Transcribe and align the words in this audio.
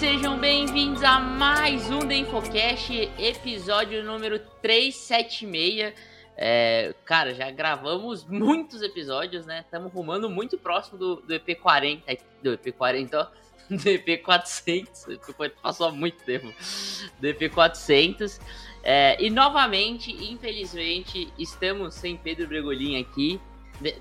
Sejam 0.00 0.38
bem-vindos 0.38 1.02
a 1.02 1.20
mais 1.20 1.90
um 1.90 1.98
The 1.98 2.16
Infocast, 2.16 2.90
episódio 3.18 4.02
número 4.02 4.38
376. 4.62 5.92
É, 6.38 6.94
cara, 7.04 7.34
já 7.34 7.50
gravamos 7.50 8.24
muitos 8.24 8.80
episódios, 8.80 9.44
né? 9.44 9.60
Estamos 9.60 9.92
rumando 9.92 10.30
muito 10.30 10.56
próximo 10.56 10.96
do, 10.96 11.16
do 11.16 11.34
EP40, 11.34 12.18
do 12.42 12.56
EP40, 12.56 13.10
ó, 13.12 13.24
do 13.68 13.76
EP400, 13.76 15.20
passou 15.60 15.92
muito 15.92 16.24
tempo, 16.24 16.46
do 17.20 17.28
EP400. 17.28 18.40
É, 18.82 19.22
e 19.22 19.28
novamente, 19.28 20.10
infelizmente, 20.32 21.30
estamos 21.38 21.92
sem 21.92 22.16
Pedro 22.16 22.48
Bregolin 22.48 22.98
aqui. 22.98 23.38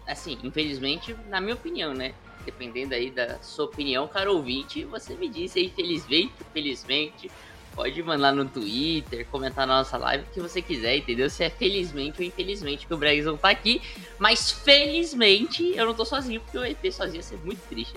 Assim, 0.08 0.40
infelizmente, 0.46 1.14
na 1.28 1.42
minha 1.42 1.56
opinião, 1.56 1.94
né? 1.94 2.14
Dependendo 2.50 2.96
aí 2.96 3.12
da 3.12 3.40
sua 3.42 3.66
opinião, 3.66 4.08
caro 4.08 4.36
ouvinte, 4.36 4.84
você 4.86 5.14
me 5.16 5.30
disse 5.30 5.60
aí, 5.60 5.70
felizmente, 5.70 6.34
felizmente, 6.52 7.32
pode 7.76 8.02
mandar 8.02 8.34
no 8.34 8.44
Twitter, 8.46 9.26
comentar 9.28 9.68
na 9.68 9.78
nossa 9.78 9.98
live, 9.98 10.24
o 10.24 10.34
que 10.34 10.42
você 10.42 10.62
quiser, 10.62 10.98
entendeu? 10.98 11.30
Se 11.30 11.44
é 11.44 11.50
felizmente 11.50 12.22
ou 12.22 12.28
infelizmente 12.28 12.88
que 12.88 12.94
o 12.94 12.98
Bregson 12.98 13.38
tá 13.38 13.50
aqui, 13.50 13.82
mas 14.18 14.52
felizmente 14.52 15.74
eu 15.76 15.86
não 15.86 15.94
tô 15.94 16.04
sozinho, 16.04 16.42
porque 16.42 16.58
o 16.58 16.66
EP 16.66 16.92
sozinho 16.92 17.18
ia 17.18 17.24
ser 17.24 17.38
muito 17.38 17.62
triste. 17.70 17.94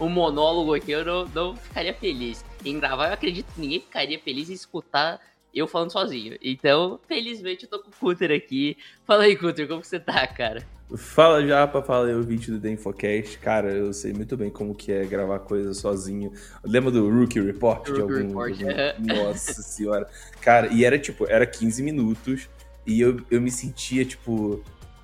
Um 0.00 0.08
monólogo 0.08 0.74
aqui 0.74 0.90
eu 0.90 1.04
não, 1.04 1.24
não 1.26 1.56
ficaria 1.56 1.94
feliz. 1.94 2.44
Em 2.64 2.78
gravar, 2.78 3.06
eu 3.06 3.14
acredito 3.14 3.52
que 3.54 3.60
ninguém 3.60 3.80
ficaria 3.80 4.18
feliz 4.18 4.50
em 4.50 4.54
escutar 4.54 5.20
eu 5.54 5.66
falando 5.66 5.92
sozinho. 5.92 6.36
Então, 6.42 6.98
felizmente 7.06 7.64
eu 7.64 7.70
tô 7.70 7.78
com 7.78 7.90
o 7.90 7.92
Cutter 7.92 8.32
aqui. 8.32 8.76
Fala 9.06 9.24
aí, 9.24 9.36
Cutter, 9.36 9.68
como 9.68 9.84
você 9.84 10.00
tá, 10.00 10.26
cara? 10.26 10.66
Fala 10.96 11.46
Japa, 11.46 11.82
fala 11.82 12.08
aí 12.08 12.14
o 12.14 12.22
vídeo 12.22 12.54
do 12.54 12.60
The 12.60 12.70
Infocast. 12.70 13.38
Cara, 13.38 13.70
eu 13.70 13.92
sei 13.92 14.12
muito 14.12 14.36
bem 14.36 14.50
como 14.50 14.74
que 14.74 14.92
é 14.92 15.04
gravar 15.04 15.38
coisa 15.40 15.72
sozinho. 15.72 16.32
Lembra 16.64 16.90
do 16.90 17.08
Rookie 17.08 17.40
Report? 17.40 17.88
Rookie 17.88 17.92
de 17.92 18.00
algum, 18.00 18.14
Report, 18.14 18.52
algum... 18.52 18.70
é. 18.70 18.96
Nossa 18.98 19.62
senhora. 19.62 20.08
Cara, 20.40 20.68
e 20.68 20.84
era 20.84 20.98
tipo, 20.98 21.26
era 21.28 21.46
15 21.46 21.82
minutos 21.82 22.48
e 22.86 23.00
eu, 23.00 23.20
eu 23.30 23.40
me 23.40 23.50
sentia 23.50 24.04
tipo... 24.04 24.62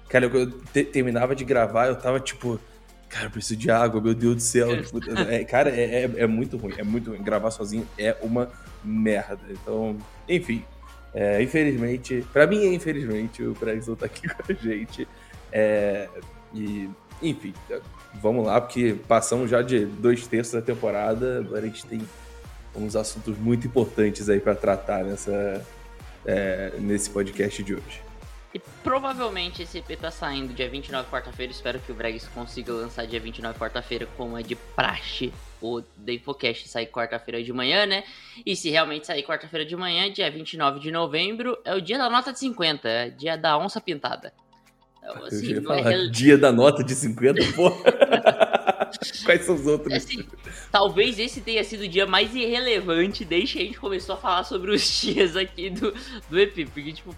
Cara, 0.09 0.27
eu 0.27 0.51
te, 0.51 0.85
terminava 0.85 1.35
de 1.35 1.45
gravar, 1.45 1.87
eu 1.87 1.97
tava 1.97 2.21
tipo... 2.21 2.61
Cara, 3.09 3.27
eu 3.27 3.31
preciso 3.31 3.57
de 3.57 3.71
água, 3.71 4.01
meu 4.01 4.15
Deus 4.15 4.35
do 4.37 4.43
céu. 4.43 4.83
tipo, 4.83 4.99
é, 5.31 5.43
cara, 5.45 5.71
é, 5.71 6.03
é, 6.03 6.11
é, 6.17 6.27
muito 6.27 6.59
ruim, 6.59 6.75
é 6.77 6.83
muito 6.83 7.11
ruim. 7.11 7.23
Gravar 7.23 7.51
sozinho 7.51 7.89
é 7.99 8.15
uma 8.21 8.51
merda. 8.85 9.41
Então, 9.51 9.97
enfim. 10.29 10.63
É, 11.15 11.43
infelizmente, 11.43 12.25
pra 12.33 12.47
mim, 12.47 12.75
infelizmente, 12.75 13.43
o 13.43 13.55
Bregson 13.55 13.95
tá 13.95 14.07
aqui 14.07 14.29
com 14.29 14.53
a 14.53 14.55
gente. 14.55 15.09
É, 15.53 16.09
e, 16.55 16.89
enfim, 17.23 17.53
vamos 18.15 18.47
lá, 18.47 18.61
porque 18.61 18.97
passamos 19.07 19.51
já 19.51 19.63
de 19.63 19.87
dois 19.87 20.27
terços 20.27 20.55
da 20.55 20.63
temporada, 20.63 21.39
agora 21.39 21.61
a 21.61 21.67
gente 21.67 21.87
tem 21.87 22.01
uns 22.75 22.95
assuntos 22.95 23.37
muito 23.39 23.67
importantes 23.67 24.29
aí 24.29 24.41
para 24.41 24.55
tratar 24.55 25.05
nessa, 25.05 25.65
é, 26.25 26.73
nesse 26.79 27.11
podcast 27.11 27.63
de 27.63 27.75
hoje. 27.75 28.09
E 28.53 28.59
provavelmente 28.83 29.63
esse 29.63 29.79
EP 29.79 29.99
tá 30.01 30.11
saindo 30.11 30.55
dia 30.55 30.69
29, 30.69 31.11
quarta-feira. 31.11 31.53
Espero 31.53 31.79
que 31.81 31.93
o 31.93 31.95
Bregs 31.95 32.27
consiga 32.29 32.73
lançar 32.73 33.07
dia 33.07 33.21
29, 33.21 33.59
quarta-feira, 33.59 34.07
como 34.17 34.39
é 34.39 34.43
de 34.43 34.57
praxe. 34.57 35.33
O 35.61 35.83
The 35.83 36.15
Infocast 36.15 36.67
sair 36.67 36.87
quarta-feira 36.87 37.43
de 37.43 37.53
manhã, 37.53 37.85
né? 37.85 38.05
E 38.47 38.57
se 38.57 38.71
realmente 38.71 39.07
sair 39.07 39.23
quarta-feira 39.23 39.67
de 39.67 39.77
manhã, 39.77 40.11
dia 40.11 40.31
29 40.31 40.81
de 40.81 40.91
novembro, 40.91 41.59
é 41.65 41.75
o 41.75 41.81
dia 41.81 41.99
da 41.99 42.09
nota 42.09 42.33
de 42.33 42.39
50, 42.39 42.89
é 42.89 43.11
dia 43.11 43.37
da 43.37 43.59
onça 43.59 43.81
pintada. 43.81 44.33
Assim, 45.25 45.47
Eu 45.47 45.55
ia 45.57 45.63
falar, 45.63 45.93
é... 45.93 46.07
dia 46.07 46.39
da 46.39 46.53
nota 46.53 46.83
de 46.85 46.95
50, 46.95 47.53
porra. 47.53 47.77
Quais 49.25 49.45
são 49.45 49.55
os 49.55 49.67
outros? 49.67 49.93
Assim, 49.93 50.25
talvez 50.71 51.19
esse 51.19 51.41
tenha 51.41 51.63
sido 51.63 51.83
o 51.83 51.89
dia 51.89 52.07
mais 52.07 52.35
irrelevante 52.35 53.25
desde 53.25 53.55
que 53.55 53.63
a 53.63 53.65
gente 53.67 53.79
começou 53.79 54.15
a 54.15 54.19
falar 54.19 54.45
sobre 54.45 54.71
os 54.71 54.83
dias 55.01 55.37
aqui 55.37 55.71
do, 55.71 55.95
do 56.29 56.39
EP. 56.39 56.69
Porque, 56.73 56.93
tipo, 56.93 57.15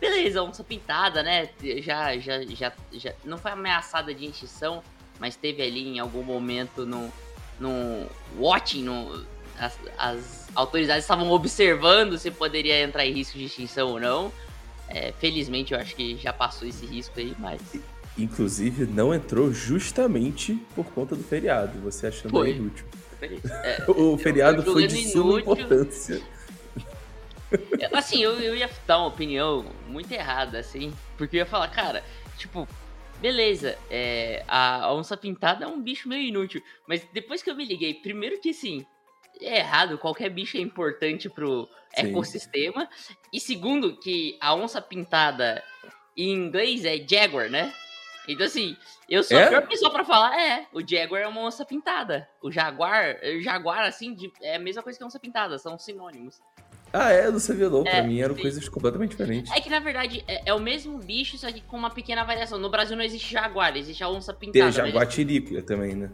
beleza, 0.00 0.42
onça 0.42 0.64
pintada, 0.64 1.22
né? 1.22 1.48
Já, 1.80 2.16
já, 2.18 2.42
já, 2.42 2.72
já 2.92 3.14
não 3.24 3.38
foi 3.38 3.52
ameaçada 3.52 4.12
de 4.12 4.26
extinção, 4.26 4.82
mas 5.18 5.36
teve 5.36 5.62
ali 5.62 5.88
em 5.88 5.98
algum 5.98 6.22
momento 6.22 6.84
no, 6.84 7.12
no 7.60 8.06
watching, 8.38 8.82
no, 8.82 9.24
as, 9.58 9.78
as 9.98 10.48
autoridades 10.54 11.04
estavam 11.04 11.30
observando 11.30 12.18
se 12.18 12.30
poderia 12.30 12.82
entrar 12.82 13.06
em 13.06 13.12
risco 13.12 13.38
de 13.38 13.44
extinção 13.44 13.90
ou 13.90 14.00
não. 14.00 14.32
É, 14.88 15.12
felizmente 15.12 15.72
eu 15.72 15.78
acho 15.78 15.94
que 15.94 16.16
já 16.16 16.32
passou 16.32 16.68
esse 16.68 16.84
risco 16.86 17.18
aí, 17.18 17.34
mas. 17.38 17.60
Inclusive, 18.16 18.86
não 18.86 19.12
entrou 19.12 19.52
justamente 19.52 20.54
por 20.74 20.86
conta 20.86 21.16
do 21.16 21.24
feriado, 21.24 21.78
você 21.80 22.06
achando 22.06 22.30
Foi. 22.30 22.50
inútil. 22.50 22.86
É, 23.64 23.82
o 23.88 24.18
feriado 24.18 24.62
foi 24.62 24.86
de 24.86 25.10
suma 25.10 25.40
inútil. 25.40 25.52
importância. 25.52 26.20
Assim, 27.92 28.22
eu, 28.22 28.38
eu 28.38 28.54
ia 28.54 28.68
dar 28.86 28.98
uma 28.98 29.06
opinião 29.06 29.64
muito 29.88 30.12
errada, 30.12 30.58
assim, 30.58 30.92
porque 31.16 31.36
eu 31.36 31.38
ia 31.38 31.46
falar, 31.46 31.68
cara, 31.68 32.04
tipo, 32.36 32.68
beleza, 33.20 33.78
é, 33.90 34.44
a, 34.46 34.84
a 34.84 34.94
onça 34.94 35.16
pintada 35.16 35.64
é 35.64 35.68
um 35.68 35.80
bicho 35.80 36.06
meio 36.06 36.28
inútil, 36.28 36.62
mas 36.86 37.06
depois 37.12 37.42
que 37.42 37.50
eu 37.50 37.56
me 37.56 37.64
liguei, 37.64 37.94
primeiro 37.94 38.38
que 38.38 38.50
assim, 38.50 38.84
é 39.40 39.58
errado, 39.58 39.98
qualquer 39.98 40.30
bicho 40.30 40.56
é 40.56 40.60
importante 40.60 41.28
pro 41.28 41.68
Sim. 41.94 42.08
ecossistema, 42.08 42.88
e 43.32 43.40
segundo 43.40 43.96
que 43.98 44.36
a 44.40 44.54
onça 44.54 44.80
pintada 44.80 45.62
em 46.16 46.30
inglês 46.32 46.84
é 46.84 46.96
jaguar, 47.08 47.48
né? 47.50 47.72
Então 48.28 48.46
assim, 48.46 48.76
eu 49.08 49.22
sou 49.22 49.36
É? 49.38 49.44
a 49.44 49.48
pior 49.48 49.66
pessoa 49.68 49.90
pra 49.90 50.04
falar, 50.04 50.38
é, 50.40 50.66
o 50.72 50.80
jaguar 50.86 51.22
é 51.22 51.28
uma 51.28 51.42
onça 51.42 51.64
pintada, 51.64 52.26
o 52.42 52.50
jaguar, 52.50 53.16
o 53.36 53.40
jaguar 53.42 53.80
assim, 53.86 54.16
é 54.40 54.56
a 54.56 54.58
mesma 54.58 54.82
coisa 54.82 54.98
que 54.98 55.02
a 55.04 55.06
onça 55.06 55.20
pintada, 55.20 55.58
são 55.58 55.78
sinônimos. 55.78 56.40
Ah, 56.96 57.10
é? 57.10 57.28
Não 57.28 57.40
sabia 57.40 57.68
não. 57.68 57.82
Pra 57.82 57.94
É, 57.94 58.02
mim 58.02 58.20
eram 58.20 58.36
sim. 58.36 58.42
coisas 58.42 58.68
completamente 58.68 59.10
diferentes. 59.10 59.50
É 59.52 59.60
que 59.60 59.68
na 59.68 59.80
verdade 59.80 60.22
é, 60.28 60.42
é 60.50 60.54
o 60.54 60.60
mesmo 60.60 60.96
bicho, 60.98 61.36
só 61.36 61.50
que 61.50 61.60
com 61.60 61.76
uma 61.76 61.90
pequena 61.90 62.22
variação. 62.22 62.56
No 62.56 62.70
Brasil 62.70 62.96
não 62.96 63.02
existe 63.04 63.32
jaguar, 63.32 63.76
existe 63.76 64.04
a 64.04 64.08
onça 64.08 64.32
Tem 64.32 64.52
pintada. 64.52 64.68
a 64.68 64.70
jaguatirica 64.86 65.60
também, 65.64 65.96
né? 65.96 66.12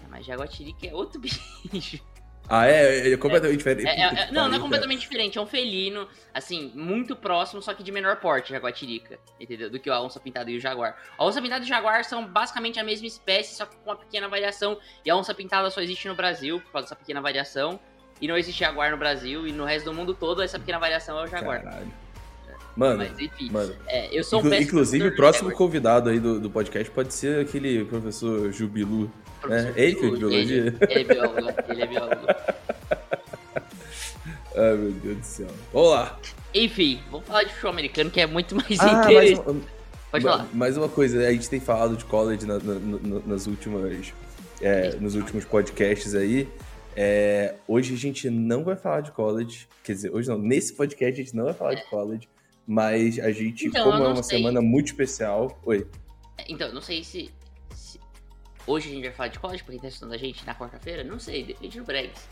Mas, 0.00 0.10
mas 0.10 0.26
jaguatirica 0.26 0.86
é 0.86 0.94
outro 0.94 1.20
bicho. 1.20 2.02
Ah, 2.48 2.66
é? 2.66 3.12
É 3.12 3.16
completamente 3.16 3.58
diferente. 3.58 3.86
É- 3.86 4.00
é- 4.00 4.08
Puta 4.08 4.20
é- 4.22 4.26
que 4.26 4.32
não, 4.32 4.48
não 4.48 4.56
é 4.56 4.60
completamente 4.60 5.00
diferente. 5.00 5.36
É 5.36 5.40
um 5.40 5.46
felino, 5.46 6.08
assim, 6.32 6.72
muito 6.74 7.14
próximo, 7.14 7.60
só 7.60 7.74
que 7.74 7.82
de 7.82 7.92
menor 7.92 8.16
porte, 8.16 8.50
jaguatirica. 8.50 9.18
Entendeu? 9.38 9.68
Do 9.68 9.78
que 9.78 9.90
a 9.90 10.00
onça 10.00 10.18
pintada 10.18 10.50
e 10.50 10.56
o 10.56 10.60
jaguar. 10.60 10.96
A 11.18 11.24
onça 11.24 11.42
pintada 11.42 11.62
e 11.62 11.66
o 11.66 11.68
jaguar 11.68 12.04
são 12.04 12.26
basicamente 12.26 12.80
a 12.80 12.84
mesma 12.84 13.06
espécie, 13.06 13.54
só 13.54 13.66
que 13.66 13.76
com 13.76 13.90
uma 13.90 13.96
pequena 13.96 14.28
variação. 14.28 14.78
E 15.04 15.10
a 15.10 15.16
onça 15.16 15.34
pintada 15.34 15.68
só 15.70 15.80
existe 15.80 16.08
no 16.08 16.14
Brasil, 16.14 16.60
por 16.60 16.72
causa 16.72 16.86
dessa 16.86 16.96
pequena 16.96 17.20
variação. 17.20 17.78
E 18.20 18.26
não 18.26 18.36
existe 18.36 18.60
jaguar 18.60 18.90
no 18.90 18.96
Brasil, 18.96 19.46
e 19.46 19.52
no 19.52 19.64
resto 19.64 19.84
do 19.84 19.94
mundo 19.94 20.14
todo, 20.14 20.42
essa 20.42 20.58
pequena 20.58 20.78
variação 20.78 21.18
é 21.20 21.24
o 21.24 21.26
jaguar. 21.26 21.62
Caralho. 21.62 21.92
Mano, 22.78 22.98
Mas 22.98 23.18
enfim, 23.18 23.50
mano. 23.50 23.74
é, 23.88 24.08
eu 24.16 24.22
sou 24.22 24.40
um 24.40 24.54
inclusive, 24.54 25.08
o 25.08 25.16
próximo 25.16 25.50
convidado 25.50 26.10
aí 26.10 26.20
do, 26.20 26.38
do 26.38 26.48
podcast 26.48 26.88
pode 26.92 27.12
ser 27.12 27.40
aquele 27.40 27.84
professor 27.84 28.52
Jubilu. 28.52 29.10
Professor 29.40 29.78
É, 29.78 29.82
ele 29.82 29.94
que 29.96 30.06
é 30.06 30.10
de 30.10 30.16
biologia? 30.16 30.56
Ele, 30.56 30.76
ele 30.88 31.00
é 31.00 31.04
biólogo, 31.04 31.48
ele 31.68 31.82
é 31.82 31.86
biólogo. 31.86 32.26
Ai, 34.56 34.74
meu 34.76 34.92
Deus 34.92 35.18
do 35.18 35.24
céu. 35.24 35.46
Vamos 35.72 35.90
lá. 35.90 36.18
Enfim, 36.54 37.00
vamos 37.10 37.26
falar 37.26 37.42
de 37.44 37.50
futebol 37.50 37.70
americano, 37.72 38.10
que 38.10 38.20
é 38.20 38.26
muito 38.26 38.56
mais 38.56 38.78
Ah, 38.80 38.84
mais 39.04 39.06
interessante. 39.06 39.48
uma, 39.50 39.60
Pode 40.10 40.24
falar. 40.24 40.48
mais 40.54 40.76
uma 40.76 40.88
coisa, 40.88 41.26
a 41.26 41.32
gente 41.32 41.48
tem 41.48 41.60
falado 41.60 41.96
de 41.96 42.04
college 42.04 42.46
na- 42.46 42.58
na- 42.58 42.74
na- 42.78 43.20
nas 43.26 43.46
últimas, 43.46 44.12
é, 44.60 44.96
nos 44.96 45.14
últimos 45.14 45.44
podcasts 45.44 46.14
aí. 46.14 46.48
É, 46.96 47.54
hoje 47.68 47.94
a 47.94 47.96
gente 47.96 48.28
não 48.30 48.64
vai 48.64 48.74
falar 48.74 49.02
de 49.02 49.12
college. 49.12 49.68
Quer 49.84 49.92
dizer, 49.92 50.10
hoje 50.10 50.28
não. 50.28 50.38
Nesse 50.38 50.72
podcast 50.74 51.20
a 51.20 51.24
gente 51.24 51.36
não 51.36 51.44
vai 51.44 51.54
falar 51.54 51.74
de 51.74 51.84
college. 51.88 52.28
Mas 52.66 53.18
a 53.20 53.30
gente, 53.30 53.66
Então, 53.68 53.90
como 53.90 54.02
é 54.04 54.08
uma 54.08 54.22
sei. 54.22 54.38
semana 54.38 54.60
muito 54.60 54.86
especial. 54.88 55.58
Oi. 55.64 55.86
Então, 56.48 56.72
não 56.72 56.80
sei 56.82 57.02
se, 57.04 57.10
se- 57.10 57.30
Hoje 58.68 58.90
a 58.90 58.92
gente 58.92 59.04
vai 59.04 59.12
falar 59.12 59.28
de 59.28 59.38
college, 59.38 59.64
porque 59.64 59.80
tá 59.80 59.88
estudando 59.88 60.12
a 60.12 60.18
gente 60.18 60.44
na 60.44 60.54
quarta-feira? 60.54 61.02
Não 61.02 61.18
sei, 61.18 61.42
depende 61.42 61.78
do 61.78 61.84
Bregs. 61.84 62.28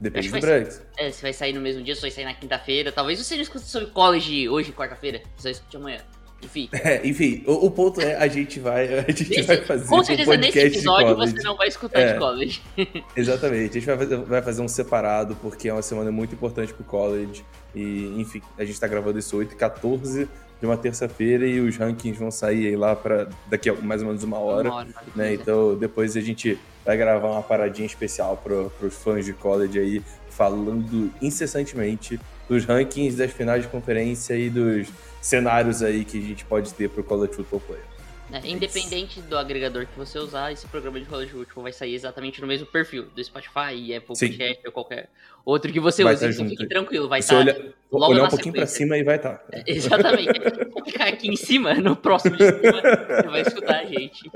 Depende 0.00 0.30
do 0.30 0.40
Brex. 0.40 0.82
É, 0.96 1.10
se 1.10 1.20
vai 1.20 1.32
sair 1.32 1.52
no 1.52 1.60
mesmo 1.60 1.82
dia, 1.82 1.94
se 1.94 2.00
vai 2.00 2.10
sair 2.10 2.24
na 2.24 2.32
quinta-feira. 2.32 2.90
Talvez 2.90 3.18
você 3.18 3.34
não 3.34 3.42
escute 3.42 3.66
sobre 3.66 3.90
college 3.90 4.48
hoje, 4.48 4.72
quarta-feira. 4.72 5.22
Você 5.36 5.42
só 5.42 5.50
escute 5.50 5.76
amanhã. 5.76 6.00
Enfim. 6.44 6.68
É, 6.74 7.00
enfim, 7.06 7.42
o, 7.46 7.66
o 7.66 7.70
ponto 7.70 8.00
é 8.00 8.14
a 8.16 8.26
gente 8.28 8.60
vai, 8.60 8.98
a 8.98 9.02
gente 9.02 9.28
Nesse- 9.30 9.42
vai 9.42 9.56
fazer 9.64 9.88
com 9.88 9.98
um 10.00 10.04
certeza 10.04 10.30
nesse 10.36 10.42
podcast 10.52 10.70
de 10.70 10.76
episódio 10.76 11.16
você 11.16 11.42
não 11.42 11.56
vai 11.56 11.68
escutar 11.68 12.00
É. 12.00 12.12
de 12.12 12.18
college. 12.18 12.62
Exatamente, 13.16 13.70
a 13.70 13.74
gente 13.80 13.86
vai 13.86 13.96
fazer, 13.98 14.16
vai 14.18 14.42
fazer 14.42 14.62
um 14.62 14.68
separado, 14.68 15.36
porque 15.40 15.68
é 15.68 15.72
uma 15.72 15.82
semana 15.82 16.10
muito 16.12 16.34
importante 16.34 16.72
pro 16.74 16.84
college. 16.84 17.44
E, 17.74 18.14
enfim, 18.20 18.40
a 18.58 18.64
gente 18.64 18.78
tá 18.78 18.86
gravando 18.86 19.18
isso 19.18 19.36
8 19.36 19.52
e 19.52 19.56
14 19.56 20.28
de 20.60 20.66
uma 20.66 20.76
terça-feira 20.76 21.46
e 21.46 21.58
os 21.60 21.76
rankings 21.76 22.18
vão 22.18 22.30
sair 22.30 22.76
lá 22.76 22.94
pra 22.94 23.26
daqui 23.48 23.68
a 23.68 23.74
mais 23.74 24.00
ou 24.02 24.08
menos 24.08 24.22
uma 24.22 24.38
hora. 24.38 24.68
Uma 24.68 24.76
hora, 24.78 24.88
né? 25.16 25.30
quinze. 25.30 25.42
Então 25.42 25.76
depois 25.76 26.16
a 26.16 26.20
gente 26.20 26.58
vai 26.84 26.96
gravar 26.96 27.28
uma 27.30 27.42
paradinha 27.42 27.86
especial 27.86 28.36
pro, 28.36 28.70
pros 28.78 28.94
fãs 28.94 29.24
de 29.24 29.32
college 29.32 29.78
aí, 29.78 30.02
falando 30.36 31.12
incessantemente 31.22 32.20
dos 32.48 32.64
rankings 32.64 33.16
das 33.16 33.30
finais 33.32 33.62
de 33.62 33.68
conferência 33.68 34.34
e 34.36 34.50
dos 34.50 34.88
cenários 35.20 35.82
aí 35.82 36.04
que 36.04 36.18
a 36.18 36.22
gente 36.22 36.44
pode 36.44 36.72
ter 36.74 36.90
pro 36.90 37.02
college 37.02 37.32
football 37.34 37.60
player. 37.60 37.84
É, 38.32 38.46
independente 38.48 39.20
do 39.20 39.36
agregador 39.36 39.86
que 39.86 39.96
você 39.96 40.18
usar, 40.18 40.50
esse 40.50 40.66
programa 40.66 40.98
de 40.98 41.06
college 41.06 41.30
football 41.30 41.62
vai 41.62 41.72
sair 41.72 41.94
exatamente 41.94 42.40
no 42.40 42.46
mesmo 42.46 42.66
perfil 42.66 43.04
do 43.14 43.22
Spotify, 43.22 43.94
Apple 43.94 44.16
Sim. 44.16 44.28
Podcast 44.28 44.66
ou 44.66 44.72
qualquer 44.72 45.08
outro 45.44 45.72
que 45.72 45.78
você 45.78 46.02
Vai 46.02 46.14
use. 46.14 46.24
tá 46.24 46.30
Então 46.32 46.48
fique 46.48 46.66
tranquilo, 46.66 47.08
vai 47.08 47.20
estar 47.20 47.36
olha, 47.36 47.74
logo 47.92 48.12
olhar 48.12 48.24
um 48.24 48.28
pouquinho 48.28 48.54
sequência. 48.54 48.76
cima 48.76 48.96
e 48.96 49.04
vai 49.04 49.16
estar. 49.16 49.34
Tá. 49.34 49.62
Exatamente. 49.66 50.40
Vou 50.72 50.82
clicar 50.82 51.08
aqui 51.08 51.28
em 51.28 51.36
cima, 51.36 51.74
no 51.74 51.94
próximo 51.94 52.36
de 52.36 52.44
cima, 52.44 52.60
você 52.62 53.28
vai 53.28 53.40
escutar 53.42 53.80
a 53.80 53.84
gente. 53.84 54.30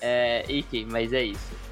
É, 0.00 0.44
enfim, 0.48 0.86
mas 0.90 1.12
é 1.12 1.22
isso. 1.22 1.67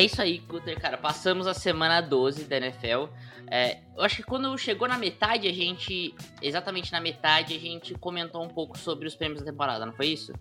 É 0.00 0.04
isso 0.04 0.22
aí, 0.22 0.38
Guter, 0.38 0.80
cara. 0.80 0.96
Passamos 0.96 1.46
a 1.46 1.52
semana 1.54 2.00
12 2.00 2.44
da 2.44 2.56
NFL. 2.56 3.08
É, 3.50 3.80
eu 3.96 4.02
acho 4.02 4.16
que 4.16 4.22
quando 4.22 4.56
chegou 4.56 4.88
na 4.88 4.96
metade, 4.96 5.46
a 5.46 5.52
gente. 5.52 6.14
Exatamente 6.40 6.90
na 6.90 7.00
metade, 7.00 7.54
a 7.54 7.58
gente 7.58 7.94
comentou 7.94 8.42
um 8.42 8.48
pouco 8.48 8.78
sobre 8.78 9.06
os 9.06 9.14
prêmios 9.14 9.40
da 9.40 9.50
temporada, 9.50 9.84
não 9.84 9.92
foi 9.92 10.06
isso? 10.06 10.32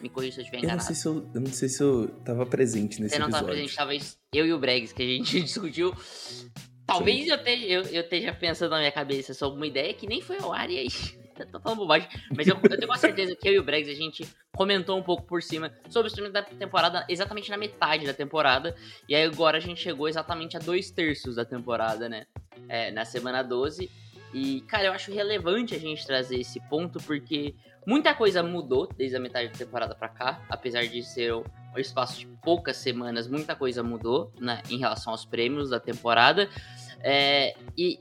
Me 0.00 0.08
corrija 0.08 0.34
se 0.36 0.40
eu 0.40 0.42
estiver 0.44 0.58
Eu 0.58 0.62
não, 0.62 0.68
enganado. 0.68 0.86
sei 0.86 0.94
se 0.94 1.06
eu, 1.08 1.28
eu 1.34 1.40
não 1.40 1.52
sei 1.52 1.68
se 1.68 1.82
eu 1.82 2.08
tava 2.24 2.46
presente 2.46 3.00
nesse 3.02 3.14
Você 3.14 3.18
não 3.18 3.26
episódio. 3.26 3.44
estava 3.46 3.46
presente, 3.46 3.76
talvez 3.76 4.18
eu 4.32 4.46
e 4.46 4.52
o 4.52 4.58
Bregs, 4.58 4.92
que 4.92 5.02
a 5.02 5.06
gente 5.06 5.40
discutiu. 5.42 5.92
Talvez 6.86 7.26
eu 7.28 7.34
esteja, 7.36 7.66
eu, 7.66 7.82
eu 7.82 8.00
esteja 8.02 8.32
pensando 8.32 8.70
na 8.70 8.78
minha 8.78 8.92
cabeça 8.92 9.34
sobre 9.34 9.56
uma 9.58 9.66
ideia 9.66 9.92
que 9.92 10.06
nem 10.06 10.22
foi 10.22 10.38
ao 10.38 10.52
ar 10.52 10.70
e 10.70 10.78
aí. 10.78 10.88
tô 11.50 11.60
falando 11.60 11.78
bobagem. 11.78 12.08
Mas 12.34 12.46
eu, 12.46 12.56
eu 12.62 12.76
tenho 12.76 12.90
uma 12.90 12.98
certeza 12.98 13.34
que 13.36 13.48
eu 13.48 13.52
e 13.52 13.58
o 13.58 13.62
Bregs 13.62 13.88
a 13.88 13.94
gente 13.94 14.26
comentou 14.54 14.98
um 14.98 15.02
pouco 15.02 15.22
por 15.24 15.42
cima 15.42 15.72
sobre 15.88 16.08
os 16.08 16.12
prêmios 16.12 16.32
da 16.32 16.42
temporada, 16.42 17.04
exatamente 17.08 17.50
na 17.50 17.56
metade 17.56 18.06
da 18.06 18.14
temporada. 18.14 18.74
E 19.08 19.14
aí 19.14 19.24
agora 19.24 19.58
a 19.58 19.60
gente 19.60 19.80
chegou 19.80 20.08
exatamente 20.08 20.56
a 20.56 20.60
dois 20.60 20.90
terços 20.90 21.36
da 21.36 21.44
temporada, 21.44 22.08
né? 22.08 22.26
É, 22.68 22.90
na 22.90 23.04
semana 23.04 23.42
12. 23.42 23.90
E, 24.32 24.60
cara, 24.62 24.84
eu 24.84 24.92
acho 24.92 25.12
relevante 25.12 25.74
a 25.74 25.78
gente 25.78 26.06
trazer 26.06 26.38
esse 26.40 26.60
ponto 26.68 27.00
porque 27.02 27.54
muita 27.86 28.14
coisa 28.14 28.42
mudou 28.42 28.86
desde 28.86 29.16
a 29.16 29.20
metade 29.20 29.48
da 29.48 29.54
temporada 29.54 29.94
pra 29.94 30.08
cá, 30.08 30.42
apesar 30.50 30.86
de 30.86 31.02
ser 31.02 31.32
um 31.32 31.44
espaço 31.78 32.18
de 32.18 32.26
poucas 32.42 32.76
semanas, 32.76 33.26
muita 33.26 33.54
coisa 33.54 33.82
mudou 33.82 34.32
né, 34.38 34.62
em 34.68 34.78
relação 34.78 35.12
aos 35.12 35.24
prêmios 35.24 35.70
da 35.70 35.80
temporada. 35.80 36.48
É, 37.00 37.56
e, 37.76 37.98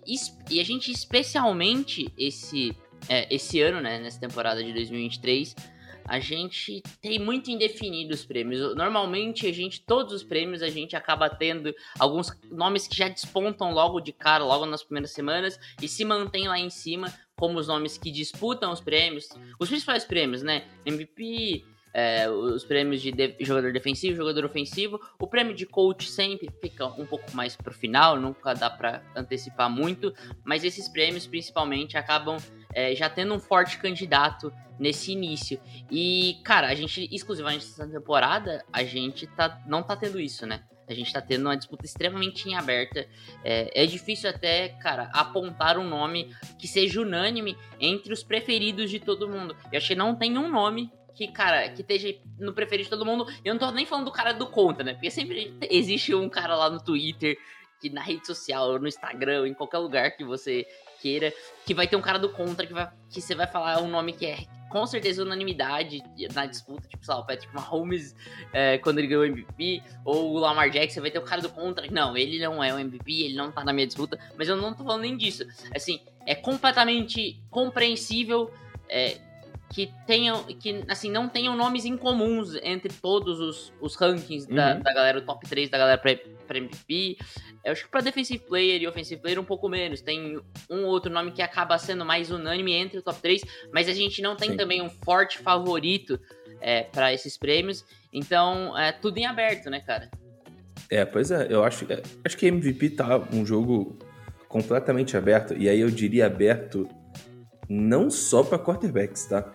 e 0.49 0.59
a 0.59 0.63
gente, 0.65 0.91
especialmente 0.91 2.11
esse, 2.17 2.75
é, 3.09 3.33
esse 3.33 3.61
ano, 3.61 3.81
né, 3.81 3.99
nessa 3.99 4.19
temporada 4.19 4.63
de 4.63 4.73
2023, 4.73 5.55
a 6.09 6.19
gente 6.19 6.81
tem 7.01 7.19
muito 7.19 7.51
indefinido 7.51 8.13
os 8.13 8.25
prêmios. 8.25 8.75
Normalmente, 8.75 9.45
a 9.45 9.51
gente, 9.53 9.81
todos 9.81 10.13
os 10.13 10.23
prêmios, 10.23 10.61
a 10.61 10.69
gente 10.69 10.95
acaba 10.95 11.29
tendo 11.29 11.73
alguns 11.99 12.31
nomes 12.49 12.87
que 12.87 12.95
já 12.95 13.09
despontam 13.09 13.71
logo 13.73 13.99
de 13.99 14.13
cara, 14.13 14.43
logo 14.43 14.65
nas 14.65 14.83
primeiras 14.83 15.11
semanas, 15.11 15.59
e 15.81 15.87
se 15.87 16.05
mantém 16.05 16.47
lá 16.47 16.57
em 16.57 16.69
cima 16.69 17.13
como 17.35 17.59
os 17.59 17.67
nomes 17.67 17.97
que 17.97 18.09
disputam 18.09 18.71
os 18.71 18.79
prêmios, 18.79 19.27
os 19.59 19.67
principais 19.67 20.05
prêmios, 20.05 20.41
né? 20.41 20.63
MVP, 20.85 21.65
é, 21.93 22.29
os 22.29 22.63
prêmios 22.63 23.01
de, 23.01 23.11
de- 23.11 23.35
jogador 23.41 23.73
defensivo, 23.73 24.15
jogador 24.15 24.45
ofensivo. 24.45 24.99
O 25.19 25.27
prêmio 25.27 25.53
de 25.53 25.65
coach 25.65 26.09
sempre 26.09 26.49
fica 26.61 26.85
um 26.87 27.05
pouco 27.05 27.35
mais 27.35 27.55
pro 27.55 27.73
final, 27.73 28.17
nunca 28.17 28.53
dá 28.53 28.69
pra 28.69 29.03
antecipar 29.15 29.69
muito, 29.69 30.13
mas 30.45 30.63
esses 30.63 30.87
prêmios 30.87 31.27
principalmente 31.27 31.97
acabam 31.97 32.37
é, 32.73 32.95
já 32.95 33.09
tendo 33.09 33.33
um 33.33 33.39
forte 33.39 33.77
candidato 33.77 34.51
nesse 34.79 35.11
início. 35.11 35.59
E, 35.91 36.39
cara, 36.43 36.67
a 36.67 36.75
gente, 36.75 37.07
exclusivamente 37.11 37.65
nessa 37.65 37.87
temporada, 37.87 38.63
a 38.71 38.83
gente 38.83 39.27
tá, 39.27 39.61
não 39.65 39.83
tá 39.83 39.95
tendo 39.95 40.19
isso, 40.19 40.45
né? 40.45 40.63
A 40.87 40.93
gente 40.93 41.11
tá 41.11 41.19
tendo 41.19 41.45
uma 41.47 41.57
disputa 41.57 41.85
extremamente 41.85 42.47
em 42.47 42.55
aberta. 42.55 43.05
É, 43.43 43.83
é 43.83 43.85
difícil 43.85 44.29
até, 44.29 44.69
cara, 44.69 45.09
apontar 45.13 45.77
um 45.77 45.87
nome 45.87 46.33
que 46.57 46.67
seja 46.67 47.01
unânime 47.01 47.57
entre 47.79 48.13
os 48.13 48.23
preferidos 48.23 48.89
de 48.89 48.99
todo 48.99 49.27
mundo. 49.27 49.55
Eu 49.71 49.77
acho 49.77 49.87
que 49.87 49.95
não 49.95 50.15
tem 50.15 50.37
um 50.37 50.49
nome 50.49 50.89
que, 51.13 51.27
cara, 51.27 51.67
que 51.69 51.81
esteja 51.81 52.15
no 52.39 52.53
preferido 52.53 52.85
de 52.85 52.89
todo 52.89 53.05
mundo. 53.05 53.25
Eu 53.43 53.53
não 53.53 53.59
tô 53.59 53.69
nem 53.71 53.85
falando 53.85 54.05
do 54.05 54.11
cara 54.11 54.31
do 54.33 54.47
contra, 54.47 54.83
né? 54.83 54.93
Porque 54.93 55.11
sempre 55.11 55.53
existe 55.69 56.15
um 56.15 56.29
cara 56.29 56.55
lá 56.55 56.69
no 56.69 56.81
Twitter, 56.81 57.37
que 57.81 57.89
na 57.89 58.01
rede 58.01 58.25
social, 58.25 58.79
no 58.79 58.87
Instagram, 58.87 59.47
em 59.47 59.53
qualquer 59.53 59.79
lugar 59.79 60.11
que 60.11 60.23
você 60.23 60.65
queira, 61.01 61.33
que 61.65 61.73
vai 61.73 61.87
ter 61.87 61.95
um 61.95 62.01
cara 62.01 62.17
do 62.17 62.29
contra 62.29 62.65
que, 62.65 62.73
vai, 62.73 62.89
que 63.09 63.21
você 63.21 63.35
vai 63.35 63.47
falar 63.47 63.81
um 63.81 63.89
nome 63.89 64.13
que 64.13 64.25
é 64.25 64.45
com 64.69 64.85
certeza 64.85 65.23
unanimidade 65.23 66.03
na 66.33 66.45
disputa, 66.45 66.87
tipo, 66.87 67.05
sei 67.05 67.13
lá, 67.13 67.21
o 67.21 67.25
Patrick 67.25 67.53
Mahomes 67.53 68.15
é, 68.51 68.77
quando 68.77 68.99
ele 68.99 69.07
ganhou 69.07 69.23
o 69.23 69.25
MVP, 69.25 69.81
ou 70.03 70.33
o 70.33 70.39
Lamar 70.39 70.69
Jackson, 70.69 71.01
vai 71.01 71.09
ter 71.09 71.19
o 71.19 71.23
cara 71.23 71.41
do 71.41 71.49
contra, 71.49 71.87
não, 71.89 72.17
ele 72.17 72.39
não 72.39 72.63
é 72.63 72.73
o 72.73 72.79
MVP, 72.79 73.23
ele 73.23 73.35
não 73.35 73.51
tá 73.51 73.63
na 73.63 73.71
minha 73.71 73.87
disputa, 73.87 74.19
mas 74.37 74.47
eu 74.47 74.57
não 74.57 74.73
tô 74.73 74.83
falando 74.83 75.01
nem 75.01 75.15
disso. 75.15 75.45
Assim, 75.73 76.01
é 76.25 76.35
completamente 76.35 77.41
compreensível 77.49 78.51
é, 78.89 79.17
que 79.69 79.91
tenham, 80.05 80.43
que 80.43 80.83
assim, 80.87 81.11
não 81.11 81.27
tenham 81.27 81.55
nomes 81.55 81.83
incomuns 81.85 82.55
entre 82.63 82.91
todos 82.93 83.39
os, 83.39 83.73
os 83.81 83.95
rankings 83.95 84.47
da, 84.47 84.75
Uhum. 84.75 84.81
da 84.81 84.93
galera, 84.93 85.17
o 85.19 85.21
top 85.21 85.47
3 85.47 85.69
da 85.69 85.77
galera 85.77 85.97
pra 85.99 86.57
MVP. 86.57 87.17
Eu 87.63 87.73
acho 87.73 87.83
que 87.83 87.91
pra 87.91 87.99
Defensive 88.01 88.39
Player 88.39 88.81
e 88.81 88.87
Offensive 88.87 89.21
Player 89.21 89.39
um 89.39 89.43
pouco 89.43 89.67
menos. 89.67 90.01
Tem 90.01 90.39
um 90.69 90.85
outro 90.85 91.11
nome 91.11 91.31
que 91.31 91.41
acaba 91.41 91.77
sendo 91.77 92.05
mais 92.05 92.31
unânime 92.31 92.73
entre 92.73 92.99
o 92.99 93.01
top 93.01 93.19
3, 93.21 93.43
mas 93.73 93.89
a 93.89 93.93
gente 93.93 94.21
não 94.21 94.35
tem 94.35 94.51
Sim. 94.51 94.57
também 94.57 94.81
um 94.81 94.89
forte 94.89 95.37
favorito 95.39 96.17
é, 96.61 96.83
para 96.83 97.13
esses 97.13 97.37
prêmios. 97.37 97.83
Então, 98.13 98.77
é 98.77 98.93
tudo 98.93 99.17
em 99.17 99.25
aberto, 99.25 99.69
né, 99.69 99.81
cara? 99.81 100.09
É, 100.89 101.03
pois 101.03 101.29
é, 101.29 101.47
eu 101.49 101.63
acho, 101.65 101.85
é, 101.91 102.01
acho 102.23 102.37
que 102.37 102.47
MVP 102.47 102.91
tá 102.91 103.17
um 103.33 103.45
jogo 103.45 103.97
completamente 104.47 105.17
aberto, 105.17 105.53
e 105.53 105.67
aí 105.67 105.81
eu 105.81 105.91
diria 105.91 106.25
aberto 106.25 106.87
não 107.69 108.09
só 108.09 108.43
para 108.43 108.57
quarterbacks, 108.59 109.25
tá? 109.25 109.53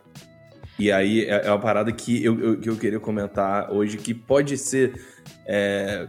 E 0.78 0.90
aí 0.90 1.24
é, 1.26 1.46
é 1.46 1.50
uma 1.50 1.60
parada 1.60 1.92
que 1.92 2.24
eu, 2.24 2.38
eu, 2.40 2.60
que 2.60 2.68
eu 2.68 2.76
queria 2.76 3.00
comentar 3.00 3.70
hoje, 3.72 3.96
que 3.98 4.12
pode 4.14 4.56
ser. 4.56 5.00
é, 5.46 6.08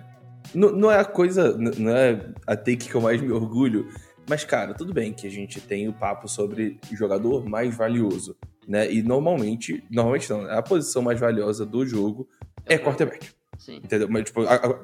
não, 0.54 0.72
não 0.72 0.92
é 0.92 1.00
a 1.00 1.06
coisa, 1.06 1.58
não 1.58 1.96
é 1.96 2.32
a 2.46 2.56
take 2.56 2.90
que 2.90 2.96
eu 2.96 3.02
mais 3.02 3.20
me 3.22 3.32
orgulho, 3.32 3.90
mas, 4.28 4.44
cara, 4.46 4.74
tudo 4.74 4.94
bem 4.94 5.12
que 5.14 5.28
a 5.28 5.30
gente 5.32 5.60
tem 5.60 5.88
o 5.88 5.94
papo 5.94 6.28
sobre 6.28 6.80
jogador 6.92 7.46
mais 7.48 7.76
valioso, 7.76 8.36
né? 8.68 8.92
E 8.92 9.02
normalmente, 9.04 9.84
normalmente 9.92 10.30
não, 10.30 10.50
a 10.50 10.62
posição 10.62 11.02
mais 11.02 11.20
valiosa 11.20 11.66
do 11.66 11.86
jogo 11.86 12.28
é 12.66 12.78
quarterback. 12.78 13.30
Sim. 13.58 13.78
Entendeu? 13.78 14.08
Mas, 14.10 14.24
tipo, 14.26 14.42
a- 14.42 14.56
a- 14.56 14.80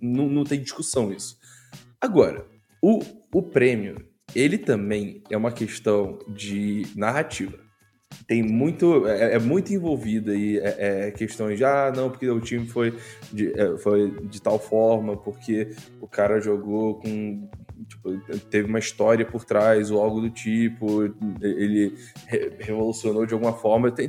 não, 0.00 0.28
não 0.28 0.44
tem 0.44 0.60
discussão 0.60 1.12
isso. 1.12 1.38
Agora, 2.00 2.44
o, 2.82 3.00
o 3.32 3.42
prêmio, 3.42 4.04
ele 4.34 4.58
também 4.58 5.22
é 5.30 5.36
uma 5.36 5.52
questão 5.52 6.18
de 6.28 6.86
narrativa. 6.96 7.58
Tem 8.26 8.42
muito. 8.42 9.06
É, 9.06 9.34
é 9.34 9.38
muito 9.38 9.72
envolvido 9.72 10.30
aí 10.30 10.58
é, 10.58 11.06
é, 11.06 11.10
questões 11.10 11.58
de, 11.58 11.64
ah, 11.64 11.92
não, 11.94 12.10
porque 12.10 12.28
o 12.28 12.40
time 12.40 12.66
foi 12.66 12.94
de, 13.32 13.58
é, 13.58 13.76
foi 13.78 14.10
de 14.28 14.40
tal 14.40 14.58
forma, 14.58 15.16
porque 15.16 15.74
o 16.00 16.06
cara 16.06 16.40
jogou 16.40 16.96
com. 16.96 17.48
Tipo, 17.88 18.16
teve 18.50 18.68
uma 18.68 18.78
história 18.78 19.26
por 19.26 19.44
trás, 19.44 19.90
ou 19.90 20.00
algo 20.00 20.20
do 20.20 20.30
tipo, 20.30 21.04
ele 21.40 21.94
re- 22.26 22.52
revolucionou 22.60 23.26
de 23.26 23.34
alguma 23.34 23.52
forma. 23.54 23.90
Tem 23.90 24.08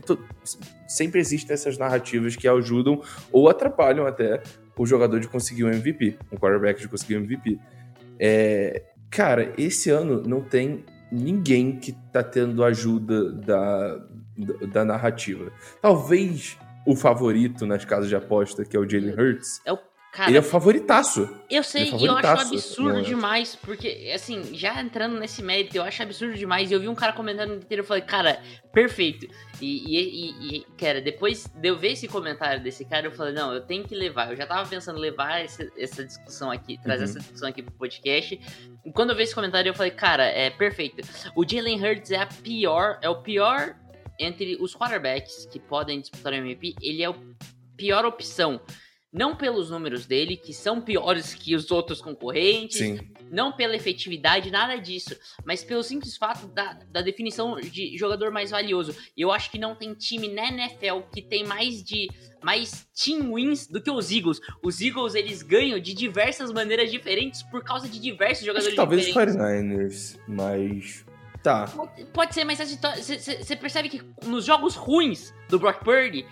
sempre 0.88 1.20
existem 1.20 1.53
essas 1.53 1.77
narrativas 1.77 2.36
que 2.36 2.48
ajudam 2.48 3.01
ou 3.32 3.50
atrapalham 3.50 4.06
até 4.06 4.44
o 4.77 4.86
jogador 4.86 5.20
de 5.20 5.27
conseguir 5.27 5.63
um 5.63 5.70
MVP, 5.72 6.18
um 6.32 6.38
quarterback 6.38 6.82
de 6.82 6.88
conseguir 6.88 7.18
um 7.18 7.24
MVP. 7.24 7.58
É, 8.20 8.84
cara, 9.13 9.53
esse 9.58 9.91
ano 9.91 10.24
não 10.24 10.41
tem 10.41 10.84
ninguém 11.12 11.77
que 11.77 11.91
tá 12.12 12.24
tendo 12.24 12.63
ajuda 12.63 13.32
da, 13.32 13.98
da, 14.36 14.67
da 14.67 14.86
narrativa. 14.86 15.51
Talvez 15.79 16.58
o 16.86 16.96
favorito 16.96 17.65
nas 17.65 17.86
casas 17.86 18.10
de 18.10 18.15
aposta, 18.15 18.65
que 18.65 18.75
é 18.75 18.79
o 18.79 18.89
Jalen 18.89 19.13
Hurts, 19.13 19.62
É 19.65 19.72
o 19.72 19.77
Cara, 20.13 20.29
Ele 20.29 20.38
é 20.38 20.41
o 20.41 20.43
favoritaço. 20.43 21.27
eu 21.50 21.63
sei, 21.63 21.88
ele 21.88 21.96
é 21.96 22.00
e 22.01 22.05
eu 22.05 22.15
acho 22.15 22.27
absurdo 22.53 23.01
demais, 23.01 23.55
porque, 23.55 24.12
assim, 24.13 24.53
já 24.55 24.79
entrando 24.79 25.17
nesse 25.20 25.41
mérito, 25.41 25.75
eu 25.75 25.82
acho 25.82 26.03
absurdo 26.03 26.36
demais. 26.38 26.70
E 26.70 26.74
eu 26.75 26.79
vi 26.79 26.88
um 26.88 26.93
cara 26.93 27.13
comentando 27.13 27.50
no 27.50 27.55
Twitter, 27.55 27.79
eu 27.79 27.84
falei, 27.84 28.03
cara, 28.03 28.39
perfeito. 28.72 29.25
E, 29.60 29.98
e, 29.98 30.58
e- 30.58 30.65
cara, 30.77 31.01
depois 31.01 31.48
de 31.55 31.67
eu 31.67 31.75
ver 31.79 31.93
esse 31.93 32.08
comentário 32.08 32.62
desse 32.62 32.86
cara, 32.86 33.08
eu 33.08 33.12
falei, 33.12 33.34
não, 33.34 33.51
eu 33.53 33.62
tenho 33.62 33.84
que 33.86 33.96
levar. 33.96 34.29
Eu 34.29 34.38
já 34.38 34.46
tava 34.46 34.70
pensando 34.70 35.00
em 35.00 35.01
levar 35.01 35.43
esse- 35.43 35.72
essa 35.75 36.05
discussão 36.05 36.51
aqui, 36.51 36.77
trazer 36.77 37.05
Uhum. 37.05 37.10
essa 37.10 37.20
discussão 37.20 37.50
aqui 37.50 37.63
pro 37.63 37.72
podcast. 37.74 38.39
E 38.86 38.91
quando 38.91 39.10
eu 39.10 39.15
vi 39.15 39.24
esse 39.24 39.34
comentário, 39.34 39.67
eu 39.70 39.74
falei, 39.74 39.91
cara, 39.91 40.25
é 40.25 40.51
perfeito. 40.51 41.01
O 41.36 41.43
Jalen 41.43 41.84
Hurts 41.84 42.12
é 42.12 42.17
a 42.17 42.27
pior, 42.27 43.00
é 43.01 43.10
o 43.10 43.15
pior 43.24 43.75
entre 44.20 44.58
os 44.62 44.75
quarterbacks 44.75 45.48
que 45.51 45.60
podem 45.60 46.00
disputar 46.01 46.34
o 46.34 46.36
MVP, 46.36 46.75
ele 46.84 47.01
é 47.01 47.08
a 47.08 47.15
pior 47.75 48.05
opção. 48.05 48.62
Não 49.13 49.36
pelos 49.36 49.70
números 49.70 50.08
dele, 50.08 50.36
que 50.36 50.51
são 50.51 50.82
piores 50.82 51.36
que 51.36 51.53
os 51.55 51.70
outros 51.70 52.01
concorrentes, 52.01 52.79
Sim. 52.79 53.00
não 53.29 53.51
pela 53.51 53.75
efetividade, 53.75 54.50
nada 54.50 54.75
disso, 54.77 55.15
mas 55.46 55.63
pelo 55.63 55.84
simples 55.84 56.17
fato 56.17 56.48
da, 56.48 56.74
da 56.91 57.00
definição 57.01 57.55
de 57.60 57.96
jogador 57.96 58.32
mais 58.32 58.50
valioso. 58.50 58.96
E 59.15 59.22
eu 59.22 59.32
acho 59.32 59.51
que 59.51 59.60
não 59.60 59.75
tem 59.75 59.93
time 59.93 60.27
na 60.27 60.48
NFL 60.48 61.01
que 61.13 61.22
tem 61.22 61.43
mais 61.46 61.84
de 61.84 62.10
mais 62.41 62.88
team 62.93 63.34
wins 63.36 63.67
do 63.67 63.79
que 63.79 63.91
os 63.91 64.12
Eagles. 64.12 64.39
Os 64.63 64.82
Eagles 64.82 65.13
eles 65.15 65.43
ganham 65.43 65.79
de 65.79 65.93
diversas 65.93 66.51
maneiras 66.51 66.89
diferentes 66.91 67.43
por 67.43 67.63
causa 67.63 67.88
de 67.88 68.00
diversos 68.00 68.46
jogadores 68.46 68.75
talvez 68.75 69.01
os 69.01 69.08
diferentes. 69.08 69.36
49ers, 69.36 70.20
mas. 70.27 71.05
Tá. 71.43 71.67
Pode- 71.67 72.05
Pode 72.05 72.34
ser, 72.34 72.46
mas 72.46 72.58
você 72.58 73.55
percebe 73.55 73.89
que 73.89 74.01
nos 74.25 74.43
jogos 74.46 74.75
ruins 74.75 75.34
do 75.50 75.60
Brock 75.60 75.84
Purdy, 75.84 76.25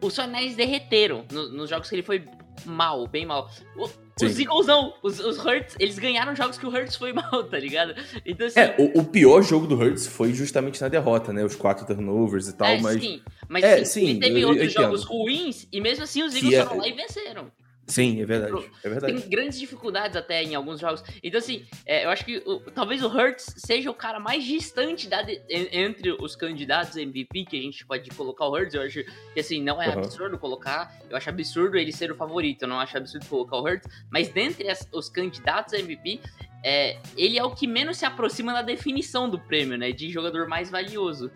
os 0.00 0.14
49ers 0.16 0.54
derreteram 0.56 1.24
no- 1.30 1.48
nos 1.52 1.70
jogos 1.70 1.88
que 1.88 1.94
ele 1.96 2.02
foi 2.02 2.24
mal, 2.64 3.06
bem 3.06 3.24
mal. 3.26 3.50
O- 3.76 3.84
os 4.20 4.32
Sim. 4.32 4.42
Eagles 4.42 4.66
não, 4.66 4.92
os, 5.00 5.20
os 5.20 5.38
Hurts, 5.38 5.76
eles 5.78 5.96
ganharam 5.96 6.34
jogos 6.34 6.58
que 6.58 6.66
o 6.66 6.70
Hurts 6.70 6.96
foi 6.96 7.12
mal, 7.14 7.44
tá 7.44 7.56
ligado? 7.58 7.94
Então 8.26 8.46
assim, 8.48 8.58
É, 8.58 8.74
o, 8.78 9.00
o 9.00 9.04
pior 9.04 9.42
jogo 9.42 9.66
do 9.66 9.76
Hurts 9.76 10.06
foi 10.08 10.32
justamente 10.34 10.80
na 10.80 10.88
derrota, 10.88 11.32
né? 11.32 11.44
Os 11.44 11.54
quatro 11.54 11.86
turnovers 11.86 12.48
e 12.48 12.52
tal, 12.56 12.66
é, 12.66 12.80
mas. 12.80 13.00
sim, 13.00 13.22
mas 13.48 13.62
É, 13.64 13.84
sim, 13.84 14.08
ele 14.10 14.18
teve 14.20 14.34
eu- 14.36 14.40
eu 14.40 14.48
outros 14.48 14.70
entendo. 14.72 14.82
jogos 14.82 15.04
ruins 15.04 15.68
e 15.72 15.80
mesmo 15.80 16.02
assim 16.02 16.22
os 16.24 16.34
Eagles 16.34 16.54
é- 16.54 16.64
foram 16.64 16.78
lá 16.80 16.88
e 16.88 16.92
venceram. 16.92 17.50
Sim, 17.88 18.20
é 18.20 18.26
verdade. 18.26 18.70
É 18.84 18.88
verdade. 18.90 19.14
Tem 19.20 19.28
grandes 19.30 19.58
dificuldades 19.58 20.14
até 20.14 20.42
em 20.42 20.54
alguns 20.54 20.78
jogos. 20.78 21.02
Então, 21.22 21.38
assim, 21.38 21.64
é, 21.86 22.04
eu 22.04 22.10
acho 22.10 22.22
que 22.22 22.36
o- 22.44 22.60
talvez 22.70 23.02
o 23.02 23.08
Hurts 23.08 23.46
seja 23.56 23.90
o 23.90 23.94
cara 23.94 24.20
mais 24.20 24.44
distante 24.44 25.08
da 25.08 25.22
de- 25.22 25.40
en- 25.48 25.68
entre 25.72 26.12
os 26.12 26.36
candidatos 26.36 26.96
MVP 26.98 27.46
que 27.46 27.58
a 27.58 27.62
gente 27.62 27.86
pode 27.86 28.10
colocar 28.10 28.44
o 28.44 28.52
Hurts. 28.52 28.74
Eu 28.74 28.82
acho 28.82 29.02
que, 29.32 29.40
assim, 29.40 29.62
não 29.62 29.80
é 29.80 29.88
Uhum. 29.88 29.94
absurdo 29.94 30.38
colocar. 30.38 30.94
Eu 31.08 31.16
acho 31.16 31.30
absurdo 31.30 31.78
ele 31.78 31.90
ser 31.90 32.12
o 32.12 32.14
favorito. 32.14 32.62
Eu 32.62 32.68
não 32.68 32.78
acho 32.78 32.94
absurdo 32.96 33.24
colocar 33.24 33.56
o 33.56 33.62
Hurts. 33.64 33.88
Mas 34.10 34.28
dentre 34.28 34.68
as- 34.68 34.86
os 34.92 35.08
candidatos 35.08 35.72
a 35.72 35.78
MVP, 35.78 36.20
é, 36.62 36.98
ele 37.16 37.38
é 37.38 37.42
o 37.44 37.50
que 37.52 37.66
menos 37.66 37.96
se 37.96 38.04
aproxima 38.04 38.52
da 38.52 38.60
definição 38.60 39.30
do 39.30 39.38
prêmio, 39.38 39.78
né? 39.78 39.92
De 39.92 40.10
jogador 40.10 40.46
mais 40.46 40.68
valioso. 40.70 41.30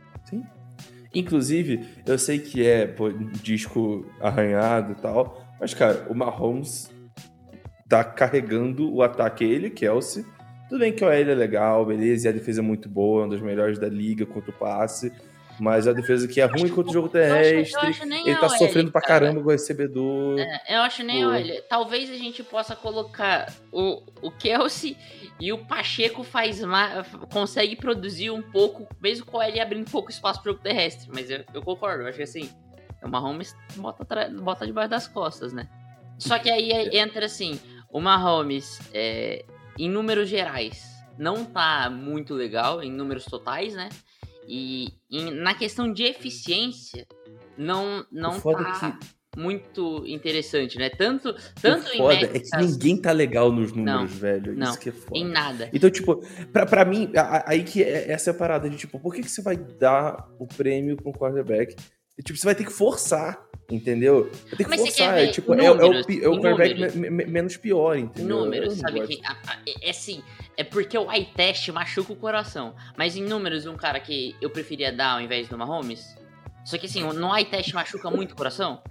Inclusive, 1.14 1.86
eu 2.06 2.18
sei 2.18 2.38
que 2.38 2.66
é 2.66 2.86
pô, 2.86 3.10
disco 3.10 4.06
arranhado 4.18 4.92
e 4.92 4.94
tal, 4.94 5.41
mas, 5.62 5.72
cara, 5.74 6.04
o 6.10 6.14
Mahomes 6.14 6.90
tá 7.88 8.02
carregando 8.02 8.92
o 8.92 9.00
ataque 9.02 9.44
ele, 9.44 9.70
Kelsey. 9.70 10.24
Tudo 10.68 10.80
bem 10.80 10.92
que 10.92 11.04
o 11.04 11.06
OL 11.06 11.12
é 11.12 11.22
legal, 11.22 11.86
beleza, 11.86 12.26
e 12.26 12.30
a 12.30 12.32
defesa 12.32 12.60
é 12.60 12.62
muito 12.62 12.88
boa, 12.88 13.22
é 13.22 13.24
uma 13.26 13.30
das 13.32 13.40
melhores 13.42 13.78
da 13.78 13.88
liga 13.88 14.24
contra 14.26 14.50
o 14.50 14.54
passe, 14.54 15.12
mas 15.60 15.86
a 15.86 15.92
defesa 15.92 16.26
que 16.26 16.40
é 16.40 16.46
ruim 16.46 16.68
contra 16.70 16.90
o 16.90 16.92
jogo 16.92 17.10
Eu 17.14 17.22
acho- 17.22 17.34
eu 17.34 17.42
terrestre. 17.42 17.80
acho 17.88 18.02
Ele 18.28 18.36
tá 18.36 18.48
sofrendo 18.48 18.90
pra 18.90 19.00
cara. 19.02 19.26
caramba 19.26 19.40
com 19.42 19.48
o 19.48 19.52
recebedor. 19.52 20.40
É, 20.40 20.76
eu 20.76 20.80
acho 20.80 21.02
nem, 21.04 21.22
Pô. 21.22 21.30
olha, 21.30 21.62
talvez 21.68 22.10
a 22.10 22.16
gente 22.16 22.42
possa 22.42 22.74
colocar 22.74 23.52
o, 23.70 24.02
o 24.22 24.30
Kelsey 24.30 24.96
e 25.38 25.52
o 25.52 25.58
Pacheco 25.58 26.24
faz 26.24 26.60
consegue 27.32 27.76
produzir 27.76 28.30
um 28.30 28.42
pouco, 28.42 28.88
mesmo 29.00 29.26
com 29.26 29.42
ele 29.42 29.60
abrindo 29.60 29.90
pouco 29.90 30.10
espaço 30.10 30.42
pro 30.42 30.52
jogo 30.52 30.62
terrestre, 30.64 31.08
mas 31.14 31.30
eu, 31.30 31.44
eu 31.52 31.62
concordo, 31.62 32.02
eu 32.02 32.08
acho 32.08 32.16
que 32.16 32.24
assim, 32.24 32.50
o 33.04 33.08
Mahomes 33.08 33.54
bota, 33.76 34.04
bota 34.30 34.66
debaixo 34.66 34.90
das 34.90 35.08
costas, 35.08 35.52
né? 35.52 35.68
Só 36.18 36.38
que 36.38 36.50
aí 36.50 36.70
é- 36.70 36.98
entra 36.98 37.26
assim, 37.26 37.58
o 37.90 38.00
Mahomes, 38.00 38.78
é, 38.92 39.44
em 39.78 39.88
números 39.90 40.28
gerais, 40.28 40.84
não 41.18 41.44
tá 41.44 41.90
muito 41.90 42.34
legal, 42.34 42.82
em 42.82 42.90
números 42.92 43.24
totais, 43.24 43.74
né? 43.74 43.88
E 44.48 44.88
em- 45.10 45.30
na 45.30 45.54
questão 45.54 45.92
de 45.92 46.02
eficiência, 46.04 47.06
não, 47.56 48.04
não 48.10 48.40
tá 48.40 48.50
é 48.50 48.92
que, 48.92 49.06
muito 49.40 50.04
interessante, 50.06 50.78
né? 50.78 50.90
Tanto, 50.90 51.34
tanto 51.60 51.88
o 51.88 51.94
em 51.94 51.96
foda 51.96 52.14
é 52.14 52.20
métricas, 52.22 52.50
que 52.50 52.56
ninguém 52.58 52.96
tá 53.00 53.12
legal 53.12 53.50
nos 53.50 53.72
números, 53.72 54.00
Não, 54.12 54.18
velho. 54.18 54.54
não, 54.56 54.70
Isso 54.70 54.78
que 54.80 54.88
é 54.90 54.92
foda. 54.92 55.18
em 55.18 55.24
nada. 55.24 55.70
Então, 55.72 55.90
tipo, 55.90 56.16
pra, 56.52 56.66
pra 56.66 56.84
mim, 56.84 57.10
aí 57.46 57.62
que 57.64 57.82
é, 57.82 58.10
essa 58.10 58.30
é 58.30 58.32
a 58.32 58.36
parada 58.36 58.68
de, 58.68 58.76
tipo, 58.76 58.98
por 59.00 59.14
que, 59.14 59.22
que 59.22 59.30
você 59.30 59.40
vai 59.42 59.56
dar 59.56 60.28
o 60.38 60.46
prêmio 60.46 60.96
pra 60.96 61.08
um 61.08 61.12
quarterback? 61.12 61.74
Tipo, 62.24 62.38
você 62.38 62.44
vai 62.44 62.54
ter 62.54 62.64
que 62.64 62.72
forçar, 62.72 63.42
entendeu? 63.70 64.24
Vai 64.48 64.50
ter 64.56 64.64
que 64.64 64.70
Mas 64.70 64.80
forçar. 64.80 65.18
É, 65.18 65.26
tipo, 65.28 65.54
é, 65.54 65.64
é 65.64 65.68
números, 65.74 66.06
o, 66.06 66.10
é 66.10 66.28
o 66.28 66.34
em 66.34 66.40
quarterback 66.40 66.74
números. 66.74 66.94
me- 66.94 67.10
me- 67.10 67.24
menos 67.24 67.56
pior, 67.56 67.96
entendeu? 67.96 68.36
Números, 68.44 68.74
sabe? 68.74 69.00
gosto. 69.00 69.08
Que, 69.08 69.70
é, 69.70 69.86
é 69.86 69.90
assim, 69.90 70.22
é 70.56 70.62
porque 70.64 70.96
o 70.98 71.10
eye 71.10 71.24
test 71.34 71.68
machuca 71.70 72.12
o 72.12 72.16
coração. 72.16 72.74
Mas 72.96 73.16
em 73.16 73.22
números, 73.24 73.64
um 73.66 73.76
cara 73.76 73.98
que 73.98 74.36
eu 74.40 74.50
preferia 74.50 74.92
dar 74.92 75.12
ao 75.12 75.20
invés 75.20 75.48
do 75.48 75.56
Mahomes. 75.56 76.14
Só 76.64 76.76
que 76.78 76.86
assim, 76.86 77.02
no 77.02 77.34
eye 77.36 77.44
test 77.46 77.72
machuca 77.72 78.10
muito 78.10 78.32
o 78.32 78.36
coração. 78.36 78.82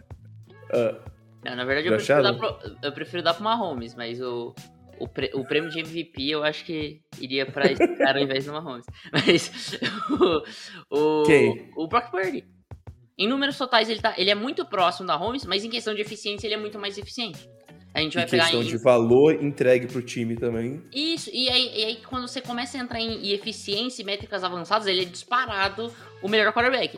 Ah, 0.73 0.97
Não, 1.45 1.55
na 1.55 1.63
verdade, 1.63 1.87
eu 1.87 1.95
prefiro, 1.95 2.23
dar 2.23 2.33
pro, 2.33 2.57
eu 2.81 2.91
prefiro 2.91 3.23
dar 3.23 3.33
pro 3.33 3.43
Mahomes, 3.43 3.93
mas 3.95 4.19
o, 4.19 4.53
o, 4.99 5.07
pre- 5.07 5.31
o 5.33 5.43
prêmio 5.45 5.69
de 5.69 5.79
MVP 5.79 6.27
eu 6.29 6.43
acho 6.43 6.65
que 6.65 7.01
iria 7.19 7.45
pra 7.45 7.71
esse 7.71 7.87
cara 7.97 8.17
ao 8.19 8.23
invés 8.25 8.45
do 8.45 8.51
Mahomes. 8.53 8.85
Mas 9.13 9.79
o, 10.09 10.43
o, 11.21 11.23
Quem? 11.23 11.69
o 11.77 11.87
Brock 11.87 12.09
Purdy. 12.11 12.45
Em 13.21 13.27
números 13.27 13.55
totais, 13.55 13.87
ele, 13.87 14.01
tá, 14.01 14.15
ele 14.17 14.31
é 14.31 14.35
muito 14.35 14.65
próximo 14.65 15.05
da 15.05 15.15
Holmes, 15.15 15.45
mas 15.45 15.63
em 15.63 15.69
questão 15.69 15.93
de 15.93 16.01
eficiência, 16.01 16.47
ele 16.47 16.55
é 16.55 16.57
muito 16.57 16.79
mais 16.79 16.97
eficiente. 16.97 17.47
A 17.93 17.99
gente 17.99 18.15
vai 18.15 18.23
em 18.23 18.27
pegar 18.27 18.43
questão 18.45 18.63
em, 18.63 18.65
de 18.65 18.77
valor 18.77 19.35
entregue 19.43 19.85
pro 19.85 20.01
time 20.01 20.35
também. 20.35 20.81
isso, 20.91 21.29
e 21.31 21.47
aí, 21.47 21.71
e 21.75 21.85
aí 21.85 21.95
quando 21.97 22.27
você 22.27 22.41
começa 22.41 22.79
a 22.79 22.81
entrar 22.81 22.99
em, 22.99 23.29
eficiência 23.31 24.01
e 24.01 24.05
métricas 24.05 24.43
avançadas, 24.43 24.87
ele 24.87 25.03
é 25.03 25.05
disparado 25.05 25.93
o 26.23 26.27
melhor 26.27 26.51
quarterback. 26.51 26.97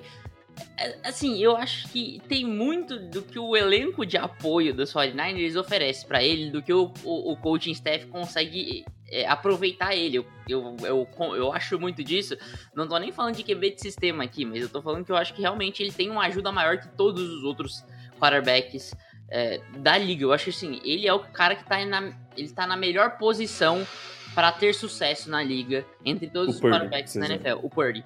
É, 0.78 0.96
Assim, 1.04 1.44
eu 1.44 1.58
acho 1.58 1.90
que 1.90 2.22
tem 2.30 2.46
muito 2.46 2.98
do 2.98 3.22
que 3.22 3.38
o 3.38 3.54
elenco 3.58 4.06
de 4.06 4.16
apoio 4.16 4.74
dos 4.74 4.94
49ers 4.94 5.60
oferece 5.60 6.08
pra 6.08 6.24
ele, 6.24 6.52
do 6.52 6.62
que 6.62 6.72
o, 6.72 6.90
o, 7.04 7.34
o 7.34 7.36
coaching 7.36 7.72
staff 7.72 8.08
consegue 8.08 8.86
é, 9.14 9.28
aproveitar 9.28 9.96
ele. 9.96 10.18
Eu, 10.18 10.26
eu, 10.50 10.76
eu, 10.84 11.08
eu 11.36 11.54
acho 11.54 11.80
muito 11.80 12.04
disso. 12.04 12.36
Não 12.76 12.88
tô 12.88 12.98
nem 12.98 13.12
falando 13.12 13.36
de 13.36 13.44
QB 13.44 13.72
de 13.76 13.82
sistema 13.82 14.24
aqui, 14.24 14.44
mas 14.46 14.62
eu 14.62 14.70
tô 14.70 14.82
falando 14.82 15.06
que 15.06 15.12
eu 15.12 15.16
acho 15.18 15.34
que 15.34 15.42
realmente 15.42 15.82
ele 15.84 15.92
tem 15.92 16.10
uma 16.10 16.24
ajuda 16.26 16.52
maior 16.52 16.78
que 16.80 16.88
todos 16.90 17.22
os 17.30 17.44
outros 17.44 17.84
quarterbacks 18.20 18.94
é, 19.30 19.62
da 19.78 19.98
liga. 19.98 20.24
Eu 20.24 20.34
acho 20.34 20.46
que 20.46 20.50
assim, 20.50 20.82
ele 20.84 21.08
é 21.08 21.14
o 21.14 21.20
cara 21.20 21.56
que 21.56 21.64
tá 21.66 21.84
na, 21.86 22.12
ele 22.36 22.50
tá 22.50 22.66
na 22.66 22.76
melhor 22.76 23.18
posição 23.18 23.86
para 24.34 24.52
ter 24.52 24.74
sucesso 24.74 25.30
na 25.30 25.44
liga 25.44 25.86
entre 26.04 26.28
todos 26.28 26.48
O 26.48 26.52
os 26.56 26.60
Purdy, 26.60 26.76
quarterbacks 26.76 27.16
na 27.16 27.26
NFL. 27.28 27.60
O 27.62 27.70
Purdy. 27.70 28.04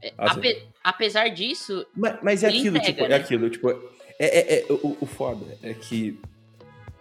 É, 0.00 0.12
Ah, 0.16 0.32
ape- 0.32 0.66
apesar 0.82 1.28
disso, 1.28 1.84
Mas, 1.96 2.18
mas 2.22 2.44
é 2.44 2.48
Ele 2.48 2.58
aquilo, 2.58 2.76
entrega, 2.76 2.92
tipo, 2.92 3.08
né? 3.08 3.14
é 3.14 3.18
aquilo, 3.18 3.50
tipo, 3.50 3.70
é, 3.70 3.76
é, 4.18 4.58
é- 4.60 4.66
o, 4.70 4.96
o 5.00 5.06
foda 5.06 5.44
é 5.62 5.72
que 5.74 6.20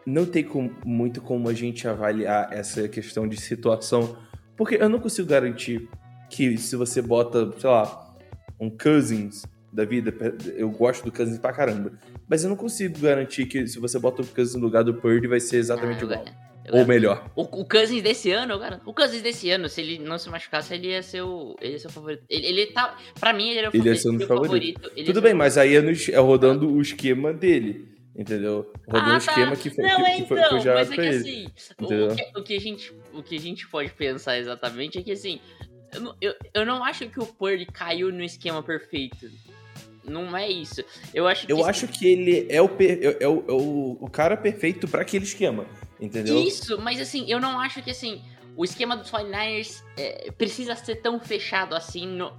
não 0.05 0.25
tem 0.25 0.43
como- 0.43 0.72
muito 0.86 1.22
como 1.22 1.48
a 1.50 1.53
gente 1.53 1.88
avaliar 1.88 2.51
essa 2.51 2.88
questão 2.88 3.27
de 3.27 3.39
situação, 3.39 4.17
porque 4.57 4.75
eu 4.75 4.89
não 4.89 5.00
consigo 5.00 5.27
garantir 5.27 5.88
que 6.29 6.57
se 6.57 6.75
você 6.75 7.01
bota, 7.01 7.51
sei 7.60 7.69
lá, 7.69 8.15
um 8.60 8.69
Cousins 8.69 9.43
da 9.72 9.86
vida, 9.86 10.13
eu 10.55 10.69
gosto 10.69 11.03
do 11.05 11.12
Cousins 11.12 11.39
pra 11.39 11.51
caramba, 11.53 11.93
mas 12.27 12.43
eu 12.43 12.50
não 12.50 12.55
consigo 12.55 13.00
garantir 13.00 13.45
que 13.45 13.65
se 13.67 13.79
você 13.79 13.98
bota 13.98 14.22
o 14.22 14.25
Cousins 14.27 14.55
no 14.55 14.62
lugar 14.62 14.83
do 14.83 14.93
Purdy 14.93 15.27
vai 15.27 15.39
ser 15.39 15.57
exatamente 15.57 16.01
Ah, 16.01 16.05
igual. 16.05 16.25
eu 16.65 16.75
Ou 16.75 16.86
melhor. 16.86 17.29
O, 17.36 17.41
o 17.41 17.65
Cousins 17.67 18.01
desse 18.03 18.31
ano, 18.31 18.57
garanto. 18.60 18.83
O 18.88 18.93
Cousins 18.93 19.22
desse 19.22 19.50
ano, 19.50 19.67
se 19.67 19.81
ele 19.81 20.00
não 20.00 20.17
se 20.19 20.29
machucasse, 20.29 20.74
ele 20.75 20.89
ia 20.89 21.01
ser 21.01 21.22
o, 21.24 21.55
ele 21.60 21.74
ia 21.74 21.79
ser 21.79 21.88
o 21.88 21.91
favorito. 21.91 22.24
Ele, 22.29 22.45
ele 22.45 22.65
tá. 22.67 22.95
Pra 23.19 23.33
mim, 23.33 23.50
ele 23.50 23.60
era 23.60 23.69
o, 23.69 23.75
Ele 23.75 23.83
ia 23.83 23.91
ele 23.91 24.00
ser 24.00 24.10
um 24.12 24.19
favorito. 24.19 24.91
ia 24.95 25.05
Tudo 25.05 25.15
ser 25.15 25.22
bem, 25.22 25.33
o 25.33 25.38
mas 25.38 25.57
aí 25.57 25.75
é, 25.75 25.81
no 25.81 25.91
é 25.91 26.17
rodando 26.19 26.72
o 26.72 26.79
esquema 26.81 27.33
dele, 27.33 27.92
entendeu? 28.15 28.72
Rodando 28.88 29.12
Ah, 29.12 29.13
o 29.15 29.17
esquema 29.17 29.55
tá. 29.55 29.62
que 29.62 29.70
foi, 29.70 29.84
Não, 29.84 29.96
que, 29.98 30.01
é 30.03 30.15
que 30.15 30.25
foi, 30.27 30.38
então, 30.39 30.50
foi 30.51 30.60
gerado 30.62 30.89
mas 30.89 30.91
é 30.91 30.96
que 30.96 31.01
ele. 31.01 31.17
assim, 31.17 31.51
o- 31.79 32.15
que, 32.15 32.39
o 32.39 32.43
que 32.43 32.55
a 32.55 32.60
gente, 32.60 32.93
o 33.13 33.24
que 33.24 33.36
a 33.36 33.39
gente 33.39 33.67
pode 33.67 33.89
pensar 33.91 34.38
exatamente 34.38 34.98
é 35.00 35.01
que 35.01 35.12
assim, 35.12 35.39
eu 35.93 36.01
não, 36.01 36.15
eu, 36.22 36.34
eu 36.53 36.65
não 36.65 36.84
acho 36.84 37.08
que 37.08 37.20
o 37.20 37.25
Purdy 37.25 37.65
caiu 37.65 38.12
no 38.12 38.24
esquema 38.24 38.62
perfeito. 38.63 39.29
Não 40.05 40.36
é 40.36 40.50
isso. 40.50 40.84
Eu 41.13 41.27
acho 41.27 41.46
que 41.48 41.51
Eu 41.53 41.63
acho 41.65 41.88
que 41.88 42.05
ele 42.05 42.46
é 42.50 42.62
o, 42.62 42.65
é, 42.79 43.24
é 43.24 43.27
o, 43.27 43.46
é 43.48 43.51
o, 43.53 43.98
o 44.01 44.10
cara 44.10 44.36
perfeito 44.36 44.86
pra 44.88 45.01
aquele 45.01 45.24
esquema, 45.24 45.65
entendeu? 46.00 46.41
Isso, 46.41 46.77
mas 46.82 47.00
assim, 47.00 47.25
eu 47.29 47.39
não 47.39 47.58
acho 47.58 47.82
que 47.82 47.89
assim, 47.91 48.22
o 48.58 48.65
esquema 48.65 48.98
dos 48.98 49.10
49ers 49.10 49.82
é, 49.96 50.29
precisa 50.38 50.75
ser 50.75 50.98
tão 50.98 51.22
fechado 51.22 51.74
assim 51.74 52.05
no, 52.05 52.34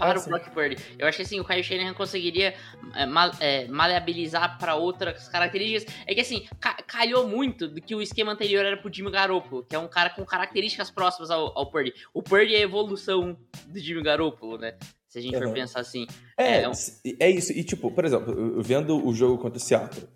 para 0.00 0.18
Ah, 0.18 0.22
o. 0.22 0.28
Brock 0.28 0.50
Purdy. 0.50 0.76
Eu 0.98 1.06
acho 1.06 1.16
que 1.16 1.22
assim, 1.22 1.38
o 1.40 1.44
Kyle 1.44 1.62
Shanahan 1.62 1.94
conseguiria 1.94 2.54
é, 2.94 3.06
mal- 3.06 3.30
é, 3.40 3.66
maleabilizar 3.68 4.58
para 4.58 4.74
outras 4.74 5.28
características. 5.28 5.94
É 6.06 6.14
que 6.14 6.20
assim, 6.20 6.46
ca- 6.60 6.78
calhou 6.86 7.26
muito 7.28 7.68
do 7.68 7.80
que 7.80 7.94
o 7.94 8.02
esquema 8.02 8.32
anterior 8.32 8.64
era 8.64 8.76
pro 8.76 8.92
Jimmy 8.92 9.10
Garoppolo, 9.10 9.64
que 9.64 9.76
é 9.76 9.78
um 9.78 9.88
cara 9.88 10.10
com 10.10 10.24
características 10.24 10.90
próximas 10.90 11.30
ao, 11.30 11.56
ao 11.58 11.70
Purdy. 11.70 11.92
O 12.14 12.22
Purdy 12.22 12.54
é 12.54 12.58
a 12.58 12.62
evolução 12.62 13.36
do 13.66 13.78
Jimmy 13.78 14.02
Garoppolo, 14.02 14.58
né? 14.58 14.74
Se 15.08 15.18
a 15.18 15.22
gente 15.22 15.36
for 15.36 15.44
Aham. 15.46 15.54
pensar 15.54 15.80
assim. 15.80 16.06
É, 16.38 16.62
É, 16.62 16.68
um- 16.68 16.72
s- 16.72 17.00
é 17.18 17.28
isso. 17.28 17.52
E, 17.52 17.64
tipo, 17.64 17.90
por 17.90 18.04
exemplo, 18.04 18.62
vendo 18.62 19.04
o 19.06 19.12
jogo 19.12 19.38
contra 19.38 19.58
o 19.58 19.60
Seattle. 19.60 20.08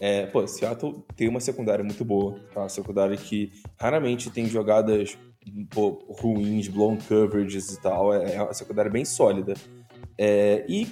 É, 0.00 0.26
pô, 0.26 0.46
Seattle 0.46 1.04
tem 1.16 1.28
uma 1.28 1.40
secundária 1.40 1.84
muito 1.84 2.04
boa. 2.04 2.38
Tá? 2.52 2.60
Uma 2.60 2.68
secundária 2.68 3.16
que 3.16 3.50
raramente 3.80 4.30
tem 4.30 4.46
jogadas 4.46 5.16
ruins, 6.20 6.68
blown 6.68 6.96
coverages 6.98 7.72
e 7.72 7.80
tal. 7.80 8.12
É, 8.14 8.34
é 8.36 8.42
uma 8.42 8.52
secundária 8.54 8.90
bem 8.90 9.04
sólida. 9.04 9.54
É, 10.18 10.64
e, 10.68 10.88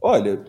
olha, 0.00 0.42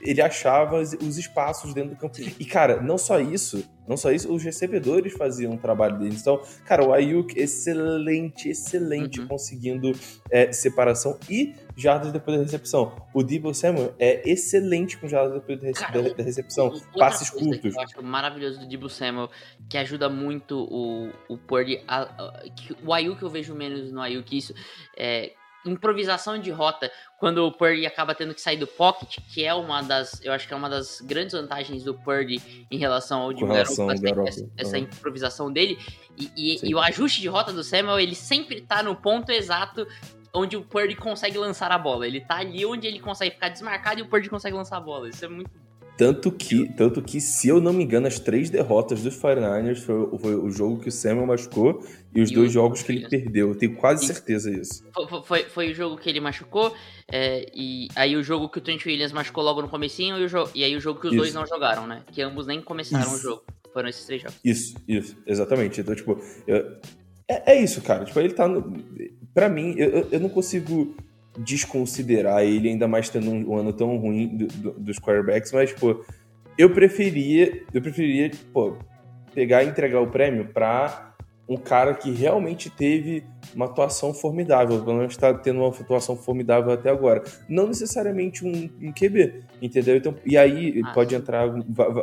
ele 0.00 0.22
achava 0.22 0.80
os- 0.80 0.92
os 0.94 1.18
espaços 1.18 1.74
dentro 1.74 1.90
do 1.90 1.96
campo. 1.96 2.14
E, 2.38 2.44
cara, 2.44 2.80
não 2.80 2.96
só 2.98 3.20
isso, 3.20 3.64
não 3.86 3.96
só 3.96 4.10
isso, 4.10 4.32
os 4.32 4.42
recebedores 4.42 5.12
faziam 5.12 5.54
o 5.54 5.58
trabalho 5.58 5.98
deles. 5.98 6.20
Então, 6.20 6.40
cara, 6.64 6.84
o 6.84 6.92
Ayuk, 6.92 7.38
excelente, 7.38 8.48
excelente, 8.48 9.20
Uhum. 9.20 9.28
conseguindo 9.28 9.92
é, 10.30 10.52
separação 10.52 11.18
e 11.28 11.54
jardas 11.76 12.12
depois 12.12 12.36
da 12.36 12.42
recepção. 12.42 12.94
O 13.12 13.22
Debo 13.22 13.52
Samuel 13.52 13.94
é 13.98 14.28
excelente 14.28 14.96
com 14.96 15.08
jardas 15.08 15.34
depois 15.34 15.60
da, 15.60 15.66
rece- 15.66 15.80
Cara, 15.84 16.14
da- 16.14 16.22
recepção. 16.22 16.72
Passes 16.96 17.30
curtos. 17.30 17.74
Eu 17.74 17.80
acho 17.80 18.02
maravilhoso 18.02 18.60
do 18.60 18.68
Dibu 18.68 18.88
Samuel, 18.88 19.28
que 19.68 19.76
ajuda 19.76 20.08
muito 20.08 20.56
o, 20.70 21.10
o 21.28 21.36
Purdy. 21.36 21.82
a- 21.86 22.02
a- 22.02 22.42
que 22.56 22.76
o 22.84 22.92
Ayuk 22.92 23.22
eu 23.22 23.28
vejo 23.30 23.54
menos 23.54 23.92
no 23.92 24.00
Ayuk 24.00 24.36
isso. 24.36 24.54
É, 24.96 25.32
improvisação 25.64 26.38
de 26.38 26.50
rota, 26.50 26.90
quando 27.18 27.38
o 27.46 27.52
Purdy 27.52 27.86
acaba 27.86 28.14
tendo 28.14 28.34
que 28.34 28.40
sair 28.40 28.56
do 28.56 28.66
pocket, 28.66 29.18
que 29.32 29.44
é 29.44 29.52
uma 29.54 29.82
das. 29.82 30.20
Eu 30.22 30.32
acho 30.32 30.46
que 30.46 30.54
é 30.54 30.56
uma 30.56 30.68
das 30.68 31.00
grandes 31.00 31.32
vantagens 31.34 31.82
do 31.84 31.94
Purdy 31.94 32.66
em 32.70 32.76
relação 32.78 33.22
ao 33.22 33.32
relação 33.46 33.86
Garoppolo, 33.86 33.88
essa, 34.28 34.50
essa 34.56 34.78
improvisação 34.78 35.52
dele. 35.52 35.78
E, 36.16 36.30
e- 36.36 36.68
e 36.70 36.74
o 36.74 36.78
ajuste 36.80 37.20
de 37.20 37.28
rota 37.28 37.52
do 37.52 37.64
Samuel, 37.64 37.98
ele 37.98 38.14
sempre 38.14 38.60
tá 38.60 38.82
no 38.82 38.94
ponto 38.94 39.30
exato 39.32 39.86
onde 40.32 40.56
o 40.56 40.62
Purdy 40.62 40.96
consegue 40.96 41.38
lançar 41.38 41.70
a 41.72 41.78
bola. 41.78 42.06
Ele 42.06 42.20
tá 42.20 42.36
ali 42.38 42.66
onde 42.66 42.86
ele 42.86 43.00
consegue 43.00 43.30
ficar 43.34 43.48
desmarcado 43.48 44.00
e 44.00 44.02
o 44.02 44.06
Purdy 44.08 44.28
consegue 44.28 44.56
lançar 44.56 44.76
a 44.76 44.80
bola. 44.80 45.08
Isso 45.08 45.24
é 45.24 45.28
muito 45.28 45.50
Tanto 45.96 46.32
que, 46.32 46.68
tanto 46.74 47.00
que, 47.00 47.20
se 47.20 47.46
eu 47.46 47.60
não 47.60 47.72
me 47.72 47.84
engano, 47.84 48.08
as 48.08 48.18
três 48.18 48.50
derrotas 48.50 49.02
dos 49.02 49.16
49ers 49.16 49.76
foi, 49.78 50.18
foi 50.18 50.34
o 50.34 50.50
jogo 50.50 50.80
que 50.80 50.88
o 50.88 50.92
Samuel 50.92 51.26
machucou 51.26 51.84
e 52.12 52.20
os 52.20 52.32
E 52.32 52.34
dois 52.34 52.50
o- 52.50 52.52
jogos 52.54 52.82
que 52.82 52.90
ele 52.90 53.08
perdeu. 53.08 53.50
Eu 53.50 53.54
tenho 53.54 53.76
quase 53.76 54.02
Isso. 54.04 54.12
certeza 54.12 54.50
disso. 54.50 54.84
Foi, 54.92 55.22
foi, 55.22 55.42
foi 55.44 55.70
o 55.70 55.74
jogo 55.74 55.96
que 55.96 56.08
ele 56.10 56.18
machucou, 56.18 56.74
é, 57.12 57.46
e 57.54 57.86
aí 57.94 58.16
o 58.16 58.24
jogo 58.24 58.48
que 58.48 58.58
o 58.58 58.60
Trent 58.60 58.84
Williams 58.84 59.12
machucou 59.12 59.44
logo 59.44 59.62
no 59.62 59.68
comecinho, 59.68 60.18
e, 60.18 60.24
o 60.24 60.28
jo- 60.28 60.48
e 60.52 60.64
aí 60.64 60.74
o 60.76 60.80
jogo 60.80 60.98
que 61.00 61.06
os 61.06 61.12
Isso. 61.12 61.22
dois 61.22 61.32
não 61.34 61.46
jogaram, 61.46 61.86
né? 61.86 62.02
Que 62.10 62.22
ambos 62.22 62.46
nem 62.48 62.60
começaram 62.60 63.12
o 63.12 63.14
Isso. 63.14 63.22
jogo. 63.22 63.42
Foram 63.72 63.88
esses 63.88 64.04
três 64.04 64.20
jogos. 64.22 64.36
Isso, 64.44 64.74
isso, 64.88 65.16
exatamente. 65.26 65.80
Então, 65.80 65.94
tipo, 65.94 66.20
eu- 66.46 66.76
é, 67.28 67.52
é 67.54 67.62
isso, 67.62 67.80
cara. 67.82 68.04
Tipo, 68.04 68.18
ele 68.18 68.32
tá 68.34 68.48
no. 68.48 68.82
Pra 69.32 69.48
mim, 69.48 69.74
eu- 69.78 70.08
eu 70.10 70.20
não 70.20 70.28
consigo 70.28 70.94
desconsiderar 71.38 72.42
ele, 72.42 72.68
ainda 72.68 72.86
mais 72.88 73.08
tendo 73.08 73.30
um, 73.30 73.56
ano 73.56 73.72
tão 73.72 73.96
ruim 73.96 74.28
do- 74.36 74.46
do- 74.46 74.72
dos 74.80 74.98
quarterbacks, 74.98 75.52
mas, 75.52 75.72
pô, 75.72 76.04
eu 76.56 76.70
preferia. 76.70 77.62
Eu 77.72 77.82
preferia, 77.82 78.30
pô, 78.52 78.76
pegar 79.34 79.62
e 79.64 79.68
entregar 79.68 80.00
o 80.00 80.06
prêmio 80.06 80.46
pra 80.52 81.12
um 81.46 81.56
cara 81.58 81.92
que 81.92 82.10
realmente 82.10 82.70
teve 82.70 83.22
uma 83.54 83.66
atuação 83.66 84.14
formidável, 84.14 84.82
pelo 84.82 84.96
menos 84.96 85.14
tá 85.16 85.34
tendo 85.34 85.60
uma 85.60 85.68
atuação 85.68 86.16
formidável 86.16 86.72
até 86.72 86.88
agora. 86.88 87.22
Não 87.48 87.66
necessariamente 87.66 88.46
um, 88.46 88.70
um 88.80 88.92
QB, 88.92 89.42
entendeu? 89.60 89.96
Então, 89.96 90.14
e 90.24 90.38
aí 90.38 90.80
Ah, 90.82 90.92
pode 90.94 91.14
entrar 91.14 91.46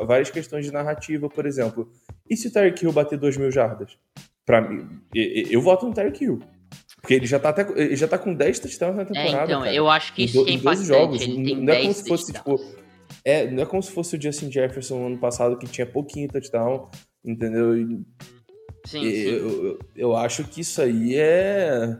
várias 0.05 0.29
questões 0.29 0.65
de 0.65 0.71
narrativa, 0.71 1.27
por 1.27 1.47
exemplo. 1.47 1.89
E 2.29 2.37
se 2.37 2.49
o 2.49 2.53
Tyreek 2.53 2.83
Hill 2.83 2.91
bater 2.91 3.17
2 3.17 3.35
mil 3.37 3.49
jardas? 3.49 3.97
Pra 4.45 4.61
mim, 4.61 4.87
e- 5.15 5.47
e- 5.49 5.53
eu 5.53 5.61
voto 5.61 5.87
no 5.87 5.93
Tyreek 5.93 6.23
Hill. 6.23 6.39
Porque 7.01 7.15
ele 7.15 7.25
já 7.25 7.39
tá, 7.39 7.49
até, 7.49 7.61
ele 7.81 7.95
já 7.95 8.07
tá 8.07 8.17
com 8.17 8.33
10 8.33 8.59
touchdowns 8.59 8.95
na 8.95 9.01
É, 9.01 9.05
temporada. 9.05 9.43
então, 9.45 9.61
cara. 9.61 9.73
eu 9.73 9.89
acho 9.89 10.13
que 10.13 10.21
Em 10.21 10.25
isso 10.25 10.37
do- 10.39 10.45
que 10.45 10.51
é 10.51 10.53
em 10.53 10.57
12 10.59 10.83
impactante. 10.83 10.87
jogos. 10.87 11.21
Ele 11.21 11.43
tem 11.43 11.55
Não 11.55 11.63
é 11.63 11.65
10 11.77 11.81
como 11.83 11.93
se 11.93 12.07
fosse, 12.07 12.33
touchdowns. 12.33 12.61
tipo, 12.61 12.81
É, 13.25 13.51
não 13.51 13.61
é 13.63 13.65
como 13.65 13.83
se 13.83 13.91
fosse 13.91 14.15
o 14.15 14.21
Justin 14.21 14.49
Jefferson 14.51 14.99
no 14.99 15.07
ano 15.07 15.17
passado, 15.17 15.57
que 15.57 15.67
tinha 15.67 15.85
pouquinho 15.85 16.27
touchdown, 16.29 16.89
entendeu? 17.25 17.77
E- 17.77 17.99
Sim, 18.87 19.01
e- 19.03 19.11
sim. 19.15 19.29
eu, 19.29 19.65
eu, 19.65 19.79
eu 19.95 20.15
acho 20.15 20.43
que 20.45 20.61
isso 20.61 20.81
aí 20.81 21.15
é. 21.17 21.97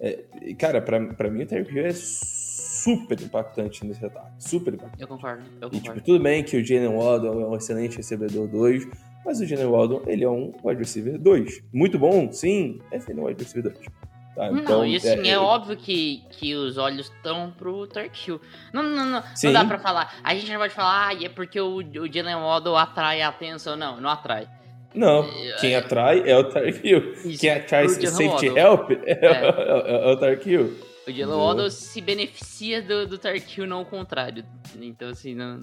é- 0.00 0.24
cara, 0.58 0.82
pra, 0.82 1.00
pra 1.14 1.30
mim 1.30 1.42
o 1.44 1.46
Tyreek 1.46 1.72
Hill 1.74 1.86
é 1.86 1.92
super 1.94 3.20
impactante 3.20 3.86
nesse 3.86 4.04
ataque. 4.04 4.32
Super 4.38 4.74
impactante. 4.74 5.00
Eu 5.00 5.08
concordo, 5.08 5.42
eu 5.60 5.68
E, 5.68 5.70
tipo, 5.70 5.80
concordo. 5.82 6.00
tudo 6.02 6.22
bem 6.22 6.42
que 6.42 6.56
o 6.56 6.64
Jalen 6.64 6.96
Waddle 6.96 7.40
é 7.40 7.46
um 7.46 7.56
excelente 7.56 7.96
recebedor 7.98 8.48
2, 8.48 8.86
mas 9.24 9.40
o 9.40 9.46
Jalen 9.46 9.66
Waddle, 9.66 10.02
ele 10.06 10.24
é 10.24 10.28
um 10.28 10.52
wide 10.64 10.80
receiver 10.80 11.18
2. 11.18 11.62
Muito 11.72 11.98
bom, 11.98 12.30
sim, 12.32 12.80
mas 12.90 13.08
ele 13.08 13.20
é 13.20 13.22
um 13.22 13.26
wide 13.26 13.42
receiver 13.42 13.72
2. 13.72 13.86
Tá, 14.34 14.50
não, 14.50 14.58
então, 14.58 14.86
e 14.86 14.96
assim, 14.96 15.28
é, 15.28 15.38
óbvio 15.38 15.76
que, 15.76 16.24
que 16.30 16.54
os 16.54 16.78
olhos 16.78 17.10
estão 17.10 17.50
pro 17.50 17.86
Turk 17.86 18.10
Hill. 18.26 18.40
Não, 18.72 18.82
não, 18.82 19.04
não, 19.04 19.22
Sim. 19.34 19.48
não 19.48 19.52
dá 19.52 19.64
pra 19.66 19.78
falar. 19.78 20.14
A 20.24 20.34
gente 20.34 20.50
não 20.50 20.58
pode 20.58 20.72
falar, 20.72 21.08
ah, 21.08 21.14
e 21.14 21.26
é 21.26 21.28
porque 21.28 21.60
o, 21.60 21.76
o 21.76 22.12
Jalen 22.12 22.36
Waddle 22.36 22.76
atrai 22.76 23.20
a 23.20 23.28
atenção. 23.28 23.76
Não, 23.76 24.00
não 24.00 24.08
atrai. 24.08 24.48
Não, 24.94 25.26
quem 25.60 25.74
atrai 25.74 26.22
é 26.28 26.36
o 26.36 26.44
Tyreek 26.44 26.86
Hill. 26.86 27.12
Isso, 27.24 27.40
Quem 27.40 27.50
atrai 27.50 27.88
safety 27.88 28.46
help 28.46 28.90
é, 28.90 29.12
é- 29.12 30.08
é 30.10 30.12
o 30.12 30.16
Tyreek 30.18 30.50
Hill. 30.50 30.91
O 31.06 31.10
Jalen? 31.10 31.36
Waddle 31.36 31.70
se 31.70 32.00
beneficia 32.00 32.80
do, 32.80 33.06
do 33.06 33.18
Turk 33.18 33.44
Hill, 33.58 33.66
não 33.66 33.82
o 33.82 33.84
contrário. 33.84 34.44
Então, 34.80 35.08
assim, 35.08 35.34
não, 35.34 35.60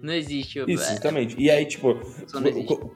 não 0.00 0.12
existe. 0.14 0.58
Isso, 0.60 0.82
é, 0.84 0.92
exatamente. 0.92 1.36
E 1.38 1.50
aí, 1.50 1.66
tipo, 1.66 1.94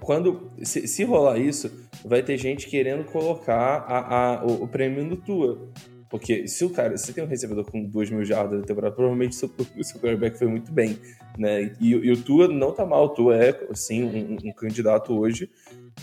quando. 0.01 0.51
Se, 0.63 0.87
se 0.89 1.05
rolar 1.05 1.39
isso, 1.39 1.71
vai 2.05 2.23
ter 2.23 2.39
gente 2.39 2.67
querendo 2.69 3.05
colocar 3.05 3.85
a, 3.87 4.37
a- 4.39 4.45
o, 4.45 4.65
o 4.65 4.69
prêmio 4.69 5.05
no 5.05 5.17
Tua. 5.17 5.69
Porque 6.09 6.47
se 6.47 6.65
o 6.65 6.71
cara. 6.71 6.97
Se 6.97 7.13
tem 7.13 7.25
um 7.25 7.27
recebedor 7.27 7.65
com 7.71 7.85
2 7.85 8.11
mil 8.11 8.25
jardas 8.25 8.61
na 8.61 8.67
temporada, 8.67 8.95
provavelmente 8.95 9.33
o 9.33 9.35
seu, 9.35 9.51
o 9.79 9.85
seu 9.85 10.01
quarterback 10.01 10.39
foi 10.39 10.47
muito 10.49 10.71
bem. 10.73 10.99
Né? 11.39 11.75
E, 11.81 11.91
e 11.91 12.11
o 12.11 12.17
Tua 12.23 12.49
não 12.49 12.73
tá 12.73 12.85
mal. 12.87 13.05
O 13.07 13.09
Tua 13.11 13.37
é, 13.43 13.67
sim, 13.75 14.03
um, 14.05 14.49
um 14.49 14.53
candidato 14.53 15.19
hoje. 15.19 15.51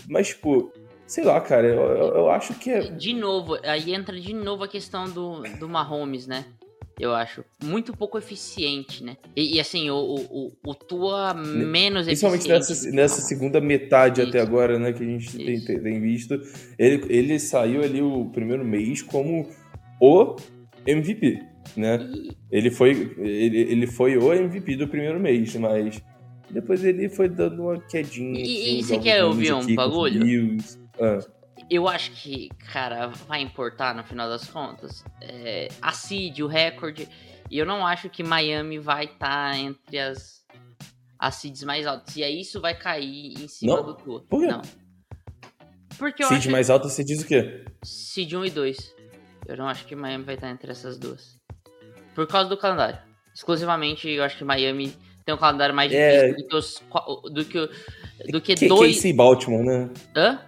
Mas, 0.08 0.28
tipo, 0.28 0.72
sei 1.10 1.24
lá, 1.24 1.40
cara, 1.40 1.66
eu, 1.66 1.80
eu, 1.80 2.30
acho 2.30 2.54
que 2.54 2.70
é. 2.70 2.80
De 2.82 3.12
novo, 3.12 3.58
aí 3.64 3.92
entra 3.92 4.18
de 4.18 4.32
novo 4.32 4.62
a 4.62 4.68
questão 4.68 5.10
do, 5.10 5.42
do 5.58 5.68
Mahomes, 5.68 6.26
né? 6.26 6.44
Eu 6.98 7.14
acho. 7.14 7.42
Muito 7.64 7.96
pouco 7.96 8.16
eficiente, 8.18 9.02
né? 9.02 9.16
E, 9.34 9.56
e, 9.56 9.60
assim, 9.60 9.90
o, 9.90 9.96
o, 9.96 10.52
o- 10.64 10.74
Tua 10.74 11.32
menos 11.34 12.04
Principalmente 12.06 12.50
eficiente. 12.50 12.92
o 12.92 12.96
nessa 12.96 13.22
segunda 13.22 13.60
metade 13.60 14.20
até 14.22 14.38
Isso. 14.38 14.46
agora, 14.46 14.78
né, 14.78 14.92
que 14.92 15.02
a 15.02 15.06
gente 15.06 15.36
tem, 15.36 15.60
tem- 15.64 16.00
visto. 16.00 16.38
Ele, 16.78 17.02
ele 17.08 17.38
saiu 17.38 17.82
ali 17.82 18.00
o 18.02 18.26
primeiro 18.26 18.64
mês 18.64 19.02
como 19.02 19.48
o 20.00 20.36
MVP, 20.86 21.42
né? 21.76 21.98
E- 22.12 22.30
Ele 22.52 22.70
foi, 22.70 23.14
ele, 23.18 23.58
ele 23.58 23.86
foi 23.86 24.16
o 24.18 24.32
MVP 24.32 24.76
do 24.76 24.86
primeiro 24.86 25.18
mês, 25.18 25.56
mas 25.56 26.02
depois 26.50 26.84
ele 26.84 27.08
foi 27.08 27.28
dando 27.28 27.62
uma 27.62 27.80
quedinha. 27.80 28.38
E- 28.40 28.78
e 28.80 28.82
você 28.82 28.98
quer 28.98 29.24
ouvir 29.24 29.52
um 29.54 29.60
aqui 29.60 29.74
bagulho? 29.74 30.22
Ah, 31.00 31.18
Eu 31.70 31.86
acho 31.88 32.10
que, 32.12 32.48
cara, 32.72 33.08
vai 33.28 33.40
importar 33.40 33.94
no 33.94 34.02
final 34.04 34.28
das 34.28 34.46
contas. 34.48 35.04
É, 35.20 35.68
a 35.80 35.92
seed, 35.92 36.40
o 36.40 36.46
recorde. 36.46 37.08
E 37.50 37.58
eu 37.58 37.66
não 37.66 37.86
acho 37.86 38.08
que 38.08 38.22
Miami 38.22 38.78
vai 38.78 39.04
estar 39.06 39.56
entre 39.58 39.98
as, 39.98 40.44
as 41.18 41.34
seeds 41.36 41.62
mais 41.64 41.86
altas. 41.86 42.16
E 42.16 42.22
aí 42.24 42.40
isso 42.40 42.60
vai 42.60 42.74
cair 42.74 43.34
em 43.42 43.48
cima 43.48 43.76
Não? 43.76 43.82
do 43.84 43.94
Tua. 43.94 44.22
Por 44.22 44.40
quê? 44.40 44.46
Não. 44.46 44.62
Porque 45.98 46.22
eu 46.22 46.28
seed 46.28 46.38
acho 46.40 46.50
mais 46.50 46.70
alta, 46.70 46.88
você 46.88 47.04
diz 47.04 47.20
o 47.22 47.26
quê? 47.26 47.64
seed 47.84 48.32
1 48.34 48.44
e 48.46 48.50
2. 48.50 48.94
Eu 49.46 49.56
não 49.56 49.68
acho 49.68 49.84
que 49.84 49.94
Miami 49.96 50.24
vai 50.24 50.34
estar 50.36 50.48
entre 50.50 50.70
essas 50.70 50.96
duas. 50.98 51.36
Por 52.14 52.26
causa 52.26 52.48
do 52.48 52.56
calendário. 52.56 52.98
Exclusivamente, 53.34 54.08
eu 54.08 54.22
acho 54.24 54.36
que 54.38 54.44
Miami 54.44 54.94
tem 55.24 55.34
um 55.34 55.38
calendário 55.38 55.74
mais 55.74 55.92
É. 55.92 56.28
difícil 56.32 56.36
do 56.36 56.48
que 56.48 56.56
os 56.56 56.82
do 57.32 57.44
que, 57.44 57.70
do 58.32 58.40
que 58.40 58.54
K- 58.54 58.68
dois. 58.68 58.96
KC 58.96 59.12
Baltimore, 59.12 59.62
né? 59.64 59.90
Hã? 60.16 60.40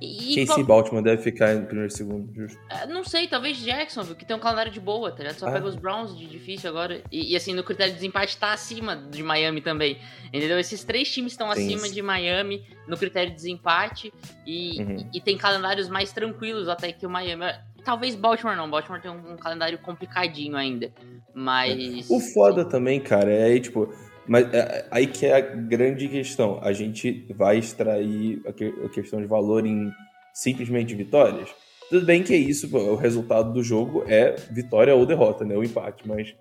E, 0.00 0.44
KC 0.46 0.62
Baltimore 0.62 1.02
deve 1.02 1.22
ficar 1.22 1.54
em 1.54 1.64
primeiro 1.64 1.90
e 1.90 1.94
segundo, 1.96 2.32
justo. 2.34 2.58
É, 2.68 2.86
Não 2.86 3.02
sei, 3.04 3.26
talvez 3.26 3.56
Jacksonville, 3.58 4.14
que 4.16 4.24
tem 4.24 4.36
um 4.36 4.40
calendário 4.40 4.70
de 4.70 4.78
boa, 4.80 5.10
tá 5.10 5.18
ligado? 5.18 5.36
Só 5.38 5.48
Ah. 5.48 5.52
pega 5.52 5.66
os 5.66 5.74
Browns 5.76 6.16
de 6.16 6.26
difícil 6.26 6.68
agora. 6.68 7.00
E, 7.10 7.32
e, 7.32 7.36
assim, 7.36 7.54
no 7.54 7.62
critério 7.64 7.92
de 7.92 7.98
desempate 7.98 8.36
tá 8.36 8.52
acima 8.52 8.96
de 8.96 9.22
Miami 9.22 9.60
também. 9.60 9.98
Entendeu? 10.32 10.58
Esses 10.58 10.84
três 10.84 11.10
times 11.10 11.32
estão 11.32 11.48
Tem 11.52 11.64
acima 11.66 11.86
isso. 11.86 11.94
de 11.94 12.02
Miami 12.02 12.64
no 12.86 12.96
critério 12.96 13.30
de 13.30 13.36
desempate. 13.36 14.12
E, 14.46 14.80
Uhum. 14.82 14.96
e, 15.12 15.18
e 15.18 15.20
tem 15.20 15.36
calendários 15.38 15.88
mais 15.88 16.12
tranquilos 16.12 16.68
até 16.68 16.92
que 16.92 17.06
o 17.06 17.10
Miami. 17.10 17.44
Talvez 17.84 18.14
Baltimore 18.16 18.56
não. 18.56 18.68
Baltimore 18.68 19.00
tem 19.00 19.10
um, 19.10 19.32
um 19.32 19.36
calendário 19.36 19.78
complicadinho 19.78 20.56
ainda. 20.56 20.92
Mas. 21.34 22.10
O 22.10 22.18
foda 22.20 22.64
também, 22.64 23.00
cara, 23.00 23.32
é 23.32 23.44
aí, 23.44 23.60
tipo. 23.60 23.92
Mas 24.28 24.52
é, 24.52 24.86
aí 24.90 25.06
que 25.06 25.24
é 25.26 25.34
a 25.36 25.40
grande 25.40 26.08
questão. 26.08 26.58
A 26.62 26.72
gente 26.72 27.26
vai 27.34 27.58
extrair 27.58 28.40
a, 28.46 28.52
que- 28.52 28.74
a 28.84 28.88
questão 28.88 29.20
de 29.20 29.26
valor 29.26 29.64
em 29.66 29.90
simplesmente 30.34 30.94
vitórias? 30.94 31.48
Tudo 31.88 32.04
bem 32.04 32.22
que 32.22 32.34
é 32.34 32.36
isso, 32.36 32.68
pô, 32.68 32.78
o 32.78 32.96
resultado 32.96 33.52
do 33.52 33.62
jogo 33.62 34.04
é 34.08 34.34
vitória 34.50 34.94
ou 34.94 35.06
derrota, 35.06 35.44
né? 35.44 35.56
O 35.56 35.62
empate, 35.62 36.06
mas. 36.06 36.34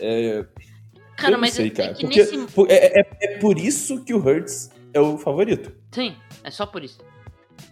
É, 0.00 0.44
Cara, 1.16 1.36
mas 1.38 1.54
sei, 1.54 1.68
é, 1.68 1.70
cara. 1.70 1.90
é 1.90 1.94
que 1.94 2.00
porque, 2.02 2.18
nesse. 2.20 2.46
por- 2.54 2.70
é, 2.70 3.00
é- 3.00 3.06
é 3.22 3.38
por 3.38 3.58
isso 3.58 4.04
que 4.04 4.14
o 4.14 4.18
Hurts 4.18 4.70
é 4.94 5.00
o 5.00 5.16
favorito. 5.18 5.72
Sim, 5.92 6.14
é 6.44 6.50
só 6.50 6.66
por 6.66 6.84
isso. 6.84 6.98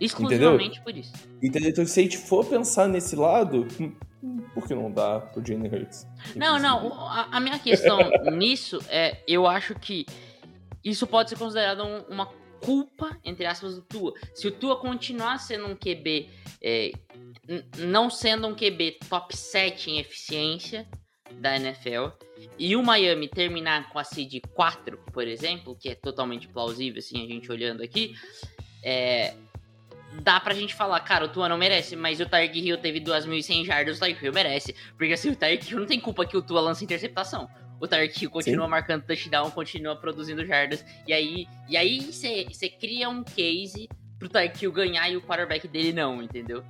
Exclusivamente 0.00 0.80
por 0.82 0.96
isso. 0.96 1.12
Entendeu? 1.42 1.70
Então, 1.70 1.86
se 1.86 2.00
a 2.00 2.02
gente 2.02 2.18
for 2.18 2.44
pensar 2.44 2.88
nesse 2.88 3.14
lado, 3.16 3.66
hum, 3.80 4.38
por 4.54 4.66
que 4.66 4.74
não 4.74 4.90
dá 4.90 5.20
pro 5.20 5.44
Jalen 5.46 5.68
Hurts? 5.68 6.06
Não, 6.34 6.58
não, 6.58 6.92
a, 7.08 7.28
a 7.32 7.40
minha 7.40 7.58
questão 7.58 7.98
nisso 8.36 8.78
é, 8.88 9.22
eu 9.26 9.46
acho 9.46 9.74
que 9.74 10.04
isso 10.82 11.06
pode 11.06 11.30
ser 11.30 11.36
considerado 11.38 11.82
um- 11.84 12.02
uma 12.12 12.26
culpa, 12.60 13.16
entre 13.24 13.44
aspas, 13.46 13.74
do 13.76 13.82
Tua. 13.82 14.12
Se 14.34 14.48
o 14.48 14.50
Tua 14.50 14.76
continuar 14.80 15.38
sendo 15.38 15.66
um 15.66 15.76
QB, 15.76 16.28
é, 16.62 16.92
não 17.78 18.08
sendo 18.08 18.46
um 18.48 18.54
QB 18.54 18.98
top 19.08 19.36
7 19.36 19.90
em 19.90 19.98
eficiência 19.98 20.86
da 21.40 21.56
NFL, 21.56 22.08
e 22.58 22.74
o 22.76 22.82
Miami 22.82 23.28
terminar 23.28 23.90
com 23.90 23.98
a 23.98 24.04
seed 24.04 24.40
4, 24.54 24.98
por 25.12 25.26
exemplo, 25.26 25.76
que 25.78 25.90
é 25.90 25.94
totalmente 25.94 26.48
plausível, 26.48 26.98
assim, 26.98 27.22
a 27.24 27.26
gente 27.28 27.50
olhando 27.50 27.82
aqui, 27.82 28.14
é, 28.82 29.34
dá 30.22 30.38
pra 30.40 30.54
gente 30.54 30.74
falar, 30.74 31.00
cara, 31.00 31.24
o 31.24 31.28
Tua 31.28 31.48
não 31.48 31.58
merece, 31.58 31.96
mas 31.96 32.20
o 32.20 32.26
Tyreek 32.26 32.58
Hill 32.60 32.78
teve 32.78 33.00
2.100 33.00 33.64
jardas, 33.64 33.96
o 33.96 34.00
Tyreek 34.00 34.24
Hill 34.24 34.32
merece. 34.32 34.74
Porque 34.96 35.12
assim, 35.12 35.30
o 35.30 35.36
Tyreek 35.36 35.70
Hill 35.70 35.80
não 35.80 35.86
tem 35.86 36.00
culpa 36.00 36.24
que 36.26 36.36
o 36.36 36.42
Tua 36.42 36.60
lança 36.60 36.84
interceptação. 36.84 37.48
O 37.80 37.86
Tyreek 37.88 38.22
Hill 38.24 38.30
continua 38.30 38.68
marcando 38.68 39.02
touchdown, 39.02 39.50
continua 39.50 39.96
produzindo 39.96 40.44
jardas. 40.46 40.84
E 41.06 41.12
aí 41.12 41.46
e 41.68 41.76
aí 41.76 42.00
você 42.00 42.68
cria 42.68 43.08
um 43.08 43.22
case 43.24 43.88
pro 44.18 44.28
Tyreek 44.28 44.62
Hill 44.64 44.72
ganhar 44.72 45.08
e 45.10 45.16
o 45.16 45.22
quarterback 45.22 45.66
dele 45.68 45.92
não, 45.92 46.22
entendeu? 46.22 46.62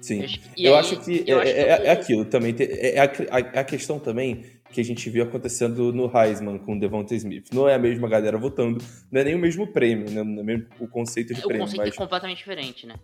Sim. 0.00 0.24
E 0.56 0.64
eu 0.66 0.74
aí, 0.74 0.80
acho 0.80 0.96
que 1.00 1.24
eu 1.26 1.40
é, 1.40 1.42
acho 1.42 1.50
é- 1.50 1.54
que 1.54 1.86
é 1.86 1.88
o- 1.88 1.92
aquilo 1.92 2.24
também. 2.26 2.52
tem- 2.52 2.68
É 2.70 2.98
a, 3.00 3.04
a- 3.04 3.60
a 3.60 3.64
questão 3.64 3.98
também 3.98 4.44
que 4.72 4.80
a 4.80 4.84
gente 4.84 5.08
viu 5.10 5.24
acontecendo 5.24 5.92
no 5.92 6.10
Heisman 6.16 6.58
com 6.58 6.74
o 6.76 6.80
Devonta 6.80 7.14
Smith. 7.14 7.48
Não 7.52 7.68
é 7.68 7.74
a 7.74 7.78
mesma 7.78 8.08
galera 8.08 8.38
votando, 8.38 8.82
não 9.10 9.20
é 9.20 9.24
nem 9.24 9.34
o 9.34 9.38
mesmo 9.38 9.66
prêmio, 9.66 10.10
né? 10.10 10.22
não 10.22 10.40
é 10.40 10.44
mesmo 10.44 10.66
o 10.78 10.86
conceito 10.86 11.34
de 11.34 11.40
O 11.40 11.44
prêmio. 11.46 11.62
conceito 11.64 11.82
Mas, 11.84 11.94
é 11.94 11.96
completamente 11.98 12.38
diferente, 12.38 12.86
né? 12.86 12.94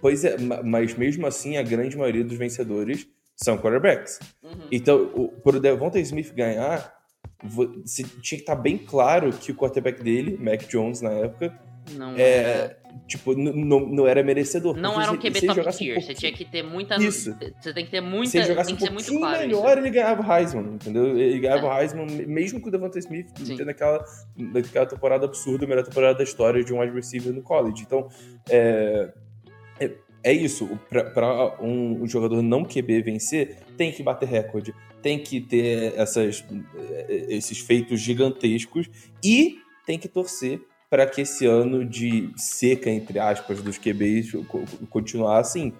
pois 0.00 0.24
é, 0.24 0.38
ma- 0.38 0.62
mas 0.62 0.94
mesmo 0.94 1.26
assim, 1.26 1.56
a 1.56 1.62
grande 1.62 1.96
maioria 1.96 2.22
dos 2.24 2.36
vencedores 2.38 3.06
são 3.36 3.58
quarterbacks. 3.58 4.18
Uhum. 4.42 4.50
Então, 4.70 5.10
o, 5.14 5.28
pro 5.28 5.58
Devonta 5.60 5.98
Smith 6.00 6.32
ganhar, 6.34 6.92
tinha 7.86 8.08
que 8.22 8.34
estar 8.36 8.56
bem 8.56 8.78
claro 8.78 9.32
que 9.32 9.50
o 9.52 9.54
quarterback 9.54 10.02
dele, 10.02 10.36
Mac 10.40 10.62
Jones 10.68 11.00
na 11.00 11.10
época, 11.10 11.56
Não, 11.92 12.14
é, 12.16 12.76
tipo, 13.06 13.32
n- 13.32 13.50
n- 13.50 13.86
não 13.94 14.06
era 14.06 14.22
merecedor. 14.22 14.76
não 14.76 15.00
era 15.00 15.10
um 15.12 15.16
QB 15.16 15.40
top 15.40 15.54
jogasse 15.54 15.76
um 15.76 15.86
tier. 15.86 16.02
Você 16.02 16.14
tinha 16.14 16.32
que 16.32 16.44
ter 16.44 16.62
muita. 16.62 16.96
Isso. 16.96 17.36
Você 17.60 17.72
tem 17.72 17.84
que 17.84 17.90
ter 17.90 18.00
muita. 18.00 18.30
Se 18.30 18.38
ele 18.38 18.46
jogasse 18.46 18.66
tem 18.68 18.74
um 18.74 18.78
que 18.78 18.92
muito 18.92 19.04
pouquinho 19.06 19.20
claro 19.20 19.40
melhor, 19.40 19.68
isso. 19.70 19.78
ele 19.78 19.90
ganhava 19.90 20.22
o 20.22 20.32
Heisman, 20.32 20.74
entendeu? 20.74 21.18
Ele 21.18 21.38
ganhava 21.40 21.66
o 21.66 21.78
Heisman 21.78 22.06
mesmo 22.26 22.60
com 22.60 22.68
o 22.68 22.70
Devonta 22.72 22.98
Smith 22.98 23.28
Sim. 23.38 23.56
tendo 23.56 23.70
aquela, 23.70 24.04
aquela 24.56 24.86
temporada 24.86 25.24
absurda, 25.26 25.64
a 25.64 25.68
melhor 25.68 25.84
temporada 25.84 26.18
da 26.18 26.24
história 26.24 26.62
de 26.62 26.72
um 26.72 26.80
wide 26.80 26.94
receiver 26.94 27.32
no 27.32 27.42
college. 27.42 27.82
Então, 27.82 28.08
é, 28.48 29.12
é, 29.80 29.90
é 30.24 30.32
isso. 30.32 30.68
Para 30.90 31.56
um, 31.60 32.02
um 32.02 32.06
jogador 32.06 32.42
não 32.42 32.64
QB 32.64 33.02
vencer, 33.02 33.58
tem 33.76 33.92
que 33.92 34.02
bater 34.02 34.28
recorde, 34.28 34.74
tem 35.00 35.18
que 35.18 35.40
ter 35.40 35.94
essas, 35.96 36.44
eh, 36.76 37.26
esses 37.28 37.58
feitos 37.60 38.00
gigantescos 38.00 38.88
e 39.24 39.58
tem 39.86 39.98
que 39.98 40.08
torcer 40.08 40.60
para 40.90 41.06
que 41.06 41.20
esse 41.20 41.44
ano 41.46 41.84
de 41.84 42.30
seca, 42.36 42.90
entre 42.90 43.18
aspas, 43.18 43.60
dos 43.62 43.76
QBs 43.78 44.32
co- 44.48 44.64
continuar 44.88 45.38
assim, 45.38 45.72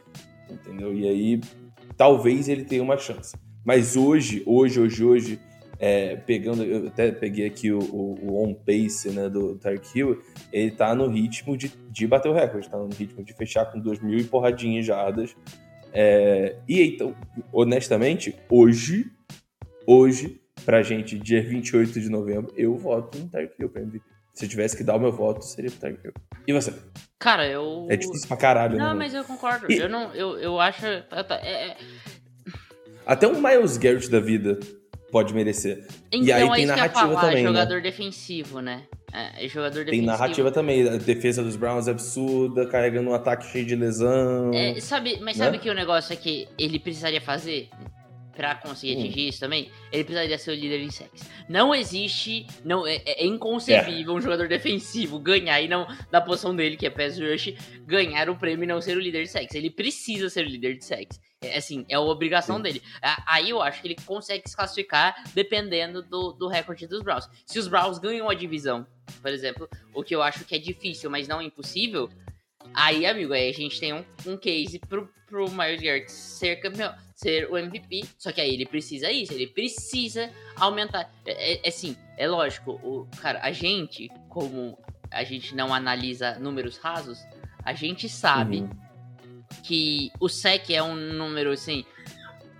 entendeu? 0.50 0.94
E 0.94 1.08
aí 1.08 1.40
talvez 1.96 2.48
ele 2.48 2.64
tenha 2.64 2.82
uma 2.82 2.98
chance. 2.98 3.34
Mas 3.64 3.96
hoje, 3.96 4.42
hoje, 4.46 4.80
hoje, 4.80 5.04
hoje, 5.04 5.40
é, 5.78 6.16
pegando, 6.16 6.64
eu 6.64 6.88
até 6.88 7.10
peguei 7.12 7.46
aqui 7.46 7.70
o, 7.70 7.78
o, 7.78 8.18
o 8.22 8.44
on 8.44 8.54
pace 8.54 9.10
né, 9.10 9.28
do 9.28 9.56
Tark 9.56 9.84
Hill, 9.94 10.20
ele 10.52 10.70
tá 10.72 10.94
no 10.94 11.06
ritmo 11.08 11.56
de, 11.56 11.68
de 11.90 12.06
bater 12.06 12.28
o 12.28 12.34
recorde, 12.34 12.68
tá 12.68 12.76
no 12.76 12.88
ritmo 12.88 13.22
de 13.22 13.32
fechar 13.32 13.66
com 13.66 13.78
2 13.78 14.00
mil 14.00 14.18
e 14.18 14.24
porradinhas 14.24 14.84
jardas. 14.84 15.34
É, 15.92 16.56
e 16.68 16.82
então, 16.82 17.14
honestamente, 17.52 18.34
hoje, 18.50 19.06
hoje, 19.86 20.40
pra 20.64 20.82
gente, 20.82 21.18
dia 21.18 21.42
28 21.42 22.00
de 22.00 22.08
novembro, 22.08 22.52
eu 22.56 22.76
voto 22.76 23.18
no 23.18 23.28
Tark 23.28 23.52
Hill 23.58 23.68
pra 23.68 23.82
MVP. 23.82 24.04
Se 24.38 24.44
eu 24.44 24.48
tivesse 24.48 24.76
que 24.76 24.84
dar 24.84 24.94
o 24.94 25.00
meu 25.00 25.10
voto, 25.10 25.44
seria 25.44 25.68
pro 25.68 25.80
Tark 25.80 25.98
Hill. 26.04 26.12
E 26.46 26.52
você? 26.52 26.72
Cara, 27.18 27.44
eu. 27.48 27.88
É 27.90 27.96
difícil 27.96 28.28
pra 28.28 28.36
caralho, 28.36 28.76
né? 28.76 28.84
Não, 28.84 28.94
mas 28.94 29.12
eu 29.12 29.24
concordo. 29.24 29.66
E- 29.68 29.76
Eu 29.78 29.88
não. 29.88 30.14
Eu, 30.14 30.38
eu 30.38 30.60
acho. 30.60 30.86
é- 30.86 31.04
é- 31.42 31.76
Até 33.04 33.26
um 33.26 33.40
Miles 33.42 33.76
Garrett 33.76 34.08
da 34.08 34.20
vida 34.20 34.60
pode 35.10 35.34
merecer. 35.34 35.84
Então, 36.12 36.22
E 36.24 36.30
aí 36.32 36.46
é 36.48 36.52
tem 36.54 36.66
narrativa 36.66 37.08
falar, 37.08 37.20
também, 37.22 37.42
né? 37.42 37.48
jogador 37.48 37.82
defensivo, 37.82 38.60
né? 38.60 38.84
É, 39.12 39.44
é 39.44 39.48
jogador 39.48 39.76
Tem 39.76 39.86
defensivo. 39.86 40.06
narrativa 40.06 40.52
também. 40.52 40.88
A 40.88 40.96
defesa 40.98 41.42
dos 41.42 41.56
Browns 41.56 41.88
é 41.88 41.90
absurda, 41.90 42.64
carregando 42.68 43.10
um 43.10 43.14
ataque 43.14 43.44
cheio 43.46 43.66
de 43.66 43.74
lesão. 43.74 44.52
É, 44.54 44.78
sabe, 44.78 45.18
mas 45.20 45.36
Né? 45.36 45.44
sabe 45.46 45.58
que 45.58 45.68
o 45.68 45.74
negócio 45.74 46.12
é 46.12 46.16
que 46.16 46.46
ele 46.56 46.78
precisaria 46.78 47.20
fazer 47.20 47.68
pra 48.38 48.54
conseguir 48.54 48.94
Hum. 48.94 49.00
atingir 49.00 49.28
isso 49.28 49.40
também? 49.40 49.68
Ele 49.90 50.04
precisaria 50.04 50.38
ser 50.38 50.52
o 50.52 50.54
líder 50.54 50.80
em 50.80 50.90
sacks. 50.92 51.28
Não 51.48 51.74
existe, 51.74 52.46
não 52.64 52.86
é, 52.86 53.02
é 53.04 53.26
inconcebível 53.26 54.14
um 54.14 54.20
jogador 54.20 54.46
defensivo 54.46 55.18
ganhar 55.18 55.60
e 55.60 55.66
não 55.66 55.88
da 56.08 56.20
posição 56.20 56.54
dele, 56.54 56.76
que 56.76 56.86
é 56.86 56.90
pass 56.90 57.18
rush, 57.18 57.52
ganhar 57.84 58.30
o 58.30 58.36
prêmio 58.36 58.62
e 58.62 58.66
não 58.68 58.80
ser 58.80 58.96
o 58.96 59.00
líder 59.00 59.24
de 59.24 59.28
sacks. 59.30 59.56
Ele 59.56 59.68
precisa 59.70 60.30
ser 60.30 60.46
o 60.46 60.48
líder 60.48 60.76
de 60.78 60.84
sacks. 60.84 61.20
É 61.42 61.58
assim, 61.58 61.84
é 61.88 61.96
a 61.96 62.00
obrigação 62.00 62.58
Sim. 62.58 62.62
dele. 62.62 62.82
Aí 63.26 63.50
eu 63.50 63.60
acho 63.60 63.82
que 63.82 63.88
ele 63.88 63.96
consegue 64.06 64.48
se 64.48 64.54
classificar 64.54 65.16
dependendo 65.34 66.00
do, 66.00 66.32
do 66.32 66.46
recorde 66.46 66.86
dos 66.86 67.02
Browns. 67.02 67.28
Se 67.44 67.58
os 67.58 67.66
Browns 67.66 67.98
ganham 67.98 68.30
a 68.30 68.34
divisão, 68.34 68.86
por 69.20 69.32
exemplo, 69.32 69.68
o 69.92 70.04
que 70.04 70.14
eu 70.14 70.22
acho 70.22 70.44
que 70.44 70.54
é 70.54 70.58
difícil, 70.58 71.10
mas 71.10 71.26
não 71.26 71.42
impossível, 71.42 72.08
Aí, 72.74 73.06
amigo, 73.06 73.32
aí 73.32 73.48
a 73.48 73.52
gente 73.52 73.80
tem 73.80 73.92
um, 73.94 74.04
um 74.26 74.36
case 74.36 74.78
pro, 74.78 75.08
pro 75.26 75.50
Miles 75.50 75.80
Garrett 75.80 76.12
ser 76.12 76.56
campeão, 76.56 76.94
ser 77.18 77.50
o 77.50 77.58
MVP. 77.58 78.04
Só 78.16 78.30
que 78.30 78.40
aí 78.40 78.54
ele 78.54 78.64
precisa 78.64 79.10
isso, 79.10 79.32
ele 79.32 79.48
precisa 79.48 80.30
aumentar. 80.56 81.12
É, 81.26 81.54
é, 81.54 81.60
é 81.64 81.68
assim, 81.68 81.96
é 82.16 82.28
lógico, 82.28 82.72
o, 82.72 83.08
cara, 83.20 83.40
a 83.42 83.50
gente, 83.50 84.08
como 84.28 84.78
a 85.10 85.24
gente 85.24 85.54
não 85.54 85.74
analisa 85.74 86.38
números 86.38 86.78
rasos, 86.78 87.18
a 87.64 87.74
gente 87.74 88.08
sabe 88.08 88.60
Uhum. 88.60 88.70
que 89.64 90.12
o 90.20 90.28
SEC 90.28 90.70
é 90.70 90.82
um 90.82 90.94
número, 90.94 91.50
assim, 91.50 91.84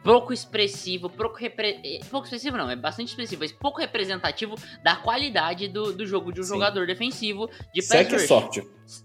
pouco 0.02 0.32
expressivo, 0.32 1.08
pouco, 1.10 1.36
repre... 1.36 1.80
eh, 1.84 2.00
pouco 2.10 2.26
expressivo 2.26 2.56
não, 2.56 2.70
é 2.70 2.76
bastante 2.76 3.08
expressivo, 3.08 3.40
mas 3.42 3.52
pouco 3.52 3.80
representativo 3.80 4.54
da 4.82 4.96
qualidade 4.96 5.68
do, 5.68 5.92
do 5.92 6.06
jogo 6.06 6.32
de 6.32 6.40
um 6.40 6.44
Sim. 6.44 6.50
jogador 6.54 6.86
defensivo 6.86 7.48
de 7.74 7.80
pass 7.82 7.88
Sec 7.88 8.12
é 8.12 8.16
rush. 8.16 8.26
sorte. 8.26 8.62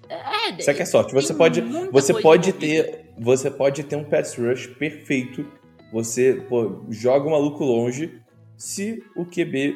É, 0.09 0.61
Sec 0.61 0.79
é 0.79 0.85
sorte. 0.85 1.13
Você 1.13 1.33
pode, 1.33 1.61
você 1.91 2.13
pode 2.21 2.53
ter, 2.53 3.11
você 3.17 3.49
pode 3.51 3.83
ter 3.83 3.95
um 3.95 4.03
pass 4.03 4.35
rush 4.37 4.67
perfeito. 4.67 5.45
Você 5.91 6.43
pô, 6.49 6.83
joga 6.89 7.27
o 7.27 7.31
maluco 7.31 7.63
longe. 7.63 8.19
Se 8.57 9.03
o 9.15 9.25
QB 9.25 9.75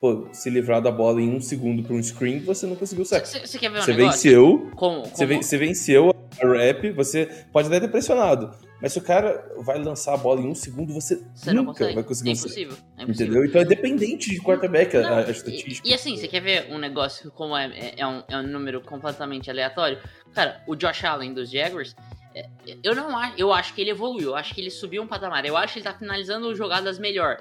pô, 0.00 0.28
se 0.32 0.48
livrar 0.50 0.80
da 0.80 0.90
bola 0.92 1.20
em 1.20 1.34
um 1.34 1.40
segundo 1.40 1.82
para 1.82 1.94
um 1.94 2.02
screen, 2.02 2.40
você 2.40 2.66
não 2.66 2.76
conseguiu 2.76 3.04
sec. 3.04 3.24
Você 3.26 3.58
quer 3.58 3.70
ver 3.70 3.78
um 3.78 3.82
Você 3.82 3.92
negócio? 3.94 4.12
venceu, 4.30 4.70
Como, 4.76 5.04
você, 5.04 5.26
como- 5.26 5.42
você 5.42 5.56
venceu 5.58 6.10
rap, 6.46 6.90
você 6.92 7.26
pode 7.52 7.68
até 7.68 7.80
ter 7.80 7.88
pressionado. 7.88 8.54
Mas 8.80 8.92
se 8.92 8.98
o 8.98 9.02
cara 9.02 9.44
vai 9.58 9.78
lançar 9.82 10.14
a 10.14 10.16
bola 10.16 10.40
em 10.40 10.46
um 10.46 10.54
segundo, 10.54 10.92
você, 10.92 11.20
Você 11.34 11.52
não 11.52 11.64
nunca 11.64 11.78
consegue. 11.78 11.94
vai 11.94 12.04
conseguir 12.04 12.30
é 12.30 12.32
impossível. 12.34 12.76
É 12.96 13.02
impossível. 13.02 13.26
Entendeu? 13.26 13.44
Então 13.48 13.60
é 13.60 13.64
dependente 13.64 14.30
de 14.30 14.40
quarterback 14.40 14.96
Não, 14.96 15.14
a, 15.14 15.18
a 15.18 15.28
e- 15.28 15.30
estatística. 15.32 15.88
E, 15.88 15.92
assim, 15.92 16.16
você 16.16 16.28
quer 16.28 16.40
ver 16.40 16.68
um 16.70 16.78
negócio 16.78 17.30
como 17.32 17.56
é, 17.56 17.66
é, 17.76 17.94
é 17.96 18.06
um, 18.06 18.22
é 18.28 18.36
um 18.36 18.42
número 18.46 18.80
completamente 18.80 19.50
aleatório? 19.50 19.98
Cara, 20.32 20.62
o 20.68 20.76
Josh 20.76 21.04
Allen 21.04 21.34
dos 21.34 21.50
Jaguars, 21.50 21.96
é, 22.34 22.46
eu 22.84 22.94
não 22.94 23.18
acho, 23.18 23.34
eu 23.36 23.52
acho 23.52 23.74
que 23.74 23.80
ele 23.80 23.90
evoluiu, 23.90 24.28
eu 24.30 24.36
acho 24.36 24.54
que 24.54 24.60
ele 24.60 24.70
subiu 24.70 25.02
um 25.02 25.06
patamar, 25.08 25.44
eu 25.44 25.56
acho 25.56 25.72
que 25.72 25.78
ele 25.80 25.84
tá 25.84 25.94
finalizando 25.94 26.54
jogadas 26.54 26.98
melhor. 27.00 27.38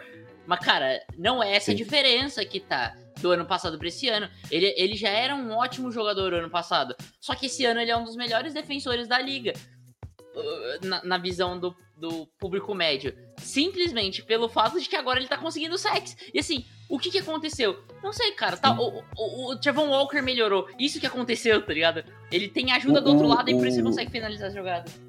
Mas, 0.48 0.60
cara, 0.60 1.02
não 1.18 1.44
é 1.44 1.56
essa 1.56 1.72
a 1.72 1.76
diferença 1.76 2.44
que 2.46 2.60
tá 2.60 2.96
do 3.19 3.32
ano 3.32 3.45
passado 3.45 3.77
pra 3.77 3.88
esse 3.88 4.08
ano. 4.10 4.30
Ele, 4.49 4.73
ele 4.77 4.95
já 4.95 5.10
era 5.10 5.36
um 5.36 5.51
ótimo 5.51 5.91
jogador 5.91 6.34
ano 6.34 6.49
passado. 6.49 6.95
Só 7.19 7.36
que 7.36 7.47
esse 7.47 7.65
ano 7.65 7.80
ele 7.80 7.91
é 7.91 7.97
um 7.97 8.03
dos 8.03 8.15
melhores 8.15 8.53
defensores 8.53 9.08
da 9.08 9.19
liga. 9.19 9.53
Uh, 10.36 10.86
Na, 10.86 11.03
na 11.03 11.17
visão 11.17 11.60
do, 11.60 11.75
do 11.95 12.27
público 12.39 12.73
médio. 12.75 13.15
Simplesmente 13.38 14.23
pelo 14.23 14.47
fato 14.47 14.80
de 14.80 14.88
que 14.88 14.95
agora 14.95 15.19
ele 15.19 15.27
tá 15.27 15.38
conseguindo 15.38 15.77
sacks. 15.77 16.15
E 16.34 16.39
assim, 16.39 16.65
o 16.89 16.99
que 16.99 17.10
que 17.10 17.19
aconteceu? 17.19 17.84
Não 18.03 18.13
sei, 18.13 18.32
cara. 18.32 18.56
Tá, 18.56 18.71
o, 18.80 19.03
o, 19.17 19.51
o 19.51 19.60
Trevon 19.60 19.89
Walker 19.89 20.21
melhorou. 20.21 20.69
Isso 20.80 20.99
que 20.99 21.08
aconteceu, 21.08 21.62
tá 21.65 21.73
ligado? 21.73 22.03
Ele 22.32 22.47
tem 22.47 22.71
ajuda 22.71 23.01
do 23.01 23.12
outro 23.12 23.27
lado 23.27 23.49
e 23.49 23.56
por 23.56 23.67
isso 23.67 23.77
ele 23.77 23.88
consegue 23.88 24.12
finalizar 24.12 24.49
as 24.49 24.53
jogadas. 24.53 25.07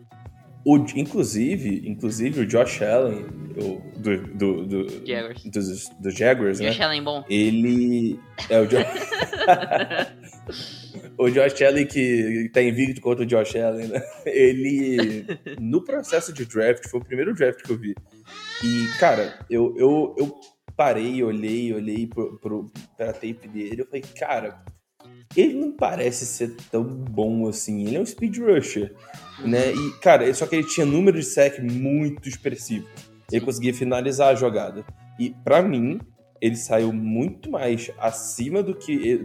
O, 0.69 0.77
inclusive, 0.95 1.89
inclusive, 1.89 2.43
o 2.43 2.47
Josh 2.47 2.83
Allen, 2.83 3.25
o, 3.57 3.81
do, 3.99 4.19
do, 4.35 4.67
do, 4.67 5.07
Jaguars. 5.07 5.43
dos, 5.47 5.89
dos 5.99 6.15
Jaguars, 6.15 6.61
né? 6.61 6.69
Josh 6.69 6.81
Allen 6.83 7.03
bom. 7.03 7.25
Ele. 7.27 8.21
É 8.51 8.61
o 8.61 8.67
Josh. 8.67 8.85
o 11.17 11.31
Josh 11.31 11.63
Allen, 11.63 11.87
que 11.87 12.51
tá 12.53 12.61
invicto 12.61 13.01
contra 13.01 13.25
o 13.25 13.27
Josh 13.27 13.57
Allen, 13.57 13.89
né? 13.89 14.03
Ele, 14.27 15.25
no 15.59 15.83
processo 15.83 16.35
de 16.35 16.45
draft, 16.45 16.87
foi 16.87 17.01
o 17.01 17.05
primeiro 17.05 17.35
draft 17.35 17.63
que 17.63 17.73
eu 17.73 17.79
vi. 17.79 17.95
E, 18.63 18.89
cara, 18.99 19.39
eu, 19.49 19.75
eu, 19.79 20.15
eu 20.19 20.39
parei, 20.77 21.25
olhei, 21.25 21.73
olhei 21.73 22.07
pro, 22.07 22.39
pro, 22.39 22.71
pra 22.95 23.15
tape 23.15 23.49
dele, 23.49 23.81
eu 23.81 23.87
falei, 23.87 24.05
cara, 24.19 24.63
ele 25.37 25.55
não 25.55 25.73
parece 25.73 26.27
ser 26.27 26.57
tão 26.71 26.85
bom 26.85 27.49
assim. 27.49 27.87
Ele 27.87 27.97
é 27.97 28.01
um 28.01 28.07
speed 28.07 28.39
rusher, 28.39 28.95
né? 29.45 29.73
E, 29.73 29.91
cara, 30.01 30.33
só 30.35 30.47
que 30.47 30.57
ele 30.57 30.67
tinha 30.67 30.87
número 30.87 31.19
de 31.19 31.25
sec 31.25 31.59
muito 31.61 32.29
expressivo. 32.29 32.87
Ele 33.31 33.45
conseguia 33.45 33.75
finalizar 33.75 34.29
a 34.29 34.35
jogada. 34.35 34.85
E, 35.19 35.35
para 35.45 35.63
mim, 35.63 36.01
ele 36.41 36.57
saiu 36.57 36.93
muito 36.93 37.51
mais 37.51 37.91
acima 37.99 38.63
do 38.63 38.75
que, 38.75 39.19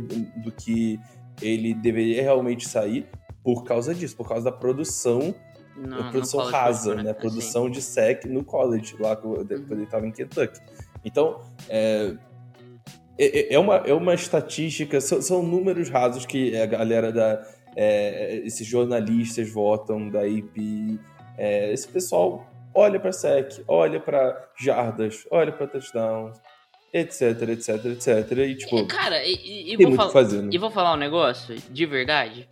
do 0.43 0.51
que 0.51 0.99
ele 1.41 1.73
deveria 1.73 2.21
realmente 2.21 2.67
sair 2.67 3.07
por 3.43 3.63
causa 3.63 3.93
disso, 3.93 4.15
por 4.15 4.27
causa 4.27 4.45
da 4.45 4.51
produção, 4.51 5.33
produção 6.11 6.39
college 6.39 6.55
rasa, 6.55 6.95
né? 6.95 7.11
Assim. 7.11 7.19
Produção 7.19 7.69
de 7.69 7.81
sec 7.81 8.25
no 8.25 8.43
college, 8.43 8.95
lá 8.99 9.15
quando 9.15 9.45
quando 9.45 9.71
ele 9.71 9.83
estava 9.83 10.07
em 10.07 10.11
Kentucky. 10.11 10.59
Então, 11.03 11.41
é, 11.67 12.15
é, 13.17 13.53
é 13.55 13.59
uma, 13.59 13.75
é 13.77 13.93
uma 13.93 14.13
estatística, 14.13 14.99
são, 15.01 15.21
são 15.21 15.43
números 15.43 15.89
rasos 15.89 16.25
que 16.25 16.55
a 16.57 16.65
galera 16.65 17.11
da. 17.11 17.45
é, 17.75 18.41
esses 18.45 18.65
jornalistas 18.67 19.49
votam 19.51 20.09
da 20.09 20.21
AP. 20.21 20.99
é, 21.37 21.71
esse 21.73 21.87
pessoal 21.87 22.47
olha 22.75 22.99
para 22.99 23.11
sec, 23.11 23.63
olha 23.67 23.99
para 23.99 24.49
jardas, 24.59 25.25
olha 25.31 25.51
para 25.51 25.67
touchdowns, 25.67 26.37
etc, 26.93 27.41
etc, 27.49 27.85
etc. 27.85 28.31
E, 28.37 28.55
tipo, 28.55 28.77
É, 28.79 28.85
Cara, 28.85 29.23
e, 29.23 29.33
e- 29.33 29.73
e 29.73 29.77
tem 29.77 29.85
vou 29.87 29.95
muito 29.95 30.11
falar. 30.11 30.27
né? 30.41 30.49
E 30.51 30.57
vou 30.57 30.71
falar 30.71 30.93
um 30.93 30.97
negócio, 30.97 31.55
de 31.55 31.85
verdade. 31.85 32.47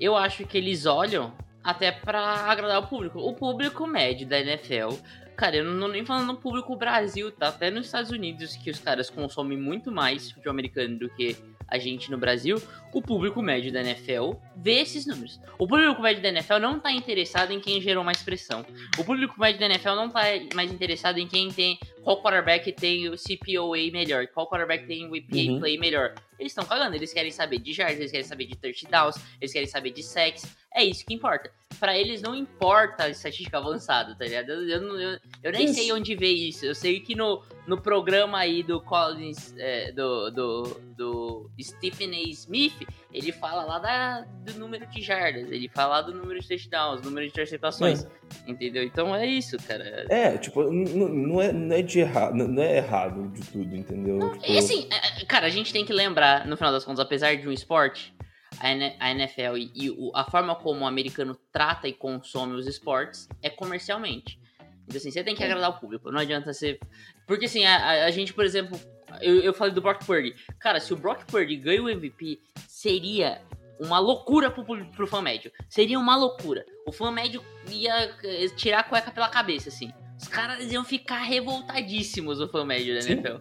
Eu 0.00 0.16
acho 0.16 0.44
que 0.46 0.56
eles 0.58 0.86
olham 0.86 1.32
até 1.64 1.90
pra 1.92 2.20
agradar 2.50 2.78
o 2.82 2.86
público. 2.86 3.18
O 3.18 3.34
público 3.34 3.86
médio 3.86 4.26
da 4.26 4.38
NFL. 4.40 4.94
Cara, 5.38 5.54
eu 5.54 5.64
não 5.64 5.78
tô 5.86 5.92
nem 5.92 6.04
falando 6.04 6.26
no 6.26 6.36
público 6.36 6.74
Brasil, 6.74 7.30
tá? 7.30 7.46
Até 7.46 7.70
nos 7.70 7.86
Estados 7.86 8.10
Unidos, 8.10 8.56
que 8.56 8.70
os 8.70 8.80
caras 8.80 9.08
consomem 9.08 9.56
muito 9.56 9.92
mais 9.92 10.32
futebol 10.32 10.50
americano 10.50 10.98
do 10.98 11.08
que 11.10 11.36
a 11.68 11.78
gente 11.78 12.10
no 12.10 12.18
Brasil. 12.18 12.60
O 12.92 13.00
público 13.00 13.40
médio 13.40 13.72
da 13.72 13.80
NFL 13.80 14.32
vê 14.56 14.80
esses 14.80 15.06
números. 15.06 15.38
O 15.56 15.64
público 15.68 16.02
médio 16.02 16.20
da 16.20 16.30
NFL 16.30 16.58
não 16.58 16.80
tá 16.80 16.90
interessado 16.90 17.52
em 17.52 17.60
quem 17.60 17.80
gerou 17.80 18.02
mais 18.02 18.20
pressão. 18.20 18.66
O 18.98 19.04
público 19.04 19.38
médio 19.38 19.60
da 19.60 19.66
NFL 19.66 19.94
não 19.94 20.08
tá 20.10 20.22
mais 20.56 20.72
interessado 20.72 21.18
em 21.18 21.28
quem 21.28 21.52
tem. 21.52 21.78
Qual 22.02 22.20
quarterback 22.20 22.72
tem 22.72 23.08
o 23.08 23.14
CPOA 23.14 23.92
melhor, 23.92 24.26
qual 24.28 24.48
quarterback 24.50 24.88
tem 24.88 25.08
o 25.08 25.14
EPA 25.14 25.36
Uhum. 25.36 25.60
play 25.60 25.78
melhor. 25.78 26.14
Eles 26.38 26.52
estão 26.52 26.64
cagando, 26.64 26.94
eles 26.94 27.12
querem 27.12 27.30
saber 27.30 27.58
de 27.58 27.72
yards, 27.72 27.98
eles 27.98 28.10
querem 28.12 28.26
saber 28.26 28.46
de 28.46 28.56
touchdowns, 28.56 29.16
eles 29.40 29.52
querem 29.52 29.68
saber 29.68 29.90
de 29.90 30.02
sacks. 30.02 30.46
É 30.74 30.84
isso 30.84 31.04
que 31.04 31.12
importa. 31.14 31.50
Pra 31.80 31.96
eles 31.98 32.22
não 32.22 32.34
importa 32.34 33.04
a 33.04 33.08
estatística 33.08 33.58
avançada, 33.58 34.14
tá 34.14 34.24
ligado? 34.24 34.50
Eu, 34.50 34.68
eu, 34.68 35.00
eu- 35.00 35.18
eu 35.42 35.52
nem 35.52 35.64
Isso. 35.66 35.74
sei 35.74 35.92
onde 35.92 36.14
ver 36.14 36.32
isso. 36.32 36.64
Eu 36.64 36.74
sei 36.74 37.00
que 37.00 37.14
no, 37.14 37.42
no 37.66 37.80
programa 37.80 38.38
aí 38.38 38.62
do 38.62 38.80
Collins, 38.80 39.54
é, 39.56 39.92
do, 39.92 40.30
do, 40.30 40.62
do 40.96 41.50
Stephen 41.60 42.10
A. 42.14 42.28
Smith, 42.30 42.74
ele 43.12 43.32
fala 43.32 43.64
lá 43.64 43.78
da, 43.78 44.20
do 44.44 44.58
número 44.58 44.86
de 44.86 45.00
jardas, 45.00 45.50
ele 45.50 45.68
fala 45.68 45.96
lá 45.96 46.02
do 46.02 46.14
número 46.14 46.38
de 46.40 46.46
touchdowns, 46.48 47.00
número 47.02 47.24
de 47.26 47.32
interceptações. 47.32 48.06
Entendeu? 48.46 48.82
Então 48.82 49.14
é 49.14 49.26
isso, 49.26 49.56
cara. 49.66 50.04
É, 50.10 50.36
tipo, 50.36 50.62
não 50.70 51.40
é, 51.40 51.52
não 51.52 51.74
é 51.76 51.80
de 51.82 52.00
errado, 52.00 52.34
não 52.34 52.62
é 52.62 52.76
errado 52.76 53.28
de 53.32 53.40
tudo, 53.50 53.74
entendeu? 53.74 54.18
Tipo, 54.34 54.50
E 54.52 54.58
assim, 54.58 54.88
é, 54.90 55.22
é, 55.22 55.24
cara, 55.24 55.46
a 55.46 55.50
gente 55.50 55.72
tem 55.72 55.84
que 55.84 55.92
lembrar, 55.92 56.46
no 56.46 56.56
final 56.56 56.70
das 56.72 56.84
contas, 56.84 57.00
apesar 57.00 57.34
de 57.36 57.48
um 57.48 57.52
esporte, 57.52 58.14
a, 58.60 59.10
NFL 59.12 59.56
e, 59.56 59.70
e 59.74 60.10
a 60.14 60.24
forma 60.24 60.54
como 60.56 60.80
o 60.80 60.86
americano 60.86 61.34
trata 61.52 61.86
e 61.88 61.92
consome 61.92 62.54
os 62.56 62.66
esportes 62.66 63.28
é 63.42 63.48
comercialmente. 63.48 64.38
Então, 64.86 64.96
assim, 64.96 65.10
você 65.10 65.22
tem 65.22 65.34
que 65.34 65.44
agradar 65.44 65.70
o 65.70 65.78
público. 65.80 66.10
Não 66.10 66.18
adianta 66.20 66.52
ser. 66.52 66.78
Porque, 67.26 67.44
assim, 67.44 67.64
a- 67.64 68.04
a 68.06 68.10
gente, 68.10 68.32
por 68.32 68.44
exemplo, 68.44 68.78
eu, 69.20 69.40
eu 69.40 69.52
falei 69.54 69.72
do 69.72 69.80
Brock 69.80 70.04
Purdy. 70.04 70.34
Cara, 70.58 70.80
se 70.80 70.92
o 70.92 70.96
Brock 70.96 71.24
Purdy 71.26 71.56
ganha 71.56 71.82
o 71.82 71.88
MVP, 71.88 72.40
seria 72.66 73.40
uma 73.80 73.98
loucura 73.98 74.50
pro, 74.50 74.64
pro 74.64 75.06
fã 75.06 75.22
médio. 75.22 75.52
Seria 75.68 75.98
uma 75.98 76.16
loucura. 76.16 76.64
O 76.86 76.92
fã 76.92 77.10
médio 77.10 77.42
ia 77.70 78.14
eh, 78.24 78.48
tirar 78.56 78.80
a 78.80 78.82
cueca 78.82 79.10
pela 79.10 79.28
cabeça, 79.28 79.68
assim. 79.68 79.92
Os 80.20 80.26
caras 80.26 80.72
iam 80.72 80.84
ficar 80.84 81.18
revoltadíssimos, 81.18 82.40
o 82.40 82.48
fã 82.48 82.64
médio 82.64 82.94
da 82.94 83.02
Sim. 83.02 83.12
NFL. 83.12 83.36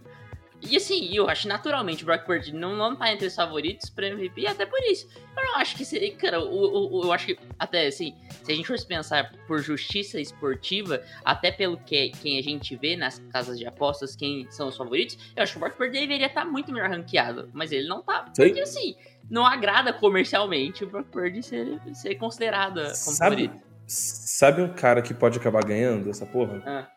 E 0.60 0.76
assim, 0.76 1.10
eu 1.14 1.30
acho 1.30 1.48
naturalmente 1.48 2.02
o 2.04 2.06
Brock 2.08 2.26
Purdy 2.26 2.52
não, 2.52 2.76
não 2.76 2.96
tá 2.96 3.14
entre 3.14 3.28
os 3.28 3.36
favoritos 3.36 3.90
pra 3.92 4.08
MVP, 4.08 4.48
até 4.48 4.66
por 4.66 4.80
isso. 4.86 5.08
Eu 5.38 5.46
não 5.46 5.56
acho 5.58 5.76
que 5.76 5.86
seria. 5.86 6.12
Cara, 6.16 6.40
o- 6.44 7.00
o- 7.00 7.04
eu 7.04 7.12
acho 7.14 7.28
que, 7.28 7.38
até 7.60 7.86
assim, 7.86 8.16
se 8.44 8.52
a 8.52 8.56
gente 8.56 8.68
fosse 8.68 8.86
pensar 8.86 9.32
por 9.48 9.60
justiça 9.62 10.20
esportiva, 10.20 11.04
até 11.24 11.52
pelo 11.52 11.78
que 11.78 12.10
quem 12.10 12.40
a 12.40 12.42
gente 12.42 12.76
vê 12.76 12.96
nas 12.98 13.20
casas 13.32 13.60
de 13.60 13.68
apostas, 13.68 14.16
quem 14.16 14.50
são 14.50 14.68
os 14.70 14.76
favoritos, 14.76 15.16
eu 15.36 15.44
acho 15.44 15.52
que 15.54 15.58
o 15.58 15.60
Brock 15.62 15.76
Purdy 15.78 16.00
deveria 16.00 16.26
estar 16.26 16.44
muito 16.44 16.72
melhor 16.74 16.90
ranqueado. 16.90 17.50
Mas 17.54 17.72
ele 17.72 17.88
não 17.88 18.02
tá. 18.02 18.26
Sim. 18.34 18.46
Porque 18.48 18.62
assim, 18.62 18.96
não 19.30 19.46
agrada 19.46 19.94
comercialmente 19.94 20.84
o 20.84 20.90
Brock 20.90 21.08
Purdy 21.10 21.44
ser, 21.44 21.80
ser 21.94 22.16
considerado 22.16 22.78
como 22.82 22.96
sabe, 22.96 23.36
favorito. 23.48 23.62
sabe 23.86 24.62
um 24.64 24.74
cara 24.74 25.04
que 25.04 25.14
pode 25.14 25.38
acabar 25.38 25.64
ganhando 25.64 26.10
essa 26.10 26.26
porra? 26.26 26.64
Ah. 26.66 26.88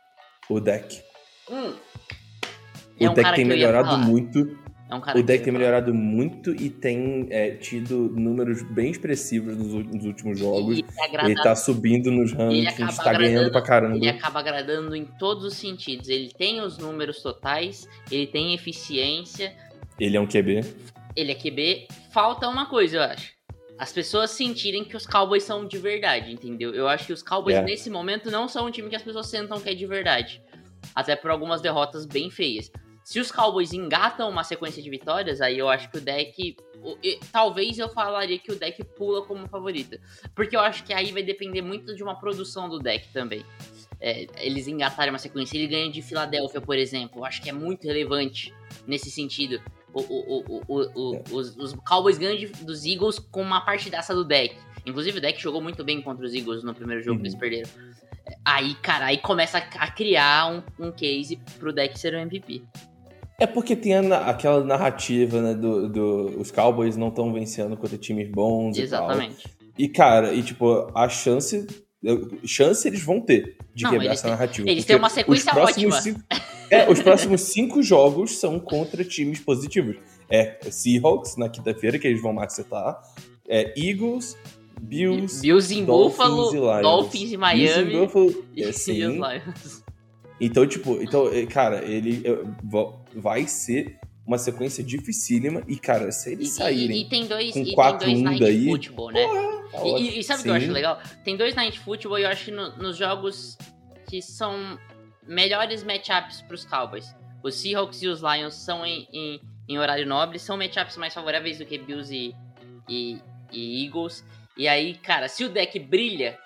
O 0.49 0.59
deck. 0.61 1.03
Hum. 1.51 1.75
O 3.01 3.05
É 3.05 3.11
um 3.11 3.15
deck 3.15 3.35
tem 3.35 3.45
melhorado 3.45 3.97
muito. 3.99 4.59
É 4.89 4.95
um 4.95 5.01
cara 5.01 5.19
O 5.19 5.23
deck 5.23 5.45
tem 5.45 5.53
melhorado 5.53 5.95
muito 5.95 6.53
e 6.53 6.69
tem 6.69 7.29
é, 7.31 7.53
tido 7.53 8.09
números 8.11 8.63
bem 8.63 8.91
expressivos 8.91 9.57
nos, 9.57 9.73
nos 9.87 10.05
últimos 10.05 10.39
jogos. 10.39 10.79
E 10.79 10.81
ele 10.81 10.87
agrada 11.01 11.31
Ele 11.31 11.43
tá 11.43 11.55
subindo 11.55 12.11
nos 12.11 12.33
rankings, 12.33 12.97
tá 12.97 13.13
ganhando 13.13 13.51
pra 13.53 13.63
caramba. 13.63 13.97
Ele 13.97 14.09
acaba 14.09 14.41
agradando 14.41 14.97
em 14.97 15.05
todos 15.05 15.45
os 15.45 15.55
sentidos. 15.55 16.09
Ele 16.09 16.31
tem 16.37 16.61
os 16.61 16.77
números 16.77 17.23
totais, 17.23 17.89
ele 18.11 18.27
tem 18.27 18.53
eficiência, 18.53 19.55
Ele 19.99 20.17
é 20.17 20.21
um 20.21 20.27
QB. 20.27 20.65
ele 21.15 21.31
é 21.33 21.35
QB. 21.37 21.87
Falta 22.13 22.49
uma 22.49 22.67
coisa, 22.67 22.97
eu 22.97 23.03
acho. 23.03 23.33
As 23.79 23.93
pessoas 23.93 24.33
sentirem 24.33 24.85
que 24.85 24.97
os 24.97 25.07
Cowboys 25.07 25.43
são 25.45 25.67
de 25.67 25.79
verdade, 25.79 26.33
entendeu? 26.33 26.75
Eu 26.75 26.87
acho 26.89 27.07
que 27.07 27.13
os 27.13 27.23
Cowboys, 27.23 27.57
É. 27.57 27.63
nesse 27.63 27.89
momento, 27.89 28.31
não 28.31 28.47
são 28.49 28.67
um 28.67 28.71
time 28.71 28.91
que 28.91 28.97
as 28.97 29.03
pessoas 29.03 29.29
sentam 29.29 29.59
que 29.61 29.71
é 29.71 29.75
de 29.75 29.87
verdade. 29.87 30.43
Até 30.95 31.15
por 31.15 31.31
algumas 31.31 31.61
derrotas 31.63 32.05
bem 32.05 32.29
feias. 32.29 32.71
Se 33.11 33.19
os 33.19 33.33
Cowboys 33.33 33.73
engatam 33.73 34.31
uma 34.31 34.45
sequência 34.45 34.81
de 34.81 34.89
vitórias, 34.89 35.41
aí 35.41 35.59
eu 35.59 35.69
acho 35.69 35.91
que 35.91 35.99
o 35.99 36.01
deck. 36.01 36.57
Talvez 37.33 37.77
eu 37.77 37.89
falaria 37.89 38.39
que 38.39 38.53
o 38.53 38.57
deck 38.57 38.85
pula 38.85 39.23
como 39.27 39.49
favorita. 39.49 39.99
Porque 40.33 40.55
eu 40.55 40.61
acho 40.61 40.85
que 40.85 40.93
aí 40.93 41.11
vai 41.11 41.25
depender 41.25 41.61
muito 41.61 41.93
de 41.97 42.05
uma 42.05 42.15
produção 42.21 42.69
do 42.69 42.79
deck 42.79 43.09
também. 43.13 43.45
É, 44.01 44.29
eles 44.39 44.69
engatarem 44.69 45.13
uma 45.13 45.19
sequência. 45.19 45.59
Ele 45.59 45.67
ganha 45.67 45.91
de 45.91 46.01
Filadélfia, 46.01 46.61
por 46.61 46.79
exemplo. 46.79 47.19
Eu 47.19 47.25
acho 47.25 47.43
que 47.43 47.51
é 47.51 47.53
muito 47.53 47.85
relevante 47.85 48.55
nesse 48.87 49.11
sentido. 49.11 49.61
O- 49.93 50.01
o- 50.03 50.65
o- 50.69 51.15
É. 51.17 51.23
os, 51.33 51.57
os 51.57 51.73
Cowboys 51.85 52.17
ganham 52.17 52.37
de- 52.39 52.47
dos 52.65 52.85
Eagles 52.85 53.19
com 53.19 53.43
uma 53.43 53.61
partidaça 53.65 54.15
do 54.15 54.25
deck. 54.25 54.55
Inclusive 54.87 55.19
o 55.19 55.21
deck 55.21 55.43
jogou 55.43 55.61
muito 55.61 55.83
bem 55.83 56.01
contra 56.01 56.25
os 56.25 56.33
Eagles 56.33 56.63
no 56.63 56.73
primeiro 56.73 57.03
jogo 57.03 57.17
Uhum. 57.17 57.23
que 57.23 57.29
eles 57.29 57.37
perderam. 57.37 57.69
Aí, 58.45 58.75
cara, 58.77 59.07
aí 59.07 59.19
começa 59.19 59.59
a, 59.59 59.91
criar 59.91 60.47
um, 60.47 60.63
um 60.87 60.93
case 60.93 61.37
pro 61.59 61.73
deck 61.73 61.99
ser 61.99 62.15
o 62.15 62.19
MVP. 62.19 62.63
É 63.41 63.47
porque 63.47 63.75
tem 63.75 63.95
a 63.95 64.29
aquela 64.29 64.63
narrativa, 64.63 65.41
né, 65.41 65.55
do, 65.55 65.89
do- 65.89 66.41
os 66.41 66.51
Cowboys 66.51 66.97
não 66.97 67.09
estão 67.09 67.33
vencendo 67.33 67.77
contra 67.77 67.97
times 67.99 68.29
bons 68.31 68.77
e 68.77 68.87
tal. 68.87 69.11
Exatamente. 69.11 69.49
E, 69.79 69.89
cara, 69.89 70.33
e 70.35 70.43
tipo, 70.43 70.89
a 70.95 71.09
chance. 71.09 71.67
Chance 72.47 72.89
eles 72.89 73.03
vão 73.03 73.21
ter 73.21 73.57
de 73.75 73.85
Não, 73.85 73.91
quebrar 73.91 74.13
essa 74.13 74.23
têm- 74.23 74.31
narrativa. 74.31 74.71
eles 74.71 74.85
têm 74.87 74.97
uma 74.97 75.09
os 75.09 75.13
sequência 75.13 75.53
próximos 75.53 75.95
ótima. 75.97 76.01
Cinco, 76.01 76.21
é, 76.71 76.91
os 76.91 77.03
próximos 77.03 77.41
cinco 77.43 77.83
jogos 77.83 78.39
são 78.39 78.59
contra 78.59 79.05
times 79.05 79.39
positivos. 79.41 79.97
É 80.31 80.57
Seahawks 80.71 81.37
na 81.37 81.49
quinta-feira, 81.51 81.99
que 81.99 82.07
eles 82.07 82.23
vão 82.23 82.33
macetar. 82.33 82.99
É 83.49 83.75
Eagles, 83.77 84.35
Bills. 84.81 85.43
Bills 85.43 85.75
em 85.75 85.85
Dolphins 85.85 86.17
Buffalo, 86.17 86.51
e 86.55 86.57
Lions. 86.59 86.83
Dolphins 86.83 87.23
em 87.23 87.27
Bills 87.27 87.39
Miami 87.39 87.95
e 87.95 87.99
Buffalo, 87.99 88.45
e, 88.57 88.63
é, 88.63 88.67
e 88.67 88.71
os 88.71 88.77
sim. 88.77 88.93
Lions. 88.95 89.80
Então, 90.41 90.67
tipo, 90.67 91.01
então, 91.03 91.29
eh, 91.33 91.45
cara, 91.47 91.85
ele 91.85 92.23
va- 92.65 92.95
vai 93.15 93.47
ser 93.47 93.99
uma 94.27 94.39
sequência 94.39 94.83
dificílima. 94.83 95.63
E, 95.69 95.77
cara, 95.77 96.11
se 96.13 96.31
E, 96.31 96.33
eles 96.33 96.49
e- 96.49 96.53
saírem. 96.53 97.01
e 97.03 97.05
tem 97.09 97.27
dois, 97.27 97.53
com 97.53 97.61
e 97.61 97.65
tem 97.65 97.75
4-1 97.75 97.99
dois 97.99 98.23
night 98.23 98.41
daí, 98.41 98.65
football, 98.67 99.13
né? 99.13 99.27
tá 99.27 99.33
E- 99.33 99.91
ótimo. 99.93 99.99
E, 99.99 100.19
e 100.19 100.25
sabe 100.25 100.41
o 100.41 100.43
que 100.45 100.49
eu 100.49 100.55
acho 100.55 100.73
legal? 100.73 101.01
Tem 101.25 101.37
dois 101.37 101.55
Night 101.55 101.79
Football 101.81 102.19
e 102.19 102.23
eu 102.23 102.29
acho 102.29 102.45
que 102.47 102.51
no- 102.51 102.77
nos 102.79 102.97
jogos 102.97 103.57
que 104.09 104.21
são 104.23 104.79
melhores 105.27 105.83
matchups 105.85 106.43
pros 106.43 106.65
Cowboys. 106.65 107.15
Os 107.43 107.55
Seahawks 107.57 108.03
e 108.03 108.09
os 108.09 108.21
Lions 108.21 108.55
são 108.55 108.85
em, 108.85 109.07
em, 109.13 109.41
em 109.69 109.79
horário 109.79 110.07
nobre, 110.07 110.39
são 110.39 110.57
matchups 110.57 110.97
mais 110.97 111.15
favoráveis 111.15 111.59
do 111.59 111.65
que 111.67 111.79
Bills 111.79 112.13
e, 112.15 112.35
e, 112.89 113.19
e 113.53 113.85
Eagles. 113.87 114.25
E 114.57 114.67
aí, 114.69 114.95
cara, 114.95 115.29
se 115.29 115.45
o 115.45 115.49
deck 115.49 115.79
brilha 115.79 116.37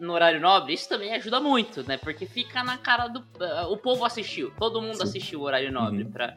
no 0.00 0.12
horário 0.14 0.40
nobre, 0.40 0.72
isso 0.74 0.88
também 0.88 1.12
ajuda 1.14 1.40
muito, 1.40 1.86
né? 1.86 1.96
Porque 1.98 2.26
fica 2.26 2.64
na 2.64 2.78
cara 2.78 3.06
do. 3.08 3.20
uh, 3.20 3.70
o 3.72 3.76
povo 3.76 4.04
assistiu, 4.04 4.50
todo 4.58 4.80
mundo 4.80 4.96
Sim. 4.96 5.02
assistiu 5.04 5.40
o 5.40 5.42
horário 5.44 5.70
nobre 5.70 6.04
Uhum. 6.04 6.10
pra. 6.10 6.36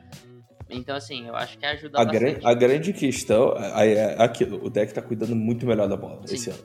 Então, 0.69 0.95
assim, 0.95 1.28
eu 1.28 1.36
acho 1.36 1.58
que 1.58 1.65
ajuda 1.65 1.99
A, 2.02 2.06
bastante. 2.06 2.36
gran, 2.39 2.49
a 2.49 2.54
grande 2.54 2.93
questão 2.93 3.54
é, 3.58 3.93
é 3.93 4.15
aquilo, 4.21 4.63
o 4.65 4.69
deck 4.69 4.93
tá 4.93 5.02
cuidando 5.02 5.36
muito 5.36 5.65
melhor 5.65 5.88
da 5.88 5.95
bola 5.97 6.21
Sim. 6.26 6.36
esse 6.36 6.49
ano. 6.49 6.60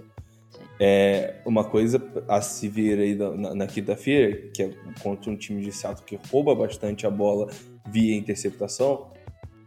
Sim. 0.51 0.61
É 0.81 1.41
uma 1.45 1.65
coisa 1.65 2.01
a 2.29 2.41
se 2.41 2.69
ver 2.69 2.99
aí 2.99 3.15
na, 3.15 3.31
na- 3.33 3.55
na 3.55 3.67
quinta-feira, 3.67 4.51
que 4.55 4.63
é 4.63 4.71
contra 5.03 5.31
um 5.31 5.37
time 5.37 5.61
de 5.63 5.73
Seattle 5.73 6.05
que 6.07 6.19
rouba 6.31 6.55
bastante 6.55 7.07
a 7.07 7.11
bola 7.11 7.49
via 7.91 8.17
interceptação, 8.17 9.11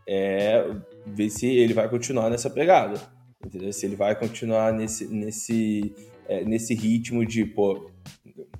é 0.07 0.65
ver 1.05 1.29
se 1.29 1.47
ele 1.47 1.73
vai 1.73 1.87
continuar 1.89 2.29
nessa 2.29 2.49
pegada. 2.49 2.99
Entendeu? 3.45 3.71
Se 3.73 3.85
ele 3.85 3.95
vai 3.95 4.15
continuar 4.15 4.71
nesse, 4.71 5.05
nesse, 5.07 5.93
é, 6.31 6.43
nesse 6.45 6.73
ritmo 6.73 7.25
de, 7.25 7.43
pô, 7.45 7.89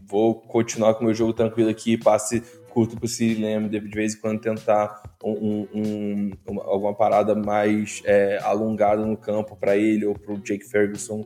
vou 0.05 0.35
continuar 0.35 0.93
com 0.95 1.01
o 1.01 1.05
meu 1.05 1.13
jogo 1.13 1.31
tranquilo 1.31 1.69
aqui, 1.69 1.97
passe 1.97 2.41
curto 2.73 2.97
pro 2.97 3.07
City 3.07 3.41
Lamb, 3.41 3.69
de 3.69 3.79
vez 3.79 4.15
em 4.15 4.19
quando 4.21 4.39
tentar 4.41 5.01
um, 5.23 5.31
um- 5.31 5.67
um- 5.73 6.31
uma- 6.47 6.63
alguma 6.65 6.93
parada 6.93 7.33
mais 7.35 8.01
é, 8.05 8.37
alongada 8.43 9.05
no 9.05 9.15
campo 9.17 9.55
para 9.55 9.75
ele 9.77 10.05
ou 10.05 10.13
pro 10.13 10.37
Jake 10.37 10.65
Ferguson 10.65 11.25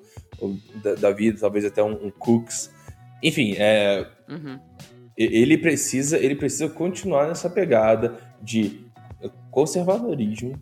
da, 0.84 0.96
da 0.96 1.12
vida, 1.12 1.40
talvez 1.40 1.66
até 1.66 1.84
um, 1.84 2.08
um 2.08 2.12
Cooks. 2.12 2.72
Enfim, 3.24 3.56
é, 3.58 4.08
Uhum. 4.30 4.60
ele 5.18 5.58
precisa 5.58 6.18
ele 6.18 6.36
precisa 6.36 6.68
continuar 6.70 7.28
nessa 7.28 7.50
pegada 7.50 8.16
de 8.42 8.82
conservadorismo, 9.52 10.60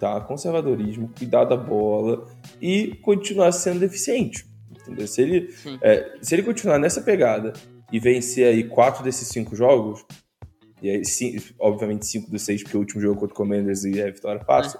tá? 0.00 0.20
Conservadorismo, 0.20 1.10
cuidar 1.16 1.44
da 1.44 1.56
bola 1.56 2.26
e 2.60 2.94
continuar 3.02 3.52
sendo 3.52 3.82
eficiente. 3.84 4.44
Entendeu? 4.86 5.06
Se 5.08 5.22
ele 5.22 5.54
é, 5.82 6.16
se 6.22 6.34
ele 6.34 6.42
continuar 6.42 6.78
nessa 6.78 7.00
pegada 7.00 7.52
e 7.92 7.98
vencer 8.00 8.46
aí 8.46 8.64
quatro 8.64 9.02
desses 9.04 9.28
cinco 9.28 9.54
jogos, 9.56 10.04
e 10.82 10.90
aí, 10.90 11.04
sim, 11.04 11.36
obviamente 11.58 12.06
cinco 12.06 12.30
dos 12.30 12.42
seis, 12.42 12.62
porque 12.62 12.76
o 12.76 12.80
último 12.80 13.00
jogo 13.00 13.18
contra 13.20 13.34
o 13.34 13.36
Commanders 13.36 13.84
e 13.84 14.00
é 14.00 14.10
vitória 14.10 14.44
fácil. 14.44 14.78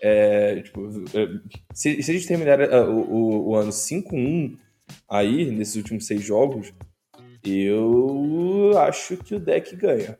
É, 0.00 0.60
tipo, 0.62 0.86
é, 1.14 1.28
se, 1.72 2.02
se 2.02 2.10
a 2.10 2.14
gente 2.14 2.28
terminar 2.28 2.60
é, 2.60 2.80
o, 2.82 3.48
o- 3.48 3.56
ano 3.56 3.70
5-1 3.72 4.56
aí, 5.10 5.50
nesses 5.50 5.74
últimos 5.76 6.06
seis 6.06 6.22
jogos, 6.22 6.72
eu 7.44 8.72
acho 8.78 9.16
que 9.16 9.34
o 9.34 9.40
deck 9.40 9.74
ganha, 9.76 10.18